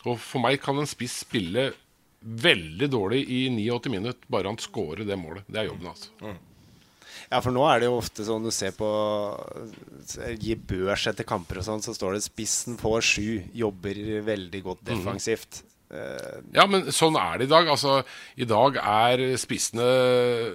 Og 0.07 0.19
for 0.19 0.43
meg 0.43 0.61
kan 0.63 0.79
en 0.79 0.87
spiss 0.91 1.21
spille 1.27 1.69
veldig 2.23 2.89
dårlig 2.91 3.21
i 3.31 3.45
89 3.55 3.91
minutter, 3.95 4.27
bare 4.31 4.51
han 4.51 4.59
scorer 4.59 5.05
det 5.07 5.17
målet. 5.19 5.45
Det 5.47 5.61
er 5.63 5.69
jobben, 5.71 5.87
altså. 5.87 6.35
Ja, 7.31 7.39
for 7.45 7.53
nå 7.55 7.63
er 7.69 7.79
det 7.83 7.87
jo 7.91 7.99
ofte 8.01 8.25
sånn 8.27 8.43
du 8.47 8.51
ser 8.55 8.73
på 8.79 8.89
Gi 10.41 10.55
børs 10.57 11.07
etter 11.11 11.27
kamper 11.29 11.61
og 11.61 11.67
sånn, 11.67 11.83
så 11.85 11.95
står 11.95 12.15
det 12.17 12.23
'spissen 12.25 12.79
får 12.81 13.01
sju', 13.07 13.45
jobber 13.55 13.95
veldig 14.27 14.63
godt 14.65 14.83
Mhm. 14.83 14.91
defensivt. 14.97 15.63
Eh, 15.91 16.41
Ja, 16.55 16.67
men 16.67 16.87
sånn 16.91 17.17
er 17.17 17.39
det 17.39 17.47
i 17.47 17.55
dag. 17.55 17.67
Altså, 17.69 18.05
I 18.37 18.45
dag 18.45 18.77
er 18.77 19.37
spissene 19.37 20.55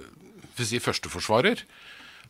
si, 0.62 0.80
førsteforsvarer. 0.82 1.64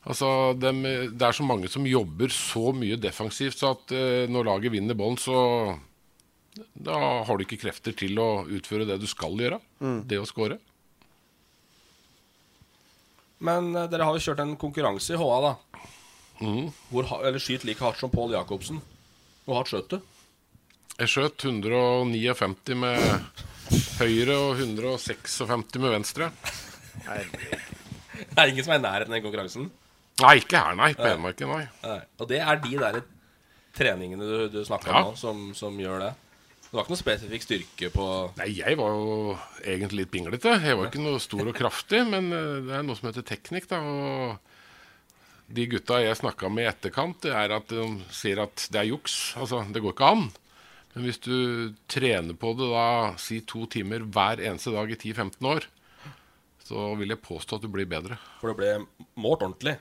Altså, 0.05 0.29
de, 0.61 0.73
det 1.13 1.25
er 1.25 1.37
så 1.37 1.47
mange 1.47 1.71
som 1.73 1.87
jobber 1.89 2.33
så 2.33 2.73
mye 2.77 2.99
defensivt, 3.01 3.57
så 3.61 3.73
at 3.73 3.95
eh, 3.97 4.25
når 4.29 4.49
laget 4.51 4.75
vinner 4.75 4.97
ballen, 4.99 5.17
så 5.21 5.77
da 6.55 6.99
har 7.27 7.37
du 7.37 7.45
ikke 7.47 7.63
krefter 7.65 7.97
til 7.97 8.19
å 8.21 8.45
utføre 8.45 8.87
det 8.89 9.01
du 9.01 9.09
skal 9.11 9.37
gjøre. 9.41 9.59
Mm. 9.81 10.03
Det 10.11 10.21
å 10.21 10.29
score. 10.29 10.59
Men 13.45 13.73
eh, 13.75 13.89
dere 13.93 14.09
har 14.09 14.17
jo 14.17 14.27
kjørt 14.29 14.45
en 14.45 14.57
konkurranse 14.61 15.17
i 15.17 15.21
HA, 15.21 15.39
da. 15.45 15.55
Mm. 16.45 16.69
Hvor, 16.91 17.09
eller 17.23 17.43
skyt 17.43 17.65
like 17.65 17.83
hardt 17.85 18.01
som 18.03 18.13
Pål 18.13 18.37
Jacobsen. 18.37 18.83
Hvor 19.45 19.61
hardt 19.61 19.73
skjøt 19.73 19.95
du? 19.95 19.99
Jeg 20.95 21.11
skjøt 21.11 21.49
159 21.49 22.77
med 22.79 23.01
høyre 23.99 24.37
og 24.39 24.61
156 24.63 25.81
med 25.81 25.91
venstre. 25.97 26.31
Det 28.37 28.43
er 28.43 28.53
ingen 28.53 28.67
som 28.67 28.75
er 28.75 28.83
i 28.83 28.85
nærheten 28.85 29.13
av 29.13 29.19
den 29.19 29.25
konkurransen? 29.25 29.71
Nei, 30.23 30.35
ikke 30.43 30.61
her, 30.63 30.77
nei. 30.79 30.93
På 30.95 31.07
Hedmarken, 31.09 31.51
nei. 31.51 31.65
Nei. 31.83 32.01
Og 32.23 32.29
det 32.31 32.41
er 32.43 32.61
de 32.63 32.77
der 32.79 33.01
treningene 33.75 34.27
du, 34.29 34.37
du 34.53 34.61
snakka 34.67 34.93
om 34.93 35.09
nå, 35.09 35.17
som, 35.19 35.49
som 35.59 35.79
gjør 35.81 36.05
det? 36.05 36.13
Det 36.65 36.79
var 36.79 36.87
ikke 36.87 36.95
noe 36.95 37.03
spesifikk 37.03 37.45
styrke 37.45 37.89
på 37.95 38.05
Nei, 38.39 38.49
jeg 38.59 38.79
var 38.79 38.95
jo 38.95 39.35
egentlig 39.63 40.01
litt 40.05 40.13
pinglete. 40.15 40.57
Jeg 40.63 40.79
var 40.79 40.89
ikke 40.91 41.03
noe 41.03 41.23
stor 41.23 41.51
og 41.51 41.55
kraftig, 41.55 42.01
men 42.11 42.31
eh, 42.35 42.63
det 42.67 42.79
er 42.79 42.87
noe 42.87 42.99
som 42.99 43.11
heter 43.11 43.27
teknikk, 43.27 43.69
da. 43.71 43.79
Og 43.79 45.55
de 45.55 45.67
gutta 45.71 46.01
jeg 46.03 46.19
snakka 46.19 46.51
med 46.51 46.67
i 46.67 46.71
etterkant, 46.71 47.21
det 47.27 47.35
er 47.37 47.55
at 47.55 47.71
de 47.71 47.85
sier 48.15 48.43
at 48.43 48.67
det 48.75 48.81
er 48.81 48.91
juks. 48.91 49.19
Altså, 49.39 49.63
det 49.71 49.83
går 49.85 49.95
ikke 49.95 50.11
an. 50.17 50.27
Men 50.95 51.07
hvis 51.09 51.23
du 51.23 51.37
trener 51.91 52.39
på 52.39 52.55
det 52.59 52.71
da, 52.71 52.89
si 53.23 53.41
to 53.47 53.67
timer 53.71 54.07
hver 54.15 54.43
eneste 54.43 54.75
dag 54.75 54.91
i 54.91 54.99
10-15 54.99 55.51
år, 55.51 55.67
så 56.65 56.91
vil 56.99 57.13
jeg 57.15 57.21
påstå 57.25 57.59
at 57.59 57.65
du 57.67 57.69
blir 57.73 57.87
bedre. 57.89 58.17
For 58.41 58.53
det 58.53 58.57
ble 58.61 59.05
målt 59.21 59.45
ordentlig? 59.45 59.77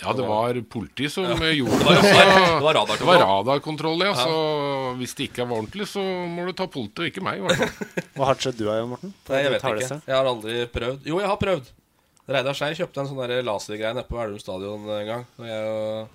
Ja, 0.00 0.14
det 0.16 0.24
var 0.26 0.56
politi 0.72 1.06
som 1.12 1.26
Ja. 1.28 1.36
gjorde 1.52 1.78
Det 1.84 1.98
så- 2.00 2.24
det 2.56 2.64
var 2.64 2.74
radarkontroll. 2.74 4.00
Radar 4.00 4.06
ja. 4.08 4.14
Så 4.16 4.96
hvis 4.98 5.14
det 5.14 5.28
ikke 5.28 5.44
var 5.46 5.58
ordentlig, 5.60 5.86
så 5.86 6.00
må 6.00 6.46
du 6.48 6.52
ta 6.56 6.66
politi, 6.66 7.04
og 7.04 7.10
ikke 7.12 7.22
meg. 7.22 7.44
Hva 8.16 8.30
hardt 8.32 8.40
skjedd 8.42 8.56
du 8.58 8.66
av, 8.72 8.88
Morten? 8.88 9.12
Nei, 9.28 9.42
jeg 9.44 9.52
vet 9.52 9.62
ikke. 9.68 10.00
Jeg 10.08 10.16
har 10.16 10.26
aldri 10.32 10.56
prøvd. 10.72 11.06
Jo, 11.06 11.20
jeg 11.20 11.28
har 11.28 11.36
prøvd. 11.36 11.70
Reidar 12.32 12.54
Skei 12.56 12.72
kjøpte 12.78 13.02
en 13.02 13.10
sånn 13.10 13.44
lasergreie 13.44 13.94
nede 13.94 14.06
på 14.08 14.16
Elverum 14.22 14.40
stadion 14.40 14.88
en 14.96 15.06
gang. 15.06 15.24
Og 15.38 15.46
jeg 15.46 15.70
og 15.76 16.08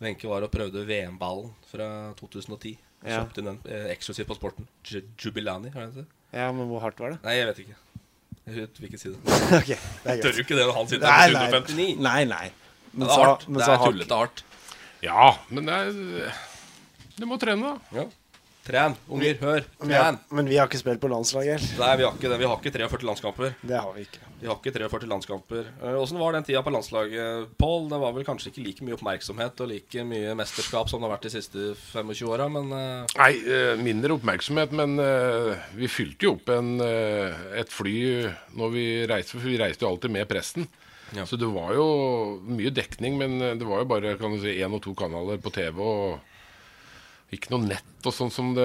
Wenche 0.00 0.28
var 0.30 0.46
og 0.46 0.50
prøvde 0.54 0.86
VM-ballen 0.88 1.50
fra 1.68 1.88
2010. 2.16 2.76
Ja. 3.04 3.20
Kjøpte 3.20 3.42
inn 3.42 3.50
den 3.50 3.60
eh, 3.68 3.90
eksklusivt 3.92 4.28
på 4.30 4.36
Sporten. 4.38 4.66
Ju- 4.86 5.04
Jubilani, 5.20 5.70
har 5.74 5.86
den 5.88 6.02
det? 6.02 6.06
Ja, 6.32 6.48
men 6.56 6.68
hvor 6.70 6.80
hardt 6.84 7.00
var 7.02 7.14
det? 7.14 7.20
Nei, 7.26 7.36
jeg 7.36 7.48
vet 7.50 7.62
ikke. 7.66 7.76
Jeg 8.50 8.66
vet 8.66 8.80
ikke 8.90 8.98
si 9.00 9.12
det. 9.12 9.18
Ok, 9.60 9.68
det 9.70 9.76
er 9.78 10.06
greit. 10.10 10.22
Tør 10.24 10.38
jo 10.40 10.44
ikke 10.44 10.56
det 10.58 10.64
når 10.66 10.76
han 10.76 10.88
sitter 10.90 11.12
her 11.14 11.34
med 11.34 11.54
159? 11.54 12.00
Nei, 12.06 12.20
nei. 12.30 12.46
Men 12.92 13.06
det 13.06 13.14
er 13.14 13.24
hardt. 13.24 13.44
Det 13.46 13.66
er 13.66 13.84
tullete 13.84 14.18
hardt. 14.22 14.42
Ja, 15.06 15.28
men 15.48 15.68
det 15.70 15.76
er 15.78 16.40
Du 17.20 17.28
må 17.30 17.38
trene, 17.40 17.74
da. 17.74 18.00
Ja. 18.02 18.06
Tren, 18.66 18.94
unger, 19.08 19.38
hør. 19.40 19.64
Men, 19.80 19.92
Tren. 19.94 20.18
men 20.36 20.50
vi 20.50 20.58
har 20.60 20.68
ikke 20.68 20.80
spilt 20.82 21.00
på 21.02 21.08
landslaget. 21.10 21.62
Nei, 21.80 21.92
vi 21.96 22.04
har 22.06 22.12
ikke 22.18 22.28
det. 22.32 22.38
Vi 22.42 22.48
har 22.50 22.58
ikke 22.60 22.74
43 22.76 23.06
landskamper. 23.08 23.54
Det 23.62 23.78
har 23.80 23.94
vi 23.96 24.04
ikke. 24.04 24.26
Vi 24.40 24.48
har 24.48 24.56
ikke 24.56 24.72
43 24.72 25.08
landskamper. 25.10 25.66
Eh, 25.84 25.96
Åssen 26.00 26.16
var 26.20 26.32
den 26.32 26.46
tida 26.46 26.62
på 26.64 26.72
landslaget, 26.72 27.50
Pål? 27.60 27.88
Det 27.90 27.98
var 28.00 28.14
vel 28.16 28.24
kanskje 28.24 28.48
ikke 28.52 28.64
like 28.64 28.86
mye 28.86 28.96
oppmerksomhet 28.96 29.60
og 29.60 29.68
like 29.68 30.04
mye 30.08 30.32
mesterskap 30.38 30.88
som 30.88 31.02
det 31.02 31.08
har 31.10 31.14
vært 31.18 31.26
de 31.28 31.32
siste 31.34 31.66
25 31.92 32.30
åra, 32.32 32.46
men 32.52 32.72
eh, 32.72 33.16
Nei, 33.20 33.32
eh, 33.44 33.74
mindre 33.84 34.16
oppmerksomhet, 34.16 34.72
men 34.80 34.96
eh, 35.04 35.50
vi 35.76 35.90
fylte 35.92 36.24
jo 36.28 36.36
opp 36.38 36.48
en, 36.56 36.72
eh, 36.84 37.42
et 37.60 37.74
fly 37.74 37.96
når 38.56 38.72
vi 38.78 38.86
reiste, 39.12 39.36
for 39.36 39.44
vi 39.44 39.58
reiste 39.60 39.84
jo 39.84 39.92
alltid 39.92 40.16
med 40.16 40.30
presten. 40.30 40.68
Så 41.26 41.34
det 41.34 41.48
var 41.50 41.72
jo 41.74 41.86
mye 42.46 42.70
dekning, 42.70 43.16
men 43.20 43.36
eh, 43.42 43.56
det 43.60 43.68
var 43.68 43.82
jo 43.84 43.90
bare 43.92 44.16
kan 44.20 44.32
du 44.32 44.40
si, 44.40 44.56
én 44.62 44.72
og 44.72 44.80
to 44.86 44.96
kanaler 44.96 45.40
på 45.42 45.52
TV. 45.52 45.84
og 45.84 46.26
ikke 47.30 47.52
noe 47.52 47.62
nett 47.62 48.06
og 48.08 48.14
sånn 48.16 48.32
som 48.34 48.48
det 48.56 48.64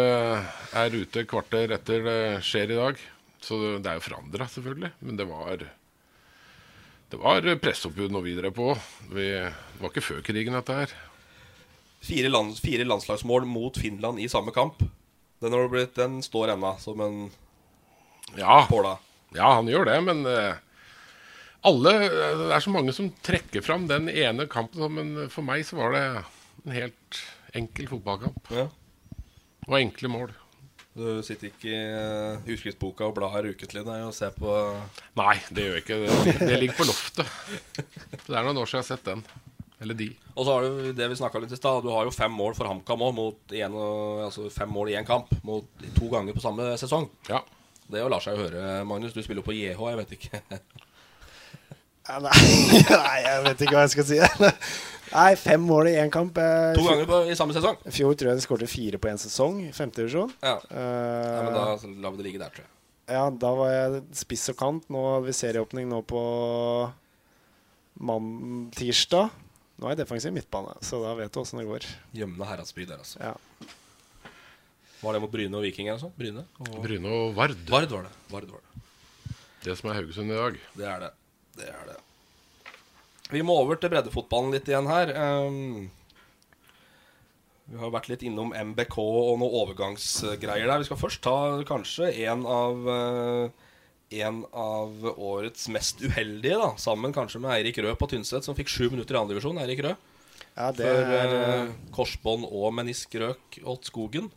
er 0.74 0.96
ute 0.96 1.22
kvarter 1.30 1.70
etter 1.76 2.02
det 2.02 2.22
skjer 2.42 2.72
i 2.74 2.78
dag. 2.80 3.02
Så 3.46 3.58
det, 3.62 3.86
er 3.86 4.00
jo 4.00 4.06
forandra, 4.08 4.48
selvfølgelig. 4.50 4.92
Men 5.06 5.18
det 5.20 5.28
var 5.30 5.66
Det 7.12 7.20
var 7.22 7.46
presseoppbud 7.62 8.10
når 8.14 8.24
vi 8.26 8.36
drev 8.40 8.54
på. 8.58 8.72
Vi, 9.14 9.28
det 9.38 9.82
var 9.82 9.92
ikke 9.92 10.02
før 10.06 10.24
krigen, 10.26 10.58
dette 10.58 10.74
her. 10.80 10.94
fire, 12.06 12.30
land, 12.30 12.56
fire 12.62 12.86
landslagsmål 12.86 13.46
mot 13.50 13.78
Finland 13.78 14.20
i 14.22 14.28
samme 14.30 14.52
kamp. 14.54 14.82
Den, 15.42 15.54
har 15.54 15.70
blitt, 15.70 15.96
den 15.98 16.22
står 16.26 16.54
ennå 16.56 16.76
som 16.82 17.02
en 17.02 17.18
Ja. 18.38 18.66
påla. 18.70 18.98
Ja, 19.36 19.54
han 19.60 19.68
gjør 19.70 19.86
det, 19.86 20.00
men 20.06 20.26
eh, 20.26 20.56
alle 21.66 21.92
Det 22.00 22.54
er 22.56 22.62
så 22.64 22.72
mange 22.74 22.94
som 22.94 23.10
trekker 23.26 23.62
fram 23.66 23.88
den 23.90 24.10
ene 24.10 24.46
kampen, 24.48 24.86
men 24.96 25.30
for 25.30 25.46
meg 25.46 25.66
så 25.66 25.78
var 25.78 25.94
det 25.94 26.04
en 26.66 26.72
helt 26.74 27.22
enkel 27.58 27.88
fotballkamp. 27.90 28.50
Ja. 28.54 28.68
Og 29.68 29.78
enkle 29.80 30.10
mål. 30.10 30.34
Du 30.96 31.20
sitter 31.28 31.50
ikke 31.50 31.68
i 31.68 31.80
uh, 31.92 32.46
utskriftsboka 32.48 33.10
og 33.10 33.18
blar 33.18 33.44
ukentlig 33.44 33.84
nei, 33.84 33.98
og 34.08 34.14
ser 34.16 34.32
på 34.36 34.54
Nei, 35.20 35.36
det 35.52 35.66
gjør 35.66 35.76
jeg 35.76 35.84
ikke. 35.84 35.98
Det, 36.06 36.36
det 36.40 36.60
ligger 36.62 36.78
på 36.78 36.88
loftet. 36.88 37.34
Det 37.76 38.32
er 38.32 38.48
noen 38.48 38.62
år 38.62 38.70
siden 38.70 38.80
jeg 38.80 38.86
har 38.86 38.88
sett 38.94 39.10
den. 39.10 39.26
Eller 39.84 39.98
de. 40.00 40.08
Og 40.36 40.48
så 40.48 40.54
har 40.56 40.64
du 40.64 40.94
det 40.96 41.10
vi 41.12 41.18
snakka 41.20 41.42
litt 41.44 41.52
i 41.52 41.60
stad. 41.60 41.84
Du 41.84 41.92
har 41.92 42.08
jo 42.08 42.16
fem 42.16 42.32
mål 42.32 42.56
for 42.56 42.72
HamKam 42.72 43.04
òg, 43.04 43.36
en, 43.60 43.76
altså 44.24 44.48
fem 44.54 44.72
mål 44.72 44.94
i 44.94 44.96
én 44.96 45.08
kamp. 45.08 45.36
Mot 45.44 45.68
to 45.98 46.08
ganger 46.14 46.38
på 46.38 46.44
samme 46.44 46.72
sesong. 46.80 47.10
Ja. 47.28 47.44
Det 47.92 48.02
jo 48.02 48.08
lar 48.10 48.24
seg 48.24 48.40
jo 48.40 48.48
høre, 48.48 48.80
Magnus. 48.88 49.14
Du 49.14 49.22
spiller 49.22 49.44
jo 49.44 49.50
på 49.50 49.54
JH, 49.54 49.76
jeg 49.92 50.00
vet 50.00 50.16
ikke. 50.16 50.42
Nei, 52.06 52.40
nei, 53.04 53.20
jeg 53.26 53.44
vet 53.50 53.62
ikke 53.66 53.76
hva 53.76 53.84
jeg 53.84 53.94
skal 53.98 54.08
si. 54.10 54.20
Nei, 55.14 55.36
fem 55.40 55.62
mål 55.62 55.88
i 55.92 55.96
én 56.02 56.10
kamp. 56.12 56.38
eh, 56.42 56.74
To 56.76 56.84
ganger 56.88 57.06
på, 57.10 57.20
i 57.30 57.36
samme 57.38 57.54
sesong. 57.56 57.78
I 57.86 57.94
fjor 57.94 58.16
tror 58.18 58.32
jeg 58.32 58.40
de 58.40 58.46
skåret 58.46 58.72
fire 58.72 58.98
på 59.00 59.10
én 59.12 59.20
sesong. 59.22 59.60
Femtedivisjon. 59.76 60.32
Ja. 60.42 60.56
Uh, 60.72 60.76
ja, 60.76 61.42
men 61.46 61.54
da 61.54 61.66
lar 62.06 62.12
vi 62.16 62.18
det 62.24 62.26
ligge 62.30 62.42
der, 62.42 62.50
tror 62.56 62.66
jeg. 62.66 62.72
Ja, 63.14 63.24
da 63.30 63.52
var 63.54 63.70
jeg 63.70 64.02
spiss 64.18 64.48
og 64.50 64.58
kant. 64.58 64.88
Nå 64.90 65.04
hadde 65.14 65.28
vi 65.30 65.36
serieåpning 65.38 65.88
nå 65.92 66.00
på 66.10 66.22
mann 68.02 68.72
tirsdag. 68.76 69.30
Nå 69.78 69.88
er 69.90 69.94
jeg 69.96 70.02
defensiv 70.06 70.34
midtbane, 70.36 70.74
så 70.88 71.02
da 71.04 71.14
vet 71.20 71.34
du 71.36 71.42
åssen 71.42 71.60
det 71.60 71.68
går. 71.68 71.86
Gjemne 72.16 72.48
Heradsby 72.48 72.86
der, 72.88 73.02
altså. 73.04 73.20
Ja. 73.20 73.36
Var 75.04 75.14
det 75.14 75.22
mot 75.22 75.32
Bryne 75.34 75.60
og 75.60 75.66
Viking 75.68 75.90
eller 75.92 76.02
sånn? 76.02 76.14
Bryne 76.18 76.46
og 76.64 76.80
Bryne 76.82 77.12
og 77.12 77.36
Vard. 77.38 77.54
Vard 77.70 77.92
var 77.92 78.08
det. 78.08 78.14
Vard 78.32 78.48
var 78.56 78.64
det. 78.64 78.84
Det 79.68 79.76
som 79.78 79.92
er 79.92 80.00
Haugesund 80.00 80.32
i 80.32 80.38
dag. 80.40 80.58
Det 80.80 80.88
er 80.90 81.04
det. 81.06 81.12
Det 81.60 81.68
er 81.70 81.84
det. 81.92 81.98
Vi 83.34 83.42
må 83.46 83.56
over 83.58 83.80
til 83.82 83.92
breddefotballen 83.94 84.54
litt 84.54 84.68
igjen 84.70 84.90
her. 84.90 85.12
Um, 85.18 85.88
vi 87.66 87.80
har 87.82 87.94
vært 87.94 88.12
litt 88.12 88.26
innom 88.28 88.54
MBK 88.54 89.00
og 89.02 89.40
noen 89.42 89.62
overgangsgreier 89.64 90.70
der. 90.70 90.82
Vi 90.84 90.90
skal 90.90 91.02
først 91.02 91.24
ta 91.26 91.38
kanskje 91.66 92.12
en 92.28 92.46
av 92.46 92.86
uh, 92.86 93.64
en 94.10 94.44
av 94.54 95.08
årets 95.18 95.68
mest 95.74 96.02
uheldige, 96.04 96.58
da. 96.62 96.74
Sammen 96.78 97.14
kanskje 97.16 97.42
med 97.42 97.56
Eirik 97.56 97.80
Rød 97.82 97.98
på 98.00 98.10
Tynset, 98.12 98.46
som 98.46 98.58
fikk 98.58 98.70
sju 98.72 98.90
minutter 98.92 99.18
i 99.18 99.22
andredivisjon. 99.22 99.60
Eirik 99.64 99.82
Rød. 99.86 100.12
Ja, 100.56 100.70
det 100.72 100.88
For 100.88 101.36
eh, 101.36 101.72
korsbånd 101.96 102.46
og 102.48 102.70
menisk 102.78 103.18
røk 103.20 103.58
åt 103.68 103.90
skogen. 103.90 104.30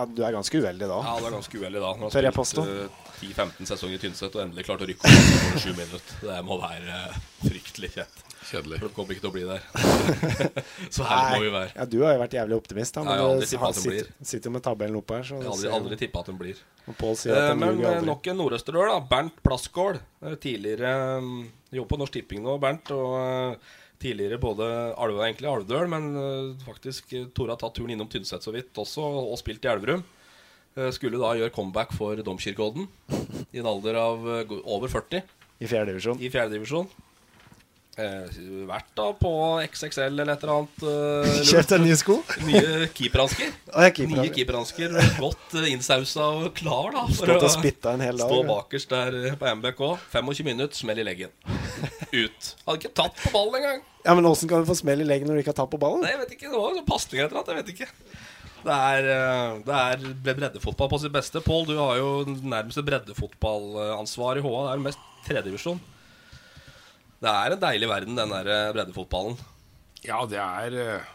Ja, 0.00 0.06
du 0.08 0.22
er 0.24 0.32
ganske 0.32 0.60
uheldig 0.62 0.88
da. 0.88 0.98
Ja, 1.04 1.14
du 1.20 1.28
er 1.28 1.34
ganske 1.36 1.60
uheldig 1.60 1.84
da. 1.84 1.92
Når 2.00 2.16
jeg 2.16 2.32
har 2.32 2.48
spilt 2.48 2.72
eh, 2.72 3.06
10-15 3.20 3.68
sesonger 3.68 3.98
i 3.98 4.00
Tynset 4.00 4.36
og 4.38 4.42
endelig 4.46 4.64
klart 4.64 4.80
å 4.80 4.88
rykke 4.88 5.04
opp 5.10 5.30
på 5.52 5.60
sju 5.60 5.70
minutter. 5.76 6.18
Det 6.24 6.40
må 6.46 6.56
være 6.62 6.96
eh, 6.96 7.18
fryktelig 7.44 7.90
kjent. 7.98 8.22
Kjedelig. 8.50 8.78
For 8.80 8.88
det 8.88 8.96
kommer 8.96 9.14
ikke 9.14 9.22
til 9.26 9.30
å 9.30 9.34
bli 9.34 9.42
der. 9.46 9.66
så 10.96 11.04
her 11.06 11.34
må 11.36 11.42
vi 11.44 11.50
være. 11.52 11.72
Ja, 11.76 11.86
du 11.92 11.98
har 12.02 12.14
jo 12.16 12.22
vært 12.22 12.36
jævlig 12.38 12.56
optimist, 12.56 12.96
da. 12.96 13.04
Ja, 13.04 13.10
jeg 13.12 13.20
har 13.20 13.34
aldri 13.34 13.44
du 13.44 13.50
tippet 13.50 13.68
at 13.68 13.76
den 13.76 13.84
blir. 13.90 14.00
sitter, 14.00 14.30
sitter 14.32 14.50
jo 14.50 14.54
med 14.56 14.64
tabellen 14.64 14.98
oppe 15.02 15.18
her. 15.18 15.28
Så 15.28 15.36
Jeg 15.36 15.44
har 15.44 15.52
aldri, 15.58 15.72
aldri 15.76 15.98
tippa 16.00 16.24
at 16.24 16.32
hun 16.32 16.40
blir. 16.40 16.62
Og 16.86 16.96
Pål 17.02 17.18
sier 17.20 17.36
at 17.36 17.50
Eh, 17.50 17.58
Men 17.60 17.76
eh, 17.76 17.90
aldri. 17.92 18.08
nok 18.08 18.30
en 18.32 18.40
nordøsterdør, 18.40 18.94
da. 18.94 18.96
Bernt. 19.12 19.44
Eh, 19.44 20.34
Tidligere 20.40 20.94
um, 21.20 21.36
jobber 21.70 21.92
på 21.92 22.00
Norsk 22.00 22.16
Tipping 22.16 22.42
nå, 22.46 22.56
Bernt. 22.62 22.90
Og 22.96 23.14
eh, 23.20 23.76
tidligere 24.00 24.40
både 24.40 24.68
Alve, 25.00 25.26
egentlig 25.26 25.50
Alvdøl, 25.50 25.90
men 25.92 26.08
eh, 26.16 26.64
faktisk 26.64 27.12
eh, 27.16 27.28
Tore 27.36 27.54
har 27.54 27.60
tatt 27.60 27.76
turen 27.76 27.92
innom 27.94 28.08
Tynset 28.10 28.44
så 28.44 28.54
vidt 28.54 28.76
også, 28.80 29.04
og 29.04 29.36
spilt 29.40 29.66
i 29.66 29.72
Elverum. 29.72 30.04
Eh, 30.78 30.88
skulle 30.96 31.20
da 31.20 31.34
gjøre 31.36 31.52
comeback 31.54 31.92
for 31.96 32.18
Domkirkeodden 32.24 32.88
i 33.50 33.60
en 33.60 33.68
alder 33.68 34.00
av 34.00 34.26
over 34.64 34.90
40. 34.90 35.22
I 35.60 35.68
fjerde 35.68 35.92
divisjon. 35.92 36.20
I 36.22 36.32
fjerde 36.32 36.56
divisjon. 36.56 36.88
Eh, 38.00 38.36
vært 38.70 38.92
da 38.96 39.08
på 39.18 39.30
XXL 39.66 40.22
eller 40.22 40.30
et 40.32 40.44
eller 40.46 40.62
annet. 40.62 40.84
Kjøpt 41.50 41.74
en 41.76 41.84
ny 41.84 41.92
sko? 42.00 42.16
Nye 42.48 42.88
keeperhansker. 42.96 43.52
Nye 44.14 44.30
keeperhansker. 44.32 44.96
Godt 45.20 45.58
innsausa 45.68 46.30
og 46.38 46.50
klar, 46.56 46.94
da. 46.96 47.04
Stått 47.12 47.36
og 47.36 47.52
spytta 47.58 47.98
en 47.98 48.06
hel 48.06 48.16
dag, 48.22 48.32
Stå 48.32 48.40
bakerst 48.48 48.96
der 48.96 49.20
på 49.36 49.54
MBK. 49.60 49.84
25 50.16 50.52
minutter, 50.54 50.80
smell 50.80 51.02
i 51.02 51.08
leggen. 51.10 51.34
Ut. 52.14 52.54
Hadde 52.64 52.80
ikke 52.80 52.96
tatt 53.02 53.24
på 53.26 53.34
ballen 53.36 53.60
engang. 53.60 53.88
Ja, 54.04 54.14
Men 54.14 54.26
åssen 54.26 54.48
kan 54.48 54.62
du 54.62 54.68
få 54.68 54.76
smell 54.78 55.02
i 55.02 55.06
leggen 55.06 55.28
når 55.28 55.38
du 55.38 55.42
ikke 55.42 55.52
har 55.52 55.60
tatt 55.62 55.72
på 55.72 55.80
ballen? 55.80 56.04
Nei, 56.04 56.14
jeg 56.14 56.22
vet 56.22 56.36
ikke. 56.36 56.48
Det 56.48 56.60
var 56.60 56.76
noen 56.76 56.88
pasninger 56.88 57.26
eller 57.26 57.36
noe. 57.36 57.52
Jeg 57.52 57.60
vet 57.60 57.72
ikke. 57.74 57.90
Det 58.60 58.76
er, 58.76 59.06
eh, 59.08 59.60
det 59.64 59.76
er 59.76 60.34
breddefotball 60.36 60.90
på 60.92 60.98
sitt 61.00 61.14
beste. 61.14 61.40
Pål, 61.44 61.66
du 61.70 61.76
har 61.78 61.96
jo 62.00 62.10
nærmest 62.28 62.82
breddefotballansvar 62.84 64.40
i 64.40 64.44
HA. 64.44 64.52
Det 64.66 64.74
er 64.74 64.84
mest 64.84 65.06
tredjedivisjon. 65.28 65.80
Det 67.20 67.32
er 67.32 67.54
en 67.54 67.62
deilig 67.62 67.88
verden, 67.88 68.16
den 68.16 68.34
der 68.36 68.52
eh, 68.52 68.72
breddefotballen. 68.76 69.40
Ja, 70.04 70.22
det 70.28 70.40
er 70.40 70.76
eh, 70.80 71.08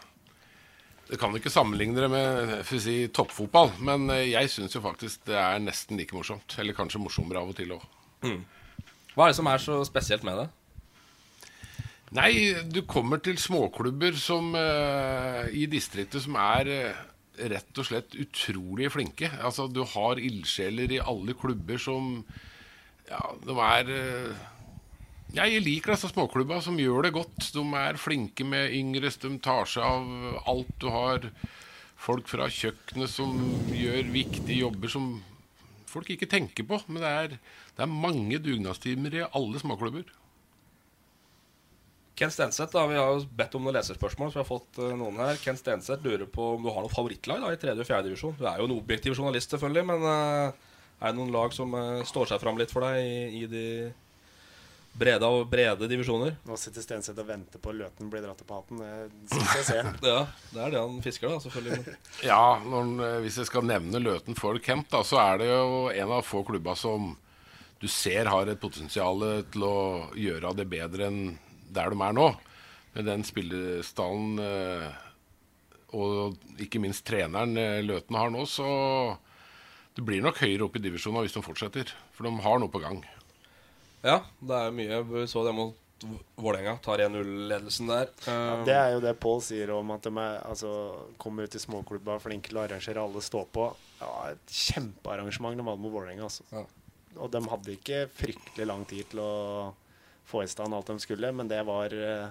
Det 1.06 1.18
kan 1.18 1.30
du 1.30 1.38
ikke 1.38 1.54
sammenligne 1.54 2.02
det 2.02 2.10
med 2.10 2.52
for 2.66 2.78
å 2.78 2.82
si, 2.82 2.96
toppfotball, 3.14 3.72
men 3.78 4.08
jeg 4.26 4.50
syns 4.50 4.74
jo 4.74 4.82
faktisk 4.82 5.22
det 5.28 5.36
er 5.38 5.62
nesten 5.62 5.98
like 5.98 6.14
morsomt. 6.14 6.58
Eller 6.58 6.74
kanskje 6.74 7.02
morsommere 7.02 7.42
av 7.42 7.52
og 7.52 7.58
til 7.58 7.76
òg. 7.76 7.84
Mm. 8.26 8.40
Hva 9.14 9.26
er 9.26 9.30
det 9.30 9.38
som 9.38 9.50
er 9.50 9.62
så 9.62 9.78
spesielt 9.86 10.26
med 10.26 10.42
det? 10.42 10.48
Nei, 12.14 12.54
du 12.70 12.84
kommer 12.86 13.18
til 13.18 13.38
småklubber 13.40 14.14
som 14.20 14.52
eh, 14.54 15.48
i 15.58 15.64
distriktet 15.66 16.22
som 16.22 16.36
er 16.38 16.68
eh, 16.70 16.98
rett 17.50 17.80
og 17.82 17.88
slett 17.88 18.14
utrolig 18.14 18.92
flinke. 18.94 19.32
Altså, 19.42 19.66
du 19.66 19.82
har 19.90 20.20
ildsjeler 20.22 20.94
i 20.94 21.02
alle 21.02 21.34
klubber 21.34 21.80
som 21.82 22.20
Ja, 23.10 23.22
de 23.42 23.56
er 23.62 23.90
eh, 23.90 24.44
Jeg 25.34 25.64
liker 25.64 25.96
disse 25.96 26.12
småklubba 26.12 26.60
som 26.62 26.78
gjør 26.78 27.08
det 27.08 27.16
godt. 27.16 27.50
De 27.52 27.64
er 27.74 27.98
flinke 27.98 28.46
med 28.46 28.70
yngres. 28.70 29.18
De 29.18 29.32
tar 29.42 29.66
seg 29.66 29.82
av 29.82 30.46
alt. 30.46 30.70
Du 30.78 30.86
har 30.94 31.26
folk 31.98 32.30
fra 32.30 32.46
kjøkkenet 32.46 33.10
som 33.10 33.34
gjør 33.74 34.12
viktige 34.14 34.60
jobber 34.60 34.94
som 34.94 35.10
folk 35.90 36.14
ikke 36.14 36.30
tenker 36.30 36.70
på. 36.70 36.78
Men 36.86 37.02
det 37.02 37.10
er, 37.24 37.36
det 37.74 37.82
er 37.82 37.98
mange 38.06 38.38
dugnadstimer 38.38 39.18
i 39.18 39.26
alle 39.26 39.58
småklubber. 39.58 40.06
Ken 42.16 42.30
Stenseth, 42.32 42.72
da, 42.72 42.86
vi 42.88 42.96
har 42.96 43.10
jo 43.12 43.26
bedt 43.36 43.54
om 43.58 43.66
noen 43.66 43.76
leserspørsmål. 43.76 44.30
Så 44.32 44.38
vi 44.38 44.40
har 44.40 44.48
fått 44.48 44.78
uh, 44.80 44.94
noen 44.96 45.20
her 45.20 45.36
Ken 45.42 45.58
Stenseth 45.60 46.00
lurer 46.04 46.24
på 46.32 46.54
om 46.54 46.64
du 46.64 46.70
har 46.72 46.80
noe 46.80 46.92
favorittlag 46.92 47.42
da, 47.44 47.52
i 47.52 47.60
tredje 47.60 47.84
og 47.84 47.88
fjerde 47.88 48.08
divisjon. 48.08 48.38
Du 48.38 48.46
er 48.48 48.62
jo 48.62 48.70
en 48.70 48.78
objektiv 48.78 49.18
journalist, 49.18 49.52
selvfølgelig, 49.52 49.84
men 49.90 50.06
uh, 50.08 50.72
er 50.96 51.12
det 51.12 51.18
noen 51.18 51.34
lag 51.34 51.52
som 51.52 51.76
uh, 51.76 52.00
står 52.08 52.32
seg 52.32 52.40
fram 52.40 52.56
litt 52.56 52.72
for 52.72 52.88
deg 52.88 53.02
i, 53.04 53.42
i 53.42 53.50
de 53.52 53.66
brede 54.96 55.28
og 55.28 55.44
brede 55.52 55.90
divisjoner? 55.92 56.40
Nå 56.48 56.56
sitter 56.56 56.86
Stenseth 56.86 57.20
og 57.20 57.28
venter 57.28 57.60
på 57.60 57.74
at 57.74 57.80
Løten 57.82 58.08
blir 58.08 58.24
dratt 58.24 58.40
opp 58.40 58.48
på 58.48 58.62
hatten. 58.62 58.80
Det 58.80 59.36
synes 59.36 59.54
jeg 59.60 59.68
ser. 59.68 59.94
Ja, 60.08 60.18
det 60.54 60.64
er 60.64 60.72
det 60.72 60.84
han 60.86 60.98
fisker, 61.04 61.36
da, 61.36 61.44
selvfølgelig. 61.44 61.96
Ja, 62.32 62.42
når, 62.64 63.20
hvis 63.26 63.42
jeg 63.42 63.52
skal 63.52 63.68
nevne 63.68 64.00
Løten 64.00 64.40
for 64.40 64.56
Kent, 64.64 64.88
da, 64.94 65.04
så 65.04 65.20
er 65.20 65.44
det 65.44 65.52
jo 65.52 65.90
en 65.92 66.16
av 66.16 66.24
få 66.24 66.46
klubber 66.48 66.80
som 66.80 67.12
du 67.76 67.90
ser 67.92 68.32
har 68.32 68.48
et 68.48 68.56
potensial 68.56 69.20
til 69.52 69.66
å 69.68 69.80
gjøre 70.16 70.56
det 70.56 70.64
bedre 70.72 71.10
enn 71.12 71.26
der 71.74 71.92
de 71.92 71.98
er 72.02 72.16
nå. 72.16 72.30
Med 72.96 73.08
den 73.08 73.24
spillestallen 73.28 74.40
eh, 74.40 75.02
og 75.96 76.36
ikke 76.62 76.80
minst 76.82 77.04
treneren 77.06 77.56
eh, 77.60 77.82
Løten 77.84 78.16
har 78.16 78.32
nå, 78.32 78.46
så 78.48 78.66
det 79.96 80.04
blir 80.04 80.24
nok 80.24 80.40
høyere 80.42 80.66
opp 80.66 80.76
i 80.76 80.84
divisjonen 80.84 81.24
hvis 81.24 81.36
de 81.36 81.44
fortsetter. 81.44 81.92
For 82.16 82.28
de 82.28 82.32
har 82.44 82.60
noe 82.60 82.72
på 82.72 82.82
gang. 82.82 83.02
Ja, 84.04 84.20
det 84.44 84.62
er 84.62 84.74
mye. 84.76 85.02
Vi 85.08 85.26
så 85.30 85.44
det 85.46 85.54
mot 85.56 85.76
Vålerenga. 86.36 86.76
Tar 86.84 87.00
1-0-ledelsen 87.06 87.88
der. 87.88 88.10
Ja, 88.28 88.58
det 88.68 88.74
er 88.76 88.90
jo 88.92 89.00
det 89.00 89.14
Pål 89.22 89.40
sier 89.46 89.72
om 89.72 89.94
at 89.94 90.04
de 90.04 90.12
er, 90.12 90.42
altså, 90.44 90.70
kommer 91.20 91.48
ut 91.48 91.56
i 91.56 91.62
småklubber, 91.62 92.20
flinke 92.20 92.52
til 92.52 92.60
å 92.60 92.66
arrangere 92.66 93.00
alle 93.00 93.22
stå 93.24 93.46
på. 93.48 93.70
Ja, 94.02 94.10
et 94.34 94.52
kjempearrangement 94.52 95.56
de 95.56 95.64
hadde 95.64 95.84
mot 95.84 95.94
Vålerenga. 95.94 96.28
Altså. 96.28 96.66
Og 97.16 97.32
de 97.32 97.40
hadde 97.48 97.76
ikke 97.78 98.04
fryktelig 98.12 98.68
lang 98.68 98.84
tid 98.88 99.08
til 99.14 99.24
å 99.24 99.32
få 100.26 100.42
i 100.44 100.50
stand 100.50 100.74
alt 100.74 100.90
de 100.90 100.98
skulle, 101.02 101.32
men 101.32 101.48
det 101.50 101.62
var, 101.66 101.92
eh, 101.94 102.28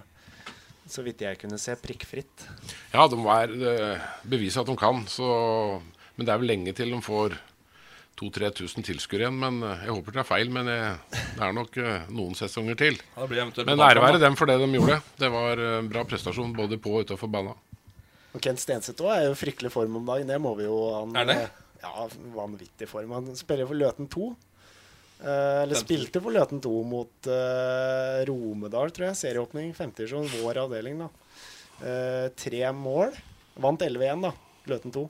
så 0.87 1.03
vidt 1.05 1.23
jeg 1.25 1.39
kunne 1.41 1.59
se, 1.61 1.75
prikkfritt. 1.79 2.47
Ja, 2.93 3.07
de 3.11 3.19
er 3.37 3.55
eh, 3.71 4.07
beviser 4.27 4.63
at 4.63 4.71
de 4.71 4.77
kan. 4.79 5.03
Så, 5.11 5.27
men 6.15 6.27
det 6.27 6.33
er 6.33 6.41
vel 6.41 6.51
lenge 6.51 6.75
til 6.75 6.91
de 6.93 7.01
får 7.03 7.37
2000-3000 8.19 8.87
tilskuere 8.91 9.25
igjen. 9.27 9.39
Men 9.41 9.61
eh, 9.63 9.85
jeg 9.87 9.95
håper 9.97 10.17
det 10.17 10.23
er 10.23 10.29
feil. 10.29 10.51
Men 10.53 10.71
jeg, 10.71 10.95
det 11.15 11.47
er 11.47 11.55
nok 11.55 11.79
noen 12.11 12.37
sesonger 12.37 12.79
til. 12.79 12.99
Ja, 13.15 13.29
Men 13.63 13.85
ære 13.87 14.03
være 14.03 14.23
dem 14.23 14.39
for 14.39 14.51
det 14.51 14.59
de 14.61 14.71
gjorde. 14.75 14.99
Det 15.19 15.31
var 15.33 15.63
en 15.79 15.91
bra 15.91 16.03
prestasjon 16.07 16.55
både 16.57 16.79
på 16.81 16.97
og 16.99 17.07
utafor 17.07 17.31
banen. 17.31 17.55
Og 18.35 18.41
Kent 18.43 18.59
Stenseth 18.59 18.99
òg 18.99 19.13
er 19.15 19.29
jo 19.29 19.37
fryktelig 19.39 19.71
form 19.71 20.01
om 20.01 20.09
dagen. 20.09 20.27
Det 20.27 20.41
må 20.43 20.51
vi 20.59 20.67
jo 20.67 20.75
han, 20.91 21.15
Er 21.15 21.29
det? 21.29 21.37
Ja, 21.85 22.07
vanvittig 22.35 22.87
form. 22.89 23.13
Han 23.15 23.35
spiller 23.39 23.67
for 23.69 23.79
Løten 23.79 24.09
2. 24.11 24.33
Eh, 25.19 25.61
eller 25.61 25.75
Femte. 25.75 25.85
spilte 25.85 26.21
på 26.21 26.33
Løten 26.33 26.61
2 26.61 26.71
mot 26.83 27.29
eh, 27.31 28.25
Romedal, 28.27 28.91
tror 28.91 29.09
jeg. 29.09 29.19
Serieåpning, 29.21 29.71
femtedivisjon, 29.77 30.27
vår 30.41 30.59
avdeling, 30.65 31.05
da. 31.05 31.09
Eh, 31.81 32.27
tre 32.35 32.63
mål. 32.75 33.15
Vant 33.63 33.81
11-1, 33.81 34.25
da. 34.27 34.33
Løten 34.71 34.93
2. 34.95 35.05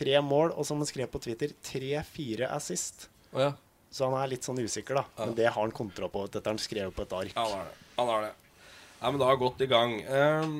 Tre 0.00 0.20
mål, 0.24 0.54
og 0.56 0.66
som 0.66 0.80
han 0.80 0.88
skrev 0.88 1.10
på 1.12 1.20
Twitter, 1.22 1.52
tre-fire 1.66 2.48
assist. 2.54 3.08
Oh, 3.34 3.42
ja. 3.44 3.52
Så 3.90 4.06
han 4.06 4.16
er 4.20 4.30
litt 4.32 4.46
sånn 4.46 4.60
usikker, 4.62 5.02
da. 5.02 5.04
Men 5.18 5.36
det 5.36 5.50
har 5.50 5.60
han 5.60 5.74
kontroll 5.74 6.12
på. 6.12 6.24
Dette 6.30 6.46
har 6.46 6.54
han 6.54 6.62
skrevet 6.62 6.94
på 6.94 7.04
et 7.04 7.16
ark. 7.20 7.32
Han 7.36 7.56
har 7.56 7.66
det. 7.68 7.88
Han 7.98 8.12
har 8.14 8.28
det. 8.28 8.34
Ja, 9.00 9.10
men 9.10 9.20
da 9.20 9.30
er 9.32 9.40
godt 9.40 9.64
i 9.64 9.68
gang. 9.68 9.96
Um, 10.06 10.54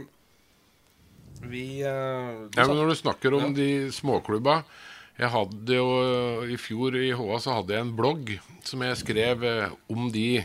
vi 1.40 1.64
uh, 1.84 2.48
du 2.50 2.58
Ja, 2.58 2.66
men 2.66 2.76
når 2.76 2.92
du 2.92 2.96
snakker 2.98 3.36
om 3.36 3.54
de 3.56 3.68
småklubba 3.94 4.60
Jeg 5.20 5.28
hadde 5.34 5.76
jo 5.76 5.88
eh, 6.00 6.52
I 6.54 6.58
fjor 6.60 6.96
i 6.96 7.10
HA 7.16 7.40
så 7.44 7.58
hadde 7.58 7.76
jeg 7.76 7.84
en 7.84 7.96
blogg 7.96 8.36
som 8.64 8.80
jeg 8.84 9.00
skrev 9.02 9.44
eh, 9.44 9.72
om 9.92 10.08
de, 10.12 10.44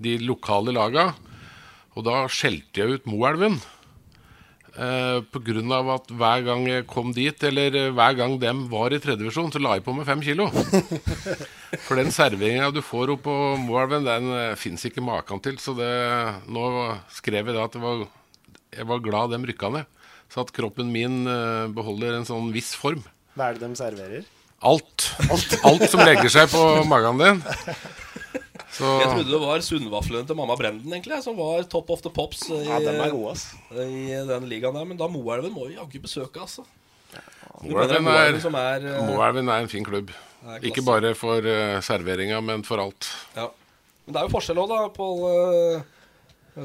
de 0.00 0.16
lokale 0.22 0.72
laga. 0.72 1.10
Og 1.98 2.06
da 2.06 2.22
skjelte 2.32 2.80
jeg 2.80 2.98
ut 2.98 3.10
Moelven. 3.10 3.58
Eh, 4.78 5.18
av 5.74 5.88
at 5.90 6.12
hver 6.14 6.44
gang 6.46 6.62
jeg 6.68 6.86
kom 6.86 7.10
dit, 7.12 7.42
eller 7.42 7.74
eh, 7.74 7.90
hver 7.90 8.14
gang 8.14 8.36
dem 8.38 8.62
var 8.70 8.94
i 8.94 9.00
tredjevisjon, 9.02 9.50
så 9.50 9.60
la 9.60 9.74
jeg 9.76 9.84
på 9.84 9.94
meg 9.96 10.06
fem 10.06 10.22
kilo. 10.22 10.46
For 11.84 11.98
den 11.98 12.14
serveringa 12.14 12.70
du 12.70 12.78
får 12.84 13.16
opp 13.16 13.26
på 13.26 13.36
Moelven, 13.64 14.06
den 14.06 14.30
uh, 14.30 14.56
fins 14.56 14.86
ikke 14.86 15.02
maken 15.04 15.42
til. 15.42 15.58
Så 15.58 15.74
det, 15.76 15.90
nå 16.46 16.64
skrev 17.12 17.50
jeg 17.50 17.58
da 17.58 17.66
at 17.66 17.74
det 17.74 17.82
var, 17.82 18.06
jeg 18.78 18.88
var 18.88 19.02
glad 19.04 19.34
dem 19.34 19.48
rykka 19.50 19.72
ned. 19.74 19.90
Så 20.30 20.44
at 20.44 20.52
kroppen 20.54 20.92
min 20.92 21.24
eh, 21.26 21.66
beholder 21.72 22.14
en 22.14 22.28
sånn 22.28 22.52
viss 22.54 22.74
form. 22.78 23.02
Hva 23.38 23.52
er 23.52 23.58
det 23.58 23.68
de 23.68 23.78
serverer? 23.78 24.26
Alt. 24.66 25.04
Alt 25.62 25.84
som 25.92 26.02
legger 26.02 26.30
seg 26.32 26.50
på 26.50 26.62
magen 26.90 27.20
din. 27.20 27.42
Så 28.74 28.88
Jeg 29.00 29.10
trodde 29.10 29.30
det 29.30 29.38
var 29.42 29.62
sunnvaflene 29.64 30.26
til 30.28 30.36
mamma 30.38 30.54
Brenden 30.58 30.92
egentlig, 30.92 31.20
som 31.24 31.38
var 31.38 31.64
top 31.70 31.88
of 31.94 32.02
the 32.04 32.10
pops 32.14 32.44
i, 32.50 32.58
Ja, 32.66 32.78
den, 32.82 32.98
er 33.00 33.10
gode, 33.14 33.32
ass. 33.34 33.46
i 33.72 34.18
den 34.28 34.46
ligaen 34.50 34.76
der. 34.76 34.86
Men 34.86 34.98
da 35.00 35.08
Moelven 35.10 35.54
må 35.54 35.66
vi 35.70 35.78
jaggu 35.78 36.02
besøke, 36.02 36.42
altså. 36.42 36.66
Moelven 37.62 38.04
Moelven 38.06 38.54
er, 38.54 38.86
er, 38.86 39.38
eh, 39.38 39.38
er 39.42 39.62
en 39.62 39.70
fin 39.70 39.86
klubb. 39.86 40.12
Ikke 40.62 40.84
bare 40.86 41.14
for 41.18 41.42
uh, 41.42 41.78
serveringa, 41.82 42.38
men 42.44 42.62
for 42.66 42.82
alt. 42.82 43.08
Ja. 43.34 43.48
Men 44.06 44.14
det 44.14 44.20
er 44.20 44.28
jo 44.28 44.34
forskjell 44.36 44.60
òg, 44.62 44.70
da, 44.70 44.82
Pål. 44.94 45.24
eh, 45.28 45.80
det 45.80 45.97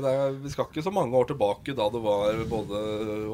er- 0.02 0.40
Vi 0.42 0.50
skal 0.50 0.66
ikke 0.66 0.84
så 0.84 0.92
mange 0.94 1.14
år 1.14 1.28
tilbake 1.30 1.76
da 1.76 1.90
det 1.90 2.02
var 2.02 2.34
både 2.50 2.80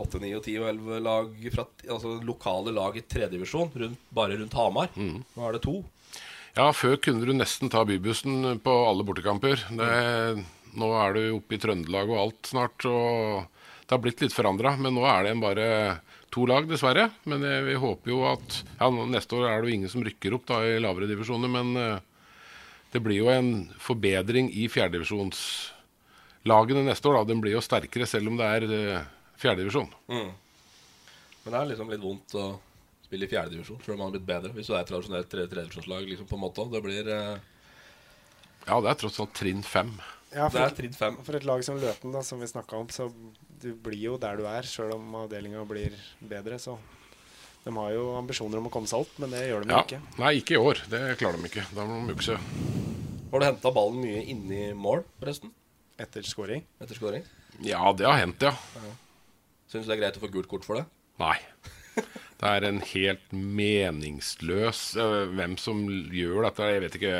8, 0.01 0.19
9, 0.19 0.33
og 0.35 0.43
10 0.43 0.57
og 0.59 0.67
11 0.73 0.99
lag 1.05 1.29
fra, 1.53 1.65
altså 1.89 2.17
lokale 2.25 2.73
lag 2.75 2.97
i 2.97 3.01
tredjedivisjon 3.01 3.95
bare 4.11 4.37
rundt 4.39 4.53
Hamar. 4.53 4.89
Mm. 4.95 5.23
Nå 5.37 5.47
er 5.47 5.53
det 5.53 5.61
to. 5.63 5.83
Ja, 6.57 6.71
før 6.73 6.97
kunne 6.99 7.23
du 7.25 7.31
nesten 7.33 7.69
ta 7.69 7.85
bybussen 7.85 8.59
på 8.59 8.73
alle 8.89 9.05
bortekamper. 9.05 9.61
Det, 9.69 10.45
nå 10.75 10.89
er 11.05 11.13
du 11.13 11.21
oppe 11.37 11.55
i 11.55 11.61
Trøndelag 11.61 12.09
og 12.09 12.19
alt 12.25 12.49
snart, 12.51 12.83
og 12.89 13.45
det 13.85 13.93
har 13.95 14.01
blitt 14.03 14.21
litt 14.21 14.33
forandra. 14.35 14.75
Men 14.77 14.97
nå 14.97 15.05
er 15.07 15.23
det 15.23 15.31
en 15.35 15.43
bare 15.45 15.67
to 16.33 16.45
lag, 16.49 16.67
dessverre. 16.67 17.11
Men 17.29 17.41
jeg, 17.45 17.63
vi 17.69 17.77
håper 17.79 18.11
jo 18.11 18.19
at 18.33 18.63
Ja, 18.79 18.89
neste 18.89 19.37
år 19.37 19.47
er 19.47 19.61
det 19.61 19.69
jo 19.71 19.75
ingen 19.77 19.89
som 19.93 20.03
rykker 20.03 20.35
opp 20.35 20.45
da 20.49 20.59
i 20.65 20.79
lavere 20.81 21.07
divisjoner, 21.09 21.49
men 21.49 21.71
eh, 21.77 21.99
det 22.91 23.01
blir 23.05 23.21
jo 23.21 23.29
en 23.29 23.69
forbedring 23.77 24.49
i 24.51 24.67
fjerdedivisjonslagene 26.49 26.85
neste 26.89 27.09
år. 27.09 27.13
da. 27.19 27.23
Den 27.29 27.41
blir 27.41 27.53
jo 27.55 27.61
sterkere, 27.61 28.07
selv 28.07 28.27
om 28.31 28.37
det 28.37 28.45
er 28.45 28.63
eh, 28.63 29.03
fjerdedivisjon. 29.37 29.89
Mm. 30.09 30.31
Men 31.43 31.53
det 31.53 31.59
er 31.61 31.69
liksom 31.71 31.89
litt 31.89 32.01
vondt 32.03 32.35
å 32.35 32.59
spille 33.05 33.25
i 33.25 33.29
fjerdedivisjon, 33.31 33.79
selv 33.83 33.93
om 33.95 33.99
man 34.03 34.07
har 34.11 34.17
blitt 34.19 34.27
bedre. 34.27 34.53
Hvis 34.53 34.67
du 34.67 34.73
er 34.75 34.81
et 34.83 34.87
tradisjonelt 34.91 35.29
tredje- 35.29 35.49
tredjedivisjonslag, 35.49 36.07
liksom, 36.09 36.27
på 36.29 36.35
en 36.37 36.43
måte. 36.43 36.65
Det 36.71 36.81
blir 36.85 37.07
eh, 37.07 37.39
Ja, 38.67 38.79
det 38.81 38.89
er 38.91 38.99
tross 39.01 39.19
alt 39.19 39.33
trinn 39.33 39.63
fem. 39.63 39.93
Ja, 40.33 40.47
det 40.53 40.61
er 40.61 40.75
trinn 40.77 40.93
fem. 40.93 41.17
For 41.25 41.33
et 41.39 41.45
lag 41.47 41.63
som 41.65 41.79
Løten, 41.81 42.11
da, 42.13 42.21
som 42.21 42.39
vi 42.39 42.45
snakka 42.45 42.77
om, 42.77 42.87
så 42.93 43.07
du 43.61 43.73
blir 43.73 43.97
jo 44.11 44.17
der 44.21 44.37
du 44.37 44.45
er, 44.45 44.61
sjøl 44.67 44.93
om 44.93 45.15
avdelinga 45.23 45.63
blir 45.65 45.95
bedre. 46.21 46.59
Så 46.61 46.75
de 47.65 47.73
har 47.75 47.91
jo 47.95 48.11
ambisjoner 48.19 48.59
om 48.61 48.67
å 48.69 48.71
komme 48.71 48.87
seg 48.87 49.01
opp, 49.01 49.15
men 49.19 49.31
det 49.33 49.47
gjør 49.49 49.65
de 49.65 49.73
Ja. 49.73 49.81
ikke. 49.81 50.01
Nei, 50.21 50.35
ikke 50.37 50.53
i 50.53 50.61
år. 50.61 50.83
Det 50.91 51.01
klarer 51.17 51.41
de 51.41 51.49
ikke. 51.49 51.65
Da 51.73 51.85
må 51.87 52.05
de 52.05 52.13
jukse. 52.13 52.37
Har 53.31 53.39
du 53.41 53.45
henta 53.45 53.71
ballen 53.73 54.01
mye 54.03 54.21
inni 54.29 54.73
mål, 54.73 55.01
forresten? 55.19 55.51
Etter 55.99 56.23
scoring? 56.23 56.63
Etter 56.79 56.95
scoring? 56.95 57.25
Ja, 57.65 57.81
det 57.97 58.07
har 58.07 58.21
hendt, 58.21 58.43
ja. 58.45 58.53
Syns 59.69 59.85
du 59.85 59.91
det 59.91 59.97
er 59.97 60.01
greit 60.05 60.17
å 60.17 60.23
få 60.23 60.31
gult 60.31 60.49
kort 60.51 60.65
for 60.67 60.79
det? 60.79 60.85
Nei. 61.19 61.35
Det 62.39 62.47
er 62.47 62.63
en 62.69 62.77
helt 62.93 63.33
meningsløs 63.35 64.83
uh, 64.95 65.25
Hvem 65.35 65.57
som 65.59 65.81
gjør 66.15 66.45
dette, 66.47 66.69
jeg 66.71 66.83
vet 66.85 66.95
ikke. 66.95 67.15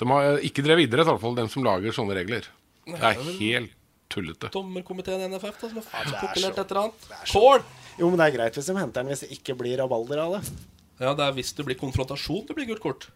De 0.00 0.08
har 0.10 0.40
ikke 0.48 0.64
drevet 0.66 0.88
idrett, 0.88 1.06
i 1.06 1.12
hvert 1.12 1.22
fall, 1.22 1.36
dem 1.38 1.50
som 1.52 1.62
lager 1.62 1.94
sånne 1.94 2.16
regler. 2.18 2.48
Det 2.88 2.98
er 2.98 3.20
helt 3.38 3.76
tullete. 4.10 4.50
Dommerkomiteen 4.50 5.22
i 5.22 5.28
NFF 5.30 5.60
da, 5.60 5.70
som 5.70 5.78
har 5.78 5.86
faen 5.86 6.10
er 6.10 6.18
populert 6.18 6.58
et 6.58 6.74
eller 6.74 6.82
annet. 6.82 7.06
Kål! 7.30 7.62
Jo, 8.00 8.08
men 8.08 8.18
det 8.18 8.26
er 8.26 8.36
greit 8.38 8.58
hvis 8.58 8.70
de 8.70 8.74
henter 8.78 9.04
den 9.04 9.12
hvis 9.12 9.22
det 9.22 9.30
ikke 9.36 9.54
blir 9.60 9.78
rabalder 9.78 10.24
av 10.24 10.36
det. 10.38 10.42
Ja, 11.00 11.14
det 11.14 11.28
er 11.28 11.36
hvis 11.36 11.52
det 11.56 11.66
blir 11.68 11.78
konfrontasjon 11.78 12.48
det 12.48 12.56
blir 12.58 12.72
gult 12.72 12.82
kort. 12.82 13.06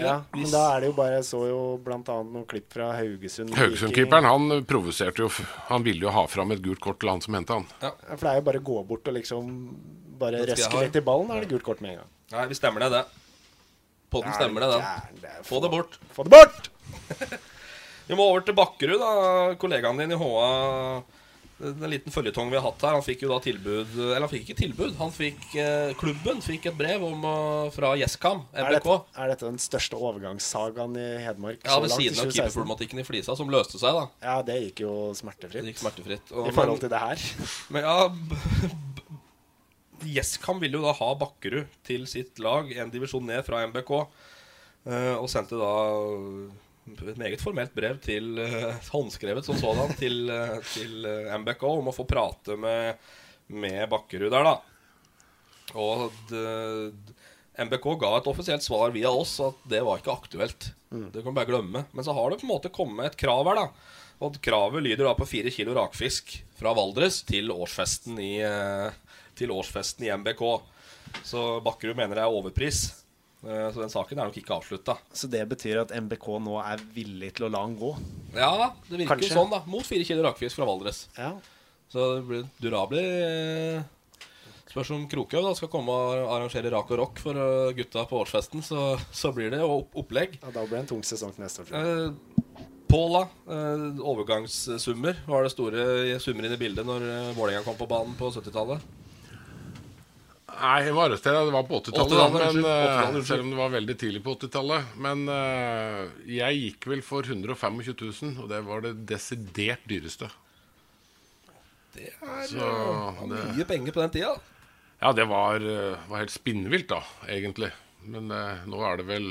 Ja, 0.00 0.14
men 0.32 0.48
da 0.52 0.62
er 0.72 0.82
det 0.82 0.90
jo 0.90 0.94
bare 0.96 1.18
Jeg 1.18 1.26
så 1.28 1.40
jo 1.48 1.58
annet 1.84 2.10
noen 2.32 2.46
klipp 2.48 2.72
fra 2.72 2.92
Haugesund. 2.96 3.52
Haugesund-keeperen 3.58 4.28
han 4.28 4.64
provoserte 4.68 5.24
jo 5.24 5.30
Han 5.68 5.84
ville 5.86 6.06
jo 6.06 6.14
ha 6.14 6.24
fram 6.30 6.54
et 6.54 6.62
gult 6.64 6.80
kort 6.80 7.00
til 7.02 7.12
han 7.12 7.20
som 7.24 7.36
henta 7.36 7.60
han. 7.60 7.66
Ja, 7.82 7.92
for 8.14 8.24
det 8.24 8.32
er 8.32 8.40
jo 8.40 8.46
bare 8.48 8.62
å 8.62 8.66
gå 8.72 8.78
bort 8.88 9.12
og 9.12 9.18
liksom 9.18 9.52
bare 10.22 10.44
røske 10.48 10.84
litt 10.84 10.96
i 10.96 11.04
ballen, 11.04 11.28
da 11.28 11.36
er 11.36 11.44
det 11.44 11.52
gult 11.52 11.66
kort 11.66 11.82
med 11.82 11.96
en 11.96 12.02
gang. 12.02 12.10
Nei, 12.32 12.46
vi 12.48 12.56
stemmer 12.56 12.86
det, 12.86 12.90
det. 12.94 13.04
Podden 14.12 14.32
er 14.32 14.36
stemmer 14.38 14.64
det, 14.64 14.68
den. 14.76 15.40
Få 15.48 15.60
det 15.64 15.72
bort. 15.72 15.98
Få 16.12 16.26
det 16.28 16.32
bort! 16.36 16.68
Vi 18.08 18.16
må 18.18 18.24
over 18.28 18.42
til 18.44 18.56
Bakkerud, 18.58 18.98
da. 19.00 19.10
Kollegaen 19.62 20.00
din 20.02 20.12
i 20.12 20.18
HA. 20.18 20.46
En 21.62 21.84
liten 21.92 22.10
føljetong 22.10 22.48
vi 22.50 22.56
har 22.58 22.64
hatt 22.64 22.82
her. 22.82 22.96
Han 22.96 23.04
fikk 23.06 23.20
jo 23.22 23.28
da 23.30 23.36
tilbud 23.44 23.92
Eller 24.02 24.24
han 24.24 24.30
fikk 24.32 24.48
ikke 24.48 24.56
tilbud. 24.58 24.96
Han 24.98 25.12
fikk 25.14 25.44
eh, 25.62 25.92
Klubben 26.00 26.40
fikk 26.42 26.66
et 26.72 26.76
brev 26.78 27.04
om, 27.06 27.22
eh, 27.28 27.68
fra 27.76 27.92
Gjesskam, 28.00 28.42
Er 28.52 28.66
MBK. 28.66 28.82
dette, 28.82 28.96
er 29.22 29.28
dette 29.32 29.46
den 29.46 29.60
største 29.62 29.94
overgangssagaen 29.98 30.96
i 30.98 31.06
Hedmark? 31.22 31.60
Ja, 31.62 31.76
så 31.76 31.84
ved 31.84 31.92
langt 31.94 32.02
i 32.02 32.08
siden 32.08 32.18
av 32.18 32.26
2016? 32.26 32.34
keeperproblematikken 32.40 32.98
i 32.98 33.06
Flisa, 33.06 33.36
som 33.38 33.52
løste 33.54 33.78
seg, 33.78 33.94
da. 33.94 34.08
Ja, 34.26 34.36
det 34.42 34.58
gikk 34.66 34.82
jo 34.86 34.94
smertefritt. 35.14 35.62
Det 35.62 35.70
gikk 35.74 35.82
smertefritt. 35.84 36.32
Og- 36.34 36.48
I 36.50 36.56
forhold 36.56 36.80
til 36.82 36.90
det 36.90 36.98
her. 37.04 37.22
Men 37.76 37.86
ja 37.86 37.96
b- 38.08 38.42
b- 38.98 40.10
Gjesskam 40.16 40.58
ville 40.58 40.80
jo 40.80 40.82
da 40.82 40.92
ha 40.98 41.12
Bakkerud 41.14 41.66
til 41.86 42.08
sitt 42.10 42.40
lag, 42.42 42.72
en 42.74 42.90
divisjon 42.90 43.22
ned 43.28 43.44
fra 43.46 43.62
MBK. 43.68 43.92
eh, 44.90 45.14
og 45.14 45.28
sendte 45.30 45.54
da 45.60 45.70
et 46.90 47.18
meget 47.20 47.42
formelt 47.42 47.74
brev 47.76 47.98
til 48.02 48.38
eh, 48.42 48.74
håndskrevet 48.90 49.46
som 49.46 49.58
sådan 49.58 49.94
til, 49.98 50.26
eh, 50.32 50.58
til 50.72 51.06
eh, 51.06 51.30
MBK 51.38 51.62
om 51.68 51.90
å 51.90 51.94
få 51.94 52.06
prate 52.08 52.56
med, 52.58 52.98
med 53.54 53.86
Bakkerud 53.92 54.32
der, 54.32 54.48
da. 54.48 54.56
Og 55.78 56.10
det, 56.28 57.14
MBK 57.62 57.86
ga 58.00 58.16
et 58.16 58.28
offisielt 58.28 58.64
svar 58.64 58.90
via 58.94 59.12
oss 59.14 59.36
at 59.44 59.60
det 59.70 59.82
var 59.86 60.00
ikke 60.00 60.14
aktuelt. 60.14 60.72
Det 60.90 61.22
kan 61.22 61.30
vi 61.30 61.36
bare 61.36 61.48
glemme. 61.48 61.84
Men 61.92 62.04
så 62.04 62.14
har 62.16 62.32
det 62.32 62.40
på 62.40 62.48
en 62.48 62.52
måte 62.52 62.72
kommet 62.74 63.12
et 63.12 63.18
krav 63.20 63.46
her, 63.48 63.60
da. 63.60 63.92
Og 64.22 64.36
kravet 64.42 64.84
lyder 64.84 65.06
da 65.06 65.14
på 65.18 65.26
fire 65.26 65.50
kilo 65.54 65.74
rakfisk 65.76 66.34
fra 66.58 66.74
Valdres 66.76 67.22
til 67.26 67.50
årsfesten 67.54 68.18
i, 68.22 68.34
til 69.38 69.54
årsfesten 69.54 70.06
i 70.06 70.12
MBK. 70.20 70.42
Så 71.26 71.60
Bakkerud 71.64 71.98
mener 71.98 72.18
det 72.18 72.26
er 72.26 72.36
overpris. 72.40 72.84
Eh, 73.42 73.72
Så 73.74 73.80
den 73.82 73.90
saken 73.90 74.18
er 74.18 74.28
nok 74.28 74.36
ikke 74.38 74.54
avslutta. 74.54 74.94
Så 75.12 75.28
det 75.30 75.42
betyr 75.50 75.80
at 75.82 75.90
MBK 75.90 76.28
nå 76.44 76.58
er 76.62 76.78
villig 76.94 77.32
til 77.34 77.48
å 77.48 77.50
la 77.50 77.62
han 77.64 77.74
gå? 77.78 77.94
Ja, 78.36 78.70
det 78.88 79.00
virker 79.00 79.16
Kanskje. 79.16 79.34
sånn, 79.34 79.50
da. 79.50 79.62
Mot 79.66 79.82
fire 79.86 80.04
kilo 80.06 80.22
rakfisk 80.22 80.56
fra 80.60 80.68
Valdres. 80.68 81.08
Ja. 81.18 81.32
Så 81.90 82.06
det 82.16 82.22
blir 82.28 82.46
durabelig. 82.62 83.02
eh, 83.02 83.82
Spørs 84.72 84.90
om 84.94 85.02
Krokhaug 85.06 85.54
skal 85.58 85.68
komme 85.68 85.92
og 85.92 86.30
arrangere 86.32 86.70
rak 86.72 86.88
og 86.94 86.98
rock 87.02 87.18
for 87.20 87.36
eh, 87.36 87.72
gutta 87.76 88.06
på 88.08 88.22
årsfesten. 88.24 88.62
Så, 88.64 88.96
så 89.12 89.32
blir 89.34 89.50
det 89.52 89.58
jo 89.60 89.82
opp 89.82 89.98
opplegg. 90.00 90.38
Ja, 90.40 90.48
da 90.54 90.62
blir 90.64 90.78
det 90.78 90.84
en 90.86 90.92
tung 90.94 91.02
sesong 91.04 91.34
til 91.34 91.44
neste 91.44 91.60
år. 91.60 91.68
tror 91.68 91.82
jeg. 91.82 92.14
Eh, 92.14 93.08
da. 93.12 93.22
Eh, 93.52 94.00
overgangssummer. 94.00 95.18
Var 95.26 95.42
det 95.44 95.52
store 95.52 96.20
summer 96.20 96.44
inn 96.48 96.54
i 96.56 96.60
bildet 96.62 96.86
når 96.88 97.04
Vålerenga 97.36 97.64
kom 97.66 97.76
på 97.76 97.88
banen 97.90 98.14
på 98.16 98.30
70-tallet? 98.32 98.80
Nei, 100.62 100.90
Varestedet 100.94 101.40
det 101.48 101.54
var 101.56 101.64
på 101.66 101.80
80-tallet, 101.80 102.12
80-tallet, 102.12 102.54
men, 102.54 102.64
eh, 102.64 102.84
80-tallet, 102.86 103.26
selv 103.26 103.42
om 103.42 103.50
det 103.50 103.58
var 103.58 103.72
veldig 103.72 103.96
tidlig 103.98 104.20
på 104.22 104.34
80-tallet. 104.36 104.92
Men 105.02 105.24
uh, 105.26 106.04
jeg 106.30 106.60
gikk 106.60 106.86
vel 106.92 107.02
for 107.02 107.26
125 107.26 107.80
000, 107.88 108.36
og 108.44 108.46
det 108.52 108.60
var 108.68 108.84
det 108.84 108.92
desidert 109.10 109.82
dyreste. 109.90 110.30
Det 111.96 112.08
er 112.14 112.46
Så 112.48 112.62
eh, 112.62 113.22
det- 113.32 113.42
mye 113.56 113.66
penger 113.68 113.92
på 113.92 114.04
den 114.04 114.14
tida. 114.14 114.36
Ja, 115.02 115.10
det 115.12 115.26
var, 115.26 115.56
eh, 115.58 115.98
var 116.08 116.22
helt 116.22 116.30
spinnvilt, 116.30 116.88
da, 116.94 117.02
egentlig. 117.26 117.72
Men 118.06 118.30
uh, 118.30 118.62
nå 118.70 118.84
er 118.86 119.02
det 119.02 119.08
vel 119.10 119.28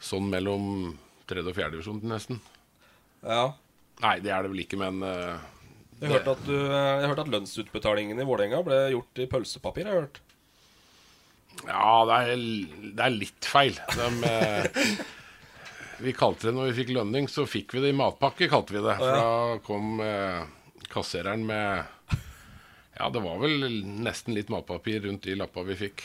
sånn 0.00 0.30
mellom 0.32 0.96
tredje 1.28 1.52
og 1.52 1.56
fjerde 1.58 1.76
divisjon, 1.76 2.00
nesten. 2.08 2.40
Ja. 3.20 3.52
Nei, 4.00 4.16
det 4.24 4.32
er 4.32 4.44
det 4.44 4.52
vel 4.52 4.64
ikke, 4.64 4.78
men 4.80 5.00
eh, 5.04 5.44
Jeg 6.00 6.12
hørte 6.12 6.34
at, 6.36 6.44
du, 6.44 6.54
eh, 6.54 7.00
jeg 7.00 7.10
hørte 7.10 7.24
at 7.24 7.32
lønnsutbetalingen 7.32 8.20
i 8.20 8.26
Vålerenga 8.28 8.62
ble 8.66 8.80
gjort 8.92 9.22
i 9.22 9.28
pølsepapir. 9.32 9.88
har 9.88 9.94
jeg 9.96 10.06
hørt 10.06 10.20
Ja, 11.64 11.92
det 12.08 12.18
er, 12.18 12.42
det 12.98 13.06
er 13.06 13.14
litt 13.14 13.48
feil. 13.48 13.78
De, 13.96 14.10
eh, 14.28 14.90
vi 16.04 16.12
kalte 16.12 16.50
det 16.50 16.54
når 16.56 16.70
vi 16.70 16.76
fikk 16.82 16.92
lønning, 16.98 17.28
så 17.32 17.46
fikk 17.48 17.72
vi 17.76 17.80
det 17.86 17.94
i 17.94 17.96
matpakke, 17.96 18.50
kalte 18.52 18.76
vi 18.76 18.84
det. 18.84 18.98
For 19.00 19.16
da 19.16 19.58
kom 19.64 20.00
eh, 20.04 20.44
kassereren 20.92 21.46
med 21.48 22.18
Ja, 22.96 23.08
det 23.12 23.20
var 23.24 23.40
vel 23.40 23.64
nesten 24.04 24.36
litt 24.36 24.52
matpapir 24.52 25.02
rundt 25.04 25.24
de 25.24 25.36
lappa 25.36 25.64
vi 25.64 25.76
fikk. 25.80 26.04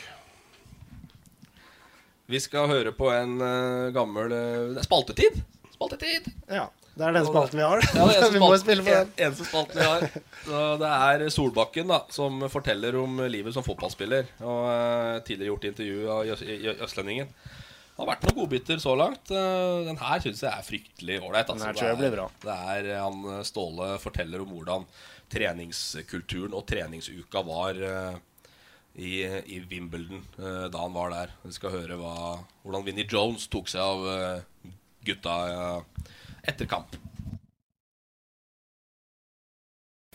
Vi 2.32 2.40
skal 2.40 2.70
høre 2.72 2.94
på 2.96 3.10
en 3.12 3.42
eh, 3.44 3.90
gammel 3.96 4.32
eh, 4.32 4.70
det 4.72 4.80
er 4.80 4.88
Spaltetid! 4.88 5.42
Spaltetid! 5.74 6.30
Ja, 6.48 6.70
det 6.92 7.06
er 7.08 7.16
den 7.16 7.24
spalten 7.28 7.56
vi 7.56 7.64
har. 7.64 7.82
Ja, 7.96 8.06
det 8.10 8.18
er 8.20 8.34
vi 8.36 8.42
må 8.42 8.52
spille 8.60 8.84
på 8.84 8.92
den. 8.92 9.12
Eneste 9.16 9.46
spalten 9.48 9.80
vi 9.80 9.86
har. 9.88 10.04
Det 10.82 10.90
er 10.92 11.24
Solbakken 11.32 11.92
da 11.92 12.02
som 12.12 12.44
forteller 12.52 12.98
om 13.00 13.22
livet 13.32 13.56
som 13.56 13.64
fotballspiller. 13.64 14.28
Og 14.44 14.66
eh, 14.74 15.20
tidligere 15.28 15.54
gjort 15.54 15.68
intervju 15.70 16.10
av 16.12 16.34
Østlendingen. 16.84 17.32
Det 17.32 18.00
har 18.02 18.10
vært 18.10 18.26
noen 18.28 18.38
godbiter 18.42 18.82
så 18.84 18.98
langt. 19.00 19.32
Eh, 19.32 19.78
Den 19.88 20.02
her 20.02 20.26
syns 20.26 20.44
jeg 20.44 20.52
er 20.52 20.68
fryktelig 20.68 21.22
ålreit. 21.22 21.54
Altså. 21.54 21.72
Det 21.72 21.88
er-. 22.12 22.36
Det 22.44 22.58
er 22.76 22.92
eh, 22.92 23.02
han 23.06 23.48
Ståle 23.48 23.94
forteller 24.04 24.44
om 24.44 24.52
hvordan 24.52 24.88
treningskulturen 25.32 26.58
og 26.60 26.66
treningsuka 26.68 27.40
var 27.48 27.78
i, 29.00 29.12
i 29.24 29.62
Wimbledon 29.72 30.26
da 30.36 30.82
han 30.82 30.92
var 30.92 31.14
der. 31.14 31.32
Vi 31.46 31.56
skal 31.56 31.72
høre 31.72 31.96
hva, 31.96 32.34
hvordan 32.66 32.84
Vinnie 32.84 33.08
Jones 33.08 33.48
tok 33.48 33.72
seg 33.72 33.80
av 33.80 34.42
gutta 35.08 35.38
etter 36.48 36.70
kamp. 36.70 36.98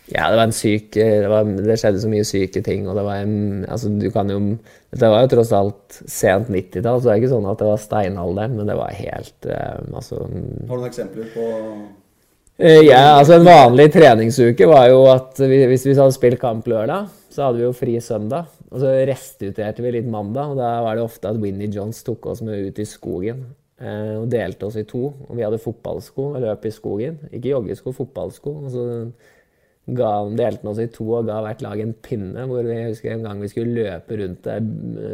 Ja, 0.06 0.28
det 0.30 0.36
var 0.38 0.44
en 0.46 0.54
syk 0.54 0.92
det, 0.94 1.26
var, 1.26 1.48
det 1.66 1.76
skjedde 1.80 1.98
så 1.98 2.06
mye 2.12 2.22
syke 2.26 2.60
ting, 2.62 2.84
og 2.86 2.94
det 2.94 3.02
var 3.02 3.24
en 3.24 3.64
Altså, 3.66 3.90
du 3.90 4.06
kan 4.14 4.30
jo 4.30 4.38
Det 4.94 5.08
var 5.10 5.24
jo 5.24 5.32
tross 5.32 5.50
alt 5.56 5.96
sent 6.06 6.46
90-tall, 6.52 7.00
så 7.00 7.08
det 7.08 7.14
er 7.16 7.22
ikke 7.24 7.32
sånn 7.32 7.48
at 7.50 7.58
det 7.58 7.66
var 7.66 7.82
steinalderen, 7.82 8.54
men 8.54 8.70
det 8.70 8.76
var 8.78 8.94
helt 8.94 9.48
eh, 9.50 9.80
Altså 9.90 10.20
Har 10.22 10.30
du 10.30 10.76
noen 10.76 10.86
eksempler 10.92 11.32
på 11.34 11.48
Eh, 12.56 12.86
Ja, 12.86 13.18
altså 13.18 13.36
En 13.36 13.44
vanlig 13.44 13.90
treningsuke 13.92 14.68
var 14.70 14.86
jo 14.88 15.02
at 15.12 15.42
vi, 15.42 15.58
hvis 15.68 15.84
vi 15.88 15.96
hadde 15.98 16.14
spilt 16.16 16.40
kamp 16.40 16.68
lørdag, 16.70 17.10
så 17.28 17.48
hadde 17.48 17.60
vi 17.60 17.66
jo 17.66 17.74
fri 17.76 17.98
søndag. 18.00 18.46
Og 18.70 18.80
så 18.80 18.94
restituerte 19.10 19.84
vi 19.84 19.92
litt 19.98 20.08
mandag, 20.08 20.54
og 20.54 20.60
da 20.60 20.70
var 20.86 20.96
det 20.96 21.04
ofte 21.04 21.28
at 21.28 21.40
Winnie 21.42 21.68
Jones 21.68 22.00
tok 22.06 22.30
oss 22.32 22.40
med 22.46 22.70
ut 22.70 22.80
i 22.80 22.86
skogen. 22.88 23.44
Eh, 23.76 24.14
og 24.16 24.30
delte 24.32 24.70
oss 24.70 24.78
i 24.80 24.86
to. 24.88 25.04
Og 25.28 25.36
vi 25.36 25.44
hadde 25.44 25.60
fotballsko 25.60 26.30
og 26.32 26.42
løp 26.44 26.64
i 26.68 26.74
skogen. 26.74 27.18
Ikke 27.30 27.52
joggesko, 27.52 27.92
fotballsko. 27.96 28.54
Og 28.64 28.72
så 28.72 28.86
ga, 29.86 30.10
delte 30.32 30.64
han 30.64 30.72
oss 30.72 30.82
i 30.82 30.88
to 30.92 31.06
og 31.18 31.28
ga 31.28 31.42
hvert 31.44 31.64
lag 31.66 31.84
en 31.84 31.94
pinne. 32.08 32.46
hvor 32.48 32.64
vi, 32.64 32.78
husker 32.88 33.12
en 33.12 33.28
gang 33.28 33.44
vi 33.44 33.52
skulle 33.52 33.76
løpe 33.76 34.20
rundt 34.22 34.50
eh, 34.52 34.60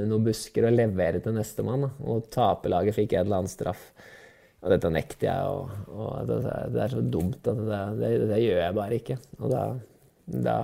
noen 0.06 0.26
busker 0.30 0.68
og 0.68 0.78
levere 0.78 1.22
til 1.24 1.36
nestemann. 1.36 1.88
Og 2.06 2.28
taperlaget 2.32 2.98
fikk 3.00 3.16
en 3.16 3.26
eller 3.26 3.42
annen 3.42 3.52
straff. 3.52 3.90
Og 4.62 4.70
dette 4.70 4.90
nekter 4.94 5.26
jeg, 5.26 5.46
og, 5.50 5.70
og 5.90 6.28
det, 6.28 6.36
det 6.70 6.82
er 6.84 6.92
så 6.92 7.00
dumt 7.02 7.48
at 7.50 7.62
det, 7.66 7.78
det, 7.98 8.10
det 8.30 8.42
gjør 8.44 8.60
jeg 8.60 8.76
bare 8.76 8.98
ikke. 9.00 9.16
Og 9.40 9.50
da, 9.50 9.62
da 10.46 10.58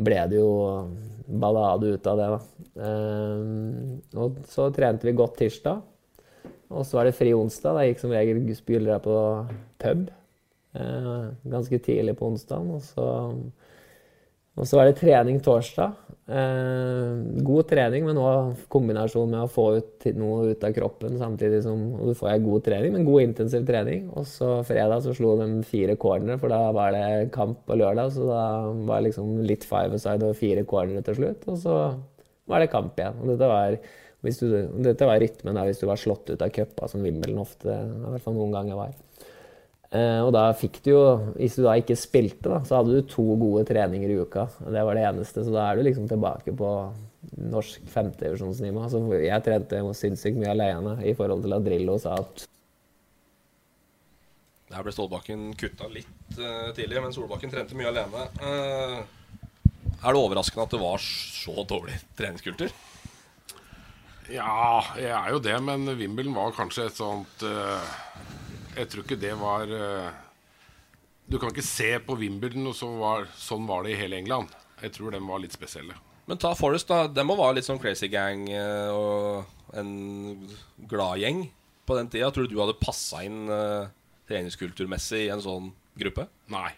ble 0.00 0.22
det 0.30 0.38
jo 0.38 0.52
ballade 1.28 1.92
ut 1.94 2.08
av 2.08 2.20
det, 2.20 2.28
da. 2.32 2.38
Ehm, 2.86 3.98
og 4.16 4.40
så 4.48 4.70
trente 4.72 5.04
vi 5.04 5.14
godt 5.16 5.36
tirsdag. 5.42 5.82
Og 6.74 6.86
så 6.86 6.98
var 6.98 7.08
det 7.08 7.16
fri 7.16 7.32
onsdag. 7.36 7.76
Da 7.76 7.86
gikk 7.86 8.02
som 8.02 8.14
regel 8.14 8.42
spillere 8.58 9.00
på 9.04 9.18
pub 9.82 10.08
eh, 10.74 11.28
ganske 11.50 11.78
tidlig 11.84 12.16
på 12.18 12.32
onsdagen. 12.32 12.74
Og 12.74 12.82
så 12.82 13.10
Og 14.54 14.68
så 14.70 14.76
var 14.78 14.86
det 14.86 15.00
trening 15.00 15.40
torsdag. 15.42 15.96
Eh, 16.30 17.42
god 17.42 17.66
trening, 17.66 18.04
men 18.06 18.20
òg 18.22 18.52
kombinasjon 18.70 19.32
med 19.32 19.40
å 19.42 19.50
få 19.50 19.64
ut 19.80 20.06
noe 20.14 20.52
ut 20.52 20.62
av 20.64 20.70
kroppen 20.76 21.18
samtidig 21.18 21.58
som 21.64 21.80
og 21.98 22.12
du 22.12 22.14
får 22.14 22.30
jeg 22.30 22.44
god 22.44 22.62
trening, 22.68 22.94
men 22.94 23.04
god 23.08 23.24
intensiv 23.24 23.66
trening. 23.66 24.06
Og 24.14 24.28
så 24.30 24.62
fredag 24.62 25.02
så 25.02 25.12
slo 25.18 25.34
de 25.40 25.48
fire 25.66 25.98
cornere, 25.98 26.38
for 26.38 26.54
da 26.54 26.70
var 26.70 26.94
det 26.94 27.32
kamp 27.34 27.66
på 27.66 27.80
lørdag. 27.80 28.14
Så 28.14 28.30
da 28.30 28.44
var 28.86 29.02
det 29.02 29.08
liksom 29.10 29.42
litt 29.42 29.66
five-a-side 29.66 30.30
og 30.30 30.38
fire 30.38 30.62
cornere 30.64 31.02
til 31.02 31.18
slutt. 31.18 31.44
Og 31.50 31.58
så 31.58 31.76
var 32.46 32.62
det 32.62 32.72
kamp 32.72 32.98
igjen. 32.98 33.20
Og 33.20 33.34
dette 33.34 33.50
var, 33.50 33.78
du, 34.24 34.52
dette 34.84 35.08
var 35.08 35.20
rytmen 35.20 35.56
der 35.56 35.68
hvis 35.68 35.82
du 35.82 35.88
var 35.88 36.00
slått 36.00 36.30
ut 36.32 36.42
av 36.44 36.52
cupa, 36.54 36.88
som 36.88 37.04
Wimbledon 37.04 37.42
ofte, 37.42 37.68
i 37.68 38.12
hvert 38.14 38.24
fall 38.24 38.36
noen 38.38 38.54
ganger 38.54 38.78
var. 38.78 38.94
Eh, 39.94 40.20
og 40.24 40.32
da 40.34 40.48
fikk 40.58 40.80
du 40.82 40.88
jo 40.90 41.02
Hvis 41.36 41.54
du 41.54 41.62
da 41.62 41.76
ikke 41.78 41.94
spilte, 41.98 42.48
da, 42.50 42.60
så 42.66 42.80
hadde 42.80 42.96
du 42.96 43.10
to 43.10 43.24
gode 43.38 43.62
treninger 43.68 44.10
i 44.10 44.16
uka. 44.18 44.48
Det 44.66 44.82
var 44.88 44.98
det 44.98 45.04
eneste. 45.06 45.44
Så 45.46 45.54
da 45.54 45.68
er 45.68 45.78
du 45.78 45.84
liksom 45.86 46.08
tilbake 46.10 46.54
på 46.56 46.70
norsk 47.52 47.84
femtedivisjonsnivå. 47.92 48.82
Altså, 48.84 49.02
jeg 49.22 49.44
trente 49.46 49.82
sinnssykt 50.00 50.40
mye 50.40 50.52
alene 50.54 50.96
i 51.06 51.14
forhold 51.16 51.44
til 51.44 51.54
at 51.56 51.64
Drillo 51.66 51.96
sa 52.02 52.18
at 52.20 52.46
Der 54.74 54.82
ble 54.82 54.92
Stålbakken 54.94 55.52
kutta 55.60 55.86
litt 55.92 56.38
uh, 56.40 56.72
tidlig, 56.74 56.98
men 56.98 57.14
Solbakken 57.14 57.52
trente 57.52 57.76
mye 57.78 57.92
alene. 57.92 58.24
Uh, 58.42 59.04
er 60.02 60.16
det 60.16 60.20
overraskende 60.20 60.66
at 60.66 60.74
det 60.74 60.80
var 60.82 61.04
så 61.04 61.64
dårlig 61.68 62.00
treningskultur? 62.18 62.74
Ja, 64.32 64.80
jeg 64.96 65.12
er 65.12 65.32
jo 65.34 65.40
det, 65.42 65.56
men 65.64 65.88
Wimbledon 65.98 66.36
var 66.36 66.54
kanskje 66.56 66.88
et 66.88 67.00
sånt 67.00 67.44
uh 67.44 67.94
jeg 68.74 68.90
tror 68.90 69.04
ikke 69.04 69.20
det 69.20 69.32
var 69.38 69.70
uh, 69.70 70.10
Du 71.30 71.38
kan 71.38 71.52
ikke 71.52 71.66
se 71.66 71.94
på 72.04 72.16
Wimbledon, 72.18 72.66
og 72.70 72.76
så 72.76 72.90
var, 72.98 73.28
sånn 73.38 73.68
var 73.68 73.84
det 73.84 73.94
i 73.94 74.00
hele 74.00 74.18
England. 74.20 74.52
Jeg 74.82 74.96
tror 74.96 75.14
den 75.14 75.26
var 75.28 75.40
litt 75.40 75.54
spesielle. 75.54 75.96
Men 76.28 76.40
ta 76.40 76.52
Forest, 76.56 76.90
da. 76.90 77.06
De 77.08 77.24
må 77.24 77.36
være 77.38 77.58
litt 77.58 77.68
sånn 77.68 77.80
crazy 77.80 78.10
gang 78.12 78.46
uh, 78.50 78.90
og 78.92 79.78
en 79.78 79.92
gladgjeng 80.90 81.46
på 81.88 81.98
den 81.98 82.10
tida. 82.12 82.30
Tror 82.34 82.48
du 82.48 82.54
du 82.56 82.60
hadde 82.62 82.80
passa 82.80 83.24
inn 83.24 83.46
treningskulturmessig 84.28 85.26
i 85.26 85.32
en 85.32 85.42
sånn 85.44 85.72
gruppe? 86.00 86.28
Nei. 86.52 86.70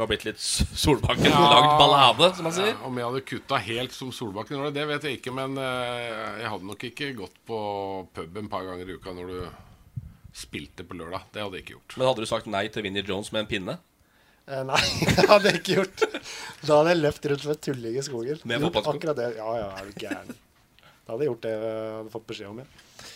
Du 0.00 0.04
har 0.06 0.08
blitt 0.08 0.22
litt 0.24 0.40
Solbakken? 0.40 1.26
Ja, 1.28 1.40
lagd 1.44 1.74
ballade, 1.76 2.30
som 2.32 2.46
man 2.48 2.54
sier? 2.56 2.70
Ja, 2.72 2.78
om 2.88 2.96
jeg 2.96 3.04
hadde 3.04 3.20
kutta 3.28 3.58
helt 3.60 3.92
som 3.92 4.08
Solbakken, 4.16 4.62
det 4.72 4.86
vet 4.88 5.04
jeg 5.04 5.18
ikke. 5.18 5.34
Men 5.36 5.58
jeg 5.60 6.48
hadde 6.48 6.68
nok 6.70 6.86
ikke 6.88 7.10
gått 7.18 7.36
på 7.44 7.58
pub 8.16 8.38
en 8.40 8.48
par 8.48 8.64
ganger 8.64 8.88
i 8.88 8.96
uka 8.96 9.12
når 9.12 9.34
du 9.34 9.42
spilte 10.40 10.86
på 10.88 10.96
lørdag. 10.96 11.26
Det 11.34 11.42
hadde 11.44 11.58
jeg 11.58 11.66
ikke 11.66 11.74
gjort. 11.74 11.96
Men 11.98 12.08
hadde 12.08 12.24
du 12.24 12.30
sagt 12.30 12.48
nei 12.48 12.62
til 12.72 12.86
Vinnie 12.86 13.04
Jones 13.04 13.28
med 13.34 13.44
en 13.44 13.50
pinne? 13.50 13.74
Eh, 14.48 14.62
nei, 14.66 14.80
det 15.18 15.26
hadde 15.28 15.50
jeg 15.50 15.60
ikke 15.60 15.76
gjort. 15.80 16.04
Da 16.64 16.78
hadde 16.78 16.94
jeg 16.94 17.00
løpt 17.02 17.28
rundt 17.32 17.44
som 17.44 17.52
en 17.52 17.60
tulling 17.68 17.98
i 18.00 18.04
skogen. 18.06 18.40
Med 18.48 18.64
fotballsko? 18.64 18.94
Akkurat 18.96 19.18
det. 19.20 19.26
Ja, 19.36 19.50
ja, 19.60 19.66
er 19.82 19.90
du 19.90 20.00
gæren. 20.00 20.38
Da 20.80 21.12
hadde 21.12 21.26
jeg 21.26 21.32
gjort 21.34 21.44
det 21.44 21.52
jeg 21.56 21.90
hadde 21.98 22.14
fått 22.14 22.30
beskjed 22.30 22.54
om, 22.54 22.62
ja. 22.64 23.10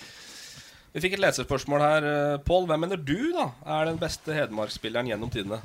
Vi 0.95 1.03
fikk 1.03 1.17
et 1.17 1.25
lesespørsmål 1.25 1.83
her. 1.83 2.11
Eh, 2.11 2.37
Pål, 2.47 2.69
hvem 2.69 2.85
mener 2.87 3.01
du 3.01 3.33
da 3.33 3.49
er 3.79 3.89
den 3.89 3.97
beste 4.03 4.37
Hedmark-spilleren 4.37 5.09
gjennom 5.11 5.33
tidene? 5.33 5.63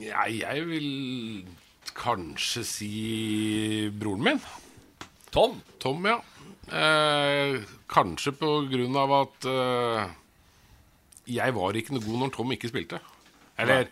Ja, 0.00 0.24
jeg 0.32 0.64
vil 0.68 0.90
kanskje 1.96 2.64
si 2.64 2.90
broren 3.92 4.24
min. 4.24 4.42
Tom? 5.34 5.58
Tom, 5.82 6.06
ja. 6.08 6.18
Eh, 6.70 7.60
kanskje 7.90 8.32
på 8.38 8.50
grunn 8.70 8.96
av 8.96 9.12
at 9.16 9.48
eh, 9.50 10.12
jeg 11.36 11.56
var 11.56 11.76
ikke 11.76 11.96
noe 11.96 12.04
god 12.04 12.22
når 12.22 12.32
Tom 12.36 12.54
ikke 12.54 12.70
spilte. 12.70 13.00
Eller 13.60 13.90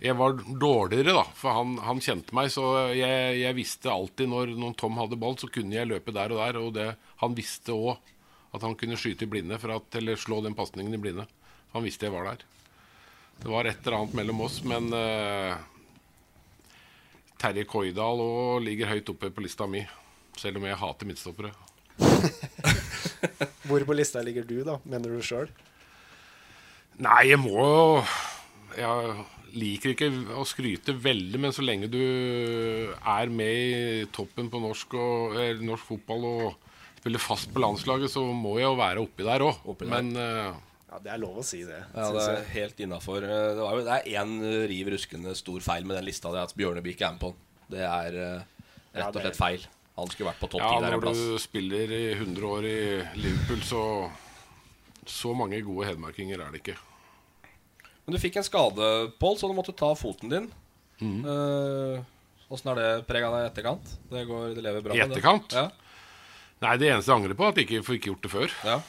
jeg 0.00 0.16
var 0.16 0.38
dårligere, 0.40 1.12
da. 1.12 1.24
For 1.36 1.52
han, 1.58 1.74
han 1.84 2.00
kjente 2.00 2.34
meg, 2.36 2.48
så 2.54 2.64
jeg, 2.96 3.40
jeg, 3.42 3.56
visste 3.58 3.92
alltid 3.92 4.30
når, 4.32 4.54
når 4.56 4.78
Tom 4.80 4.96
hadde 5.00 5.18
ball, 5.20 5.36
så 5.40 5.50
kunne 5.52 5.76
jeg 5.76 5.90
løpe 5.90 6.14
der 6.16 6.32
og 6.32 6.40
der. 6.40 6.60
Og 6.62 6.72
det, 6.78 6.88
han 7.20 7.36
visste 7.36 7.76
òg 7.76 7.98
at 8.56 8.64
han 8.64 8.74
kunne 8.78 8.98
skyte 8.98 9.28
i 9.28 9.30
blinde, 9.30 9.60
at, 9.60 10.00
eller 10.00 10.18
slå 10.18 10.40
den 10.42 10.56
pasningen 10.58 10.96
i 10.96 11.02
blinde. 11.02 11.28
Han 11.74 11.84
visste 11.84 12.08
jeg 12.08 12.16
var 12.16 12.32
der. 12.32 12.48
Det 13.40 13.48
var 13.48 13.64
et 13.64 13.80
eller 13.86 13.96
annet 14.02 14.16
mellom 14.18 14.42
oss, 14.44 14.60
men 14.68 14.90
uh, 14.92 15.56
Terje 17.40 17.64
Koidal 17.68 18.20
òg 18.20 18.60
ligger 18.66 18.92
høyt 18.92 19.08
oppe 19.14 19.30
på 19.32 19.44
lista 19.44 19.68
mi. 19.70 19.80
Selv 20.40 20.60
om 20.60 20.66
jeg 20.68 20.78
hater 20.80 21.08
midtstoppere. 21.08 21.52
Hvor 23.68 23.84
på 23.88 23.96
lista 23.96 24.22
ligger 24.24 24.44
du, 24.48 24.60
da? 24.66 24.76
Mener 24.88 25.16
du 25.16 25.24
sjøl? 25.24 25.50
Nei, 27.00 27.30
jeg 27.30 27.40
må 27.40 27.64
Jeg 28.76 29.14
liker 29.56 29.94
ikke 29.94 30.10
å 30.36 30.44
skryte 30.48 30.94
veldig, 30.94 31.40
men 31.40 31.54
så 31.56 31.64
lenge 31.64 31.88
du 31.90 32.00
er 32.00 33.32
med 33.32 33.54
i 33.56 34.08
toppen 34.14 34.50
på 34.52 34.60
norsk, 34.62 34.94
og, 34.94 35.38
norsk 35.64 35.88
fotball 35.88 36.26
og 36.28 36.44
spiller 37.00 37.22
fast 37.22 37.48
på 37.54 37.62
landslaget, 37.64 38.12
så 38.12 38.22
må 38.36 38.58
jeg 38.60 38.68
jo 38.68 38.76
være 38.78 39.02
oppi 39.02 39.26
der 39.26 39.42
òg. 39.48 39.64
Men 39.88 40.12
uh, 40.14 40.60
ja, 40.90 40.98
Det 41.04 41.12
er 41.14 41.20
lov 41.22 41.40
å 41.40 41.44
si 41.46 41.62
det. 41.66 41.80
Ja, 41.94 42.08
Det 42.14 42.24
er 42.26 42.48
helt 42.56 42.80
innafor. 42.82 43.22
Eh, 43.22 43.50
det, 43.58 43.68
det 43.86 43.98
er 43.98 44.22
én 44.22 44.32
riv 44.70 44.90
ruskende 44.94 45.34
stor 45.38 45.62
feil 45.64 45.86
med 45.86 46.00
den 46.00 46.08
lista. 46.08 46.32
Det 46.34 46.40
er 46.40 46.50
at 46.50 46.56
Bjørneby 46.58 46.94
ikke 46.94 47.06
er 47.06 47.14
med 47.14 47.22
på 47.22 47.32
den. 47.34 47.46
Det 47.70 47.84
er 47.86 48.16
uh, 48.18 48.64
rett 48.98 49.14
og 49.14 49.22
slett 49.22 49.38
feil. 49.38 49.66
Han 50.00 50.10
skulle 50.10 50.30
vært 50.30 50.40
på 50.40 50.48
topp 50.50 50.64
ti 50.64 50.70
ja, 50.74 50.82
der 50.82 50.96
en 50.96 51.02
plass. 51.04 51.20
Når 51.20 51.36
du 51.36 51.42
spiller 51.42 51.92
i 51.94 52.04
100 52.16 52.46
år 52.50 52.66
i 52.66 52.78
Liverpool, 53.20 53.62
så 53.66 53.82
Så 55.10 55.32
mange 55.34 55.58
gode 55.64 55.88
hedmarkinger 55.88 56.42
er 56.42 56.50
det 56.52 56.60
ikke. 56.60 56.76
Men 58.04 58.14
du 58.14 58.20
fikk 58.20 58.36
en 58.40 58.46
skade, 58.46 58.86
Pål, 59.22 59.38
så 59.38 59.48
du 59.48 59.54
måtte 59.56 59.74
ta 59.76 59.90
foten 59.98 60.30
din. 60.32 60.48
Mm. 61.00 61.22
Uh, 61.24 62.02
Åssen 62.50 62.72
har 62.72 62.78
det 62.78 63.06
prega 63.06 63.30
deg 63.30 63.44
i 63.44 63.48
etterkant? 63.48 63.92
Det, 64.10 64.24
går, 64.26 64.54
det 64.56 64.64
lever 64.66 64.82
bra 64.82 64.96
I 64.96 65.04
etterkant? 65.04 65.54
Ja. 65.54 65.68
Nei, 66.60 66.72
det 66.82 66.90
eneste 66.90 67.12
jeg 67.12 67.22
angrer 67.22 67.38
på, 67.38 67.46
er 67.46 67.54
at 67.54 67.60
jeg 67.60 67.68
ikke 67.68 67.86
fikk 67.86 68.08
gjort 68.10 68.26
det 68.26 68.32
før. 68.32 68.56
Ja. 68.66 68.80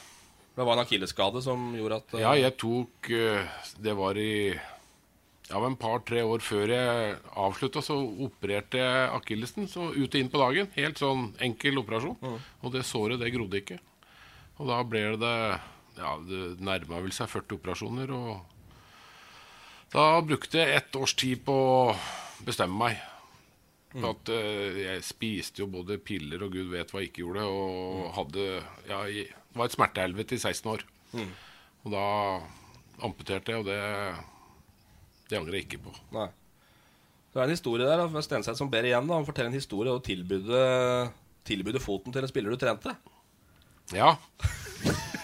Det 0.52 0.64
var 0.64 0.76
en 0.76 0.82
akillesskade 0.84 1.42
som 1.42 1.72
gjorde 1.76 2.02
at. 2.02 2.14
Ja, 2.20 2.34
jeg 2.36 2.56
tok 2.60 3.08
uh, 3.08 3.62
Det 3.80 3.94
var 3.96 4.18
i 4.20 4.52
ja, 4.52 5.60
et 5.60 5.78
par-tre 5.80 6.22
år 6.24 6.44
før 6.44 6.70
jeg 6.72 7.16
avslutta, 7.36 7.82
så 7.84 7.96
opererte 8.24 8.80
jeg 8.80 9.08
akillesen. 9.16 9.68
Så 9.68 9.90
ut 9.92 10.06
og 10.06 10.18
inn 10.20 10.30
på 10.32 10.40
dagen. 10.40 10.70
Helt 10.76 11.00
sånn 11.00 11.30
enkel 11.44 11.80
operasjon. 11.82 12.16
Mm. 12.20 12.38
Og 12.62 12.72
det 12.72 12.86
såret, 12.88 13.20
det 13.20 13.32
grodde 13.34 13.60
ikke. 13.60 13.80
Og 14.60 14.68
da 14.70 14.80
ble 14.86 15.06
det 15.20 15.36
Ja, 15.92 16.16
det 16.24 16.56
nærma 16.64 17.02
vel 17.04 17.12
seg 17.12 17.28
40 17.28 17.58
operasjoner. 17.58 18.12
Og 18.16 18.40
da 19.92 20.06
brukte 20.24 20.62
jeg 20.62 20.78
ett 20.78 20.96
års 20.96 21.12
tid 21.20 21.42
på 21.44 21.52
å 21.52 21.96
bestemme 22.44 22.78
meg. 22.86 23.08
Mm. 23.92 24.06
at 24.08 24.30
uh, 24.32 24.76
jeg 24.80 25.04
spiste 25.04 25.60
jo 25.60 25.66
både 25.68 25.98
piller 26.00 26.40
og 26.46 26.54
gud 26.54 26.70
vet 26.72 26.88
hva 26.88 27.02
jeg 27.02 27.10
ikke 27.10 27.26
gjorde. 27.26 27.44
Og 27.44 27.98
mm. 27.98 28.12
hadde 28.16 28.46
Ja, 28.88 29.02
jeg 29.04 29.28
var 29.54 29.68
et 29.68 29.76
smertehelvete 29.76 30.36
i 30.36 30.42
16 30.42 30.70
år. 30.72 30.84
Mm. 31.12 31.32
Og 31.84 31.94
da 31.94 32.04
amputerte 33.02 33.52
jeg, 33.52 33.62
og 33.62 33.68
det 33.68 33.80
det 35.32 35.38
angrer 35.40 35.56
jeg 35.56 35.64
ikke 35.64 35.84
på. 35.86 35.94
Nei. 36.12 36.28
Det 37.32 37.40
er 37.40 37.46
en 37.46 37.54
historie 37.54 37.88
der 37.88 38.02
da, 38.02 38.22
Stenseth 38.24 38.58
som 38.58 38.68
ber 38.68 38.84
igjen. 38.84 39.06
da 39.08 39.16
Han 39.16 39.24
forteller 39.24 39.48
en 39.48 39.56
historie 39.56 39.92
og 39.92 40.02
tilbudde 40.04 41.80
foten 41.80 42.12
til 42.12 42.20
en 42.20 42.28
spiller 42.28 42.52
du 42.52 42.60
trente. 42.60 42.92
Ja, 43.96 44.12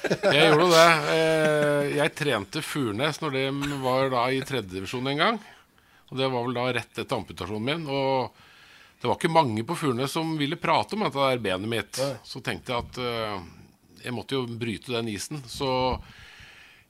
jeg 0.09 0.49
gjorde 0.49 0.69
det. 0.73 0.89
Eh, 1.13 1.91
jeg 1.99 2.15
trente 2.17 2.63
Furnes 2.65 3.21
når 3.23 3.37
det 3.37 3.45
var 3.85 4.11
da 4.13 4.25
i 4.33 4.41
tredjedivisjon 4.45 5.13
en 5.13 5.23
gang. 5.23 5.39
Og 6.09 6.17
Det 6.17 6.29
var 6.33 6.47
vel 6.47 6.57
da 6.57 6.67
rett 6.79 7.01
etter 7.03 7.17
amputasjonen 7.19 7.69
min. 7.69 7.85
Og 7.93 8.33
det 8.99 9.11
var 9.11 9.19
ikke 9.19 9.33
mange 9.33 9.65
på 9.69 9.77
Furnes 9.77 10.15
som 10.17 10.33
ville 10.41 10.59
prate 10.61 10.97
om 10.97 11.05
dette 11.05 11.21
der 11.21 11.45
benet 11.45 11.71
mitt. 11.71 12.01
Så 12.25 12.41
tenkte 12.45 12.73
jeg 12.73 12.87
at 12.87 13.01
uh, 13.05 13.45
jeg 14.05 14.15
måtte 14.17 14.39
jo 14.39 14.47
bryte 14.61 14.95
den 14.95 15.11
isen. 15.13 15.43
Så 15.49 15.71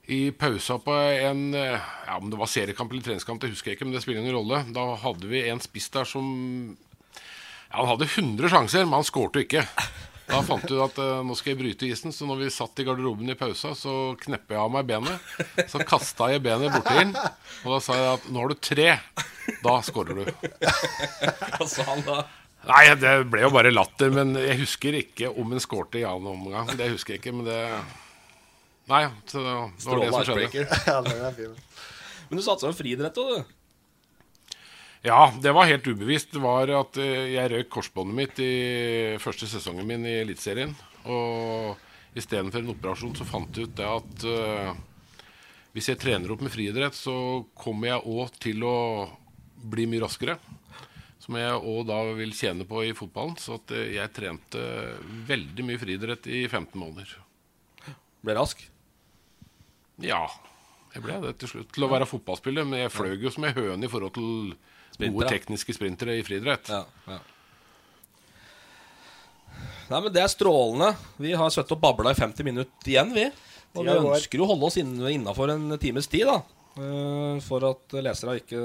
i 0.09 0.31
pausa 0.33 0.79
på 0.81 0.93
en 0.95 1.53
ja, 1.53 2.17
om 2.17 2.31
det 2.31 2.39
var 2.39 2.49
seriekamp 2.49 2.91
eller 2.91 3.05
treningskamp, 3.05 3.41
det 3.41 3.51
husker 3.51 3.71
jeg 3.71 3.77
ikke, 3.77 3.85
men 3.85 3.93
det 3.97 4.03
spiller 4.05 4.23
ingen 4.23 4.37
rolle. 4.39 4.63
Da 4.73 4.85
hadde 5.03 5.29
vi 5.29 5.43
en 5.49 5.61
spiss 5.61 5.91
der 5.93 6.07
som 6.09 6.29
ja, 7.69 7.77
Han 7.77 7.91
hadde 7.91 8.09
100 8.09 8.49
sjanser, 8.49 8.87
men 8.87 8.99
han 8.99 9.09
skårte 9.09 9.45
ikke. 9.45 9.65
Da 10.29 10.41
fant 10.45 10.65
du 10.69 10.75
at 10.83 10.97
uh, 11.01 11.21
nå 11.25 11.33
skal 11.37 11.53
jeg 11.53 11.59
bryte 11.59 11.87
isen, 11.89 12.13
så 12.13 12.27
når 12.29 12.43
vi 12.43 12.51
satt 12.53 12.81
i 12.81 12.85
garderoben 12.85 13.31
i 13.33 13.37
pausa, 13.37 13.71
så 13.77 14.13
kneppa 14.21 14.55
jeg 14.55 14.61
av 14.61 14.73
meg 14.75 14.89
benet. 14.89 15.29
Så 15.71 15.81
kasta 15.87 16.29
jeg 16.29 16.43
benet 16.45 16.73
borti 16.73 17.01
inn, 17.01 17.15
og 17.63 17.73
da 17.73 17.79
sa 17.81 17.97
jeg 17.97 18.11
at 18.11 18.27
nå 18.29 18.43
har 18.43 18.53
du 18.53 18.59
tre. 18.61 18.89
Da 19.65 19.79
skårer 19.85 20.21
du. 20.21 20.29
Hva 21.55 21.65
sa 21.65 21.87
han 21.87 22.05
da? 22.05 22.19
Nei, 22.67 22.83
det 22.99 23.13
ble 23.31 23.45
jo 23.45 23.53
bare 23.53 23.71
latter. 23.71 24.11
Men 24.13 24.35
jeg 24.35 24.59
husker 24.63 24.97
ikke 24.99 25.31
om 25.31 25.55
hun 25.55 25.63
skårte 25.63 26.01
i 26.01 26.07
annen 26.07 26.33
omgang. 26.33 26.69
Det 26.75 26.91
husker 26.91 27.15
jeg 27.15 27.23
ikke, 27.23 27.35
men 27.39 27.47
det 27.49 27.59
Nei, 28.89 29.03
så 29.29 29.37
det 29.37 29.51
var 29.85 29.99
det 30.01 30.09
som 30.09 30.23
skjedde. 30.25 30.63
ja. 30.89 31.49
Men 32.29 32.39
du 32.39 32.41
satsa 32.41 32.71
jo 32.71 32.73
friidrett 32.73 33.19
òg, 33.21 33.35
du? 33.37 33.55
Ja, 35.05 35.29
det 35.41 35.53
var 35.55 35.69
helt 35.69 35.85
ubevisst. 35.87 36.33
Det 36.33 36.41
var 36.43 36.71
at 36.73 36.97
eh, 36.99 37.29
jeg 37.35 37.51
røk 37.53 37.69
korsbåndet 37.77 38.17
mitt 38.17 38.41
i 38.43 38.53
første 39.21 39.47
sesongen 39.47 39.87
min 39.87 40.07
i 40.09 40.17
Eliteserien. 40.23 40.73
Og 41.05 41.77
istedenfor 42.17 42.63
en 42.63 42.73
operasjon 42.73 43.15
så 43.15 43.27
fant 43.29 43.55
jeg 43.55 43.69
ut 43.69 43.77
det 43.77 43.87
at 43.87 44.25
uh, 44.25 44.73
hvis 45.77 45.91
jeg 45.91 46.01
trener 46.01 46.33
opp 46.33 46.41
med 46.43 46.51
friidrett, 46.51 46.97
så 46.97 47.45
kommer 47.55 47.93
jeg 47.93 48.09
òg 48.09 48.33
til 48.41 48.65
å 48.65 48.77
bli 49.69 49.85
mye 49.87 50.03
raskere. 50.03 50.35
Som 51.29 51.37
jeg 51.37 51.57
òg 51.61 51.83
da 51.85 51.97
vil 52.17 52.31
tjene 52.33 52.65
på 52.65 52.81
i 52.87 52.93
fotballen. 52.97 53.35
Så 53.37 53.59
at 53.59 53.69
eh, 53.77 53.91
jeg 53.99 54.09
trente 54.17 54.61
veldig 55.29 55.65
mye 55.67 55.77
friidrett 55.77 56.25
i 56.25 56.39
15 56.49 56.73
måneder. 56.73 57.11
Ble 58.25 58.33
rask? 58.33 58.63
Ja. 60.01 60.23
Jeg 60.95 61.03
ble 61.05 61.19
det 61.27 61.35
til 61.37 61.51
slutt. 61.51 61.69
Til 61.75 61.85
å 61.85 61.91
være 61.91 62.07
fotballspiller. 62.09 62.65
Men 62.65 62.81
jeg 62.81 62.95
fløy 62.95 63.13
jo 63.21 63.29
som 63.35 63.45
ei 63.45 63.53
høne 63.53 63.85
i 63.85 63.91
forhold 63.93 64.15
til 64.17 64.55
Sprintere. 64.89 65.13
gode 65.13 65.29
tekniske 65.35 65.75
sprintere 65.77 66.17
i 66.17 66.25
friidrett. 66.25 66.73
Ja, 66.73 66.81
ja. 67.05 67.19
Nei, 69.89 70.01
men 70.01 70.09
Det 70.13 70.25
er 70.25 70.33
strålende. 70.33 70.95
Vi 71.21 71.37
har 71.37 71.53
sittet 71.53 71.77
og 71.77 71.81
babla 71.85 72.09
i 72.09 72.17
50 72.17 72.45
minutter 72.49 72.89
igjen, 72.89 73.13
vi. 73.13 73.29
Og 73.77 73.85
vi 73.85 73.93
ønsker 73.93 74.41
jo 74.41 74.47
å 74.47 74.55
holde 74.55 74.65
oss 74.65 74.81
innafor 74.81 75.53
en 75.53 75.77
times 75.77 76.09
tid, 76.09 76.25
da. 76.25 76.41
Eh, 76.79 77.39
For 77.43 77.65
at 77.69 77.95
lesere 78.05 78.37
ikke 78.39 78.59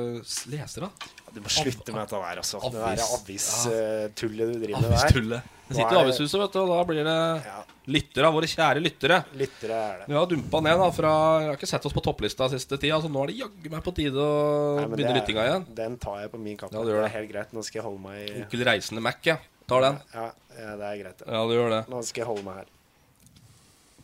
Lesere? 0.53 0.89
Du 1.35 1.41
må 1.43 1.51
slutte 1.51 1.91
med 1.91 2.05
dette 2.05 2.21
der, 2.21 2.39
altså. 2.39 2.61
Det 2.63 2.79
der 2.79 3.01
Avis. 3.03 3.49
avistullet 3.67 4.53
du 4.55 4.61
driver 4.63 4.85
med 4.85 4.91
der. 4.95 5.43
Jeg 5.65 5.79
sitter 5.79 5.97
i 5.97 6.01
avishuset, 6.05 6.37
vet 6.43 6.53
du, 6.53 6.59
og 6.61 6.69
da 6.69 6.81
blir 6.85 7.07
det 7.09 7.43
lyttere 7.91 8.29
våre 8.37 8.47
kjære 8.47 8.83
lyttere. 8.85 9.17
Lyttere 9.35 9.79
er 9.81 9.99
det. 10.03 10.09
Vi 10.13 10.15
har 10.19 10.27
dumpa 10.31 10.61
ned 10.63 10.79
da 10.79 10.91
fra 10.93 11.13
Jeg 11.41 11.49
har 11.49 11.57
ikke 11.59 11.71
sett 11.73 11.87
oss 11.89 11.97
på 11.97 12.03
topplista 12.05 12.47
siste 12.53 12.77
tida, 12.79 13.01
så 13.03 13.09
nå 13.11 13.25
er 13.25 13.33
det 13.33 13.39
jaggu 13.41 13.71
meg 13.73 13.83
på 13.83 13.95
tide 13.97 14.15
å 14.21 14.77
Nei, 14.79 14.85
begynne 14.93 15.11
er- 15.11 15.19
lyttinga 15.19 15.47
igjen. 15.49 15.67
Den 15.75 15.97
tar 15.99 16.21
jeg 16.21 16.31
på 16.31 16.39
min 16.45 16.57
kappe. 16.61 16.77
Ja, 16.77 16.85
det 16.85 16.93
det. 16.95 17.03
er 17.09 17.15
helt 17.17 17.33
greit. 17.33 17.53
Nå 17.57 17.65
skal 17.65 17.81
jeg 17.81 17.87
holde 17.89 18.03
meg 18.05 18.21
i 18.29 18.43
Onkel 18.45 18.65
Reisende 18.69 19.03
Mac, 19.03 19.19
ja. 19.25 19.39
Tar 19.67 19.81
den. 19.81 19.99
Ja, 20.15 20.31
ja, 20.61 20.77
det 20.77 20.85
er 20.93 21.03
greit. 21.03 21.23
Ja, 21.27 21.43
du 21.49 21.53
gjør 21.57 21.71
det. 21.73 21.83
Nå 21.91 22.05
skal 22.05 22.21
jeg 22.23 22.29
holde 22.29 22.45
meg 22.45 22.55
her. 22.61 22.67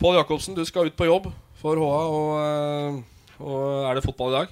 Pål 0.00 0.16
Jacobsen, 0.16 0.54
du 0.56 0.64
skal 0.64 0.86
ut 0.88 0.96
på 0.96 1.04
jobb 1.06 1.30
for 1.60 1.76
HA, 1.76 2.00
og, 2.08 2.30
eh, 2.40 3.02
og 3.40 3.88
er 3.90 3.94
det 3.98 4.04
fotball 4.04 4.32
i 4.32 4.36
dag? 4.38 4.48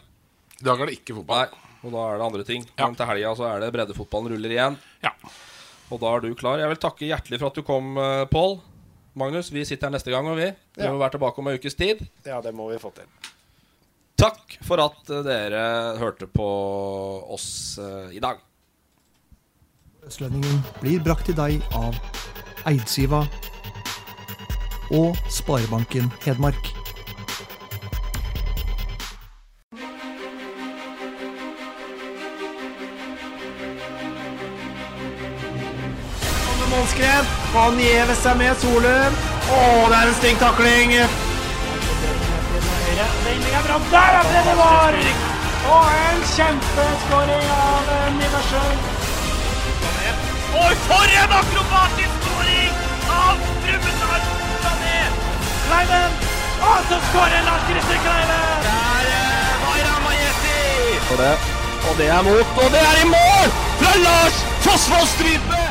I 0.61 0.65
dag 0.67 0.81
er 0.81 0.91
det 0.91 0.97
ikke 0.99 1.15
fotball. 1.21 1.45
Nei, 1.53 1.65
og 1.85 1.93
da 1.95 2.05
er 2.11 2.19
det 2.19 2.27
andre 2.27 2.45
ting. 2.49 2.65
Men 2.79 2.97
til 2.99 3.07
helga 3.07 3.35
så 3.39 3.47
er 3.53 3.61
det 3.63 3.73
breddefotballen 3.77 4.33
ruller 4.35 4.51
igjen. 4.57 4.79
Ja. 5.05 5.13
Og 5.93 6.01
da 6.03 6.11
er 6.17 6.21
du 6.25 6.33
klar. 6.37 6.59
Jeg 6.61 6.69
vil 6.73 6.81
takke 6.83 7.07
hjertelig 7.09 7.39
for 7.41 7.49
at 7.53 7.55
du 7.61 7.63
kom, 7.63 7.93
eh, 7.99 8.25
Pål. 8.33 8.59
Magnus, 9.19 9.49
vi 9.51 9.65
sitter 9.65 9.89
her 9.89 9.95
neste 9.97 10.11
gang, 10.13 10.27
og 10.31 10.37
vi. 10.37 10.51
Vi 10.77 10.83
Ja. 10.85 10.91
må 10.93 10.99
være 10.99 11.13
tilbake 11.17 11.39
om 11.39 11.49
en 11.49 11.59
ukes 11.59 11.75
tid. 11.75 12.07
Ja, 12.27 12.41
det 12.41 12.55
må 12.55 12.69
vi 12.71 12.79
få 12.79 12.93
til. 12.95 13.05
Takk 14.19 14.59
for 14.67 14.81
at 14.83 15.11
eh, 15.11 15.23
dere 15.23 15.99
hørte 15.99 16.27
på 16.27 16.49
oss 17.33 17.79
eh, 17.79 18.17
i 18.17 18.21
dag. 18.21 18.39
Østlendingen 20.07 20.63
blir 20.81 21.03
brakt 21.05 21.27
til 21.27 21.35
deg 21.35 21.63
av 21.73 21.95
Eidsiva 22.67 23.27
og 24.91 25.17
Sparebanken 25.31 26.11
Hedmark. 26.25 26.78
Han 37.55 37.79
gjever 37.81 38.15
seg 38.19 38.37
med 38.37 38.57
Solum. 38.61 39.15
Å, 39.49 39.59
det 39.89 39.97
er 39.99 40.11
en 40.11 40.17
stygg 40.19 40.39
takling. 40.43 40.93
Er. 40.99 41.09
Der 43.93 44.17
er 44.19 44.27
det 44.49 44.57
var! 44.59 44.97
Og 45.69 45.87
en 46.09 46.21
kjempeskåring 46.35 47.47
av 47.55 47.89
eh, 47.95 48.09
Nidarsjøen. 48.19 48.79
Oi, 50.59 50.75
for 50.87 51.15
en 51.23 51.35
akrobatisk 51.39 52.15
skåring 52.25 52.73
av 53.13 53.43
Brumunddal! 53.65 54.29
Sané. 54.65 55.01
Kleiven. 55.67 56.21
Og 56.59 56.79
så 56.91 57.01
skårer 57.09 57.49
Lars 57.49 57.65
Christer 57.71 58.05
Kleiven! 58.05 58.69
Der 58.69 59.11
er 59.15 59.57
Bayram 59.65 60.05
Majesti. 60.09 60.61
Og 61.89 61.97
det 62.01 62.13
er 62.13 62.23
mot, 62.29 62.63
og 62.65 62.71
det 62.77 62.85
er 62.93 63.03
i 63.05 63.09
mål! 63.15 63.59
Fra 63.81 63.97
Lars 64.05 64.45
Fossvoll 64.67 65.11
Strype! 65.17 65.68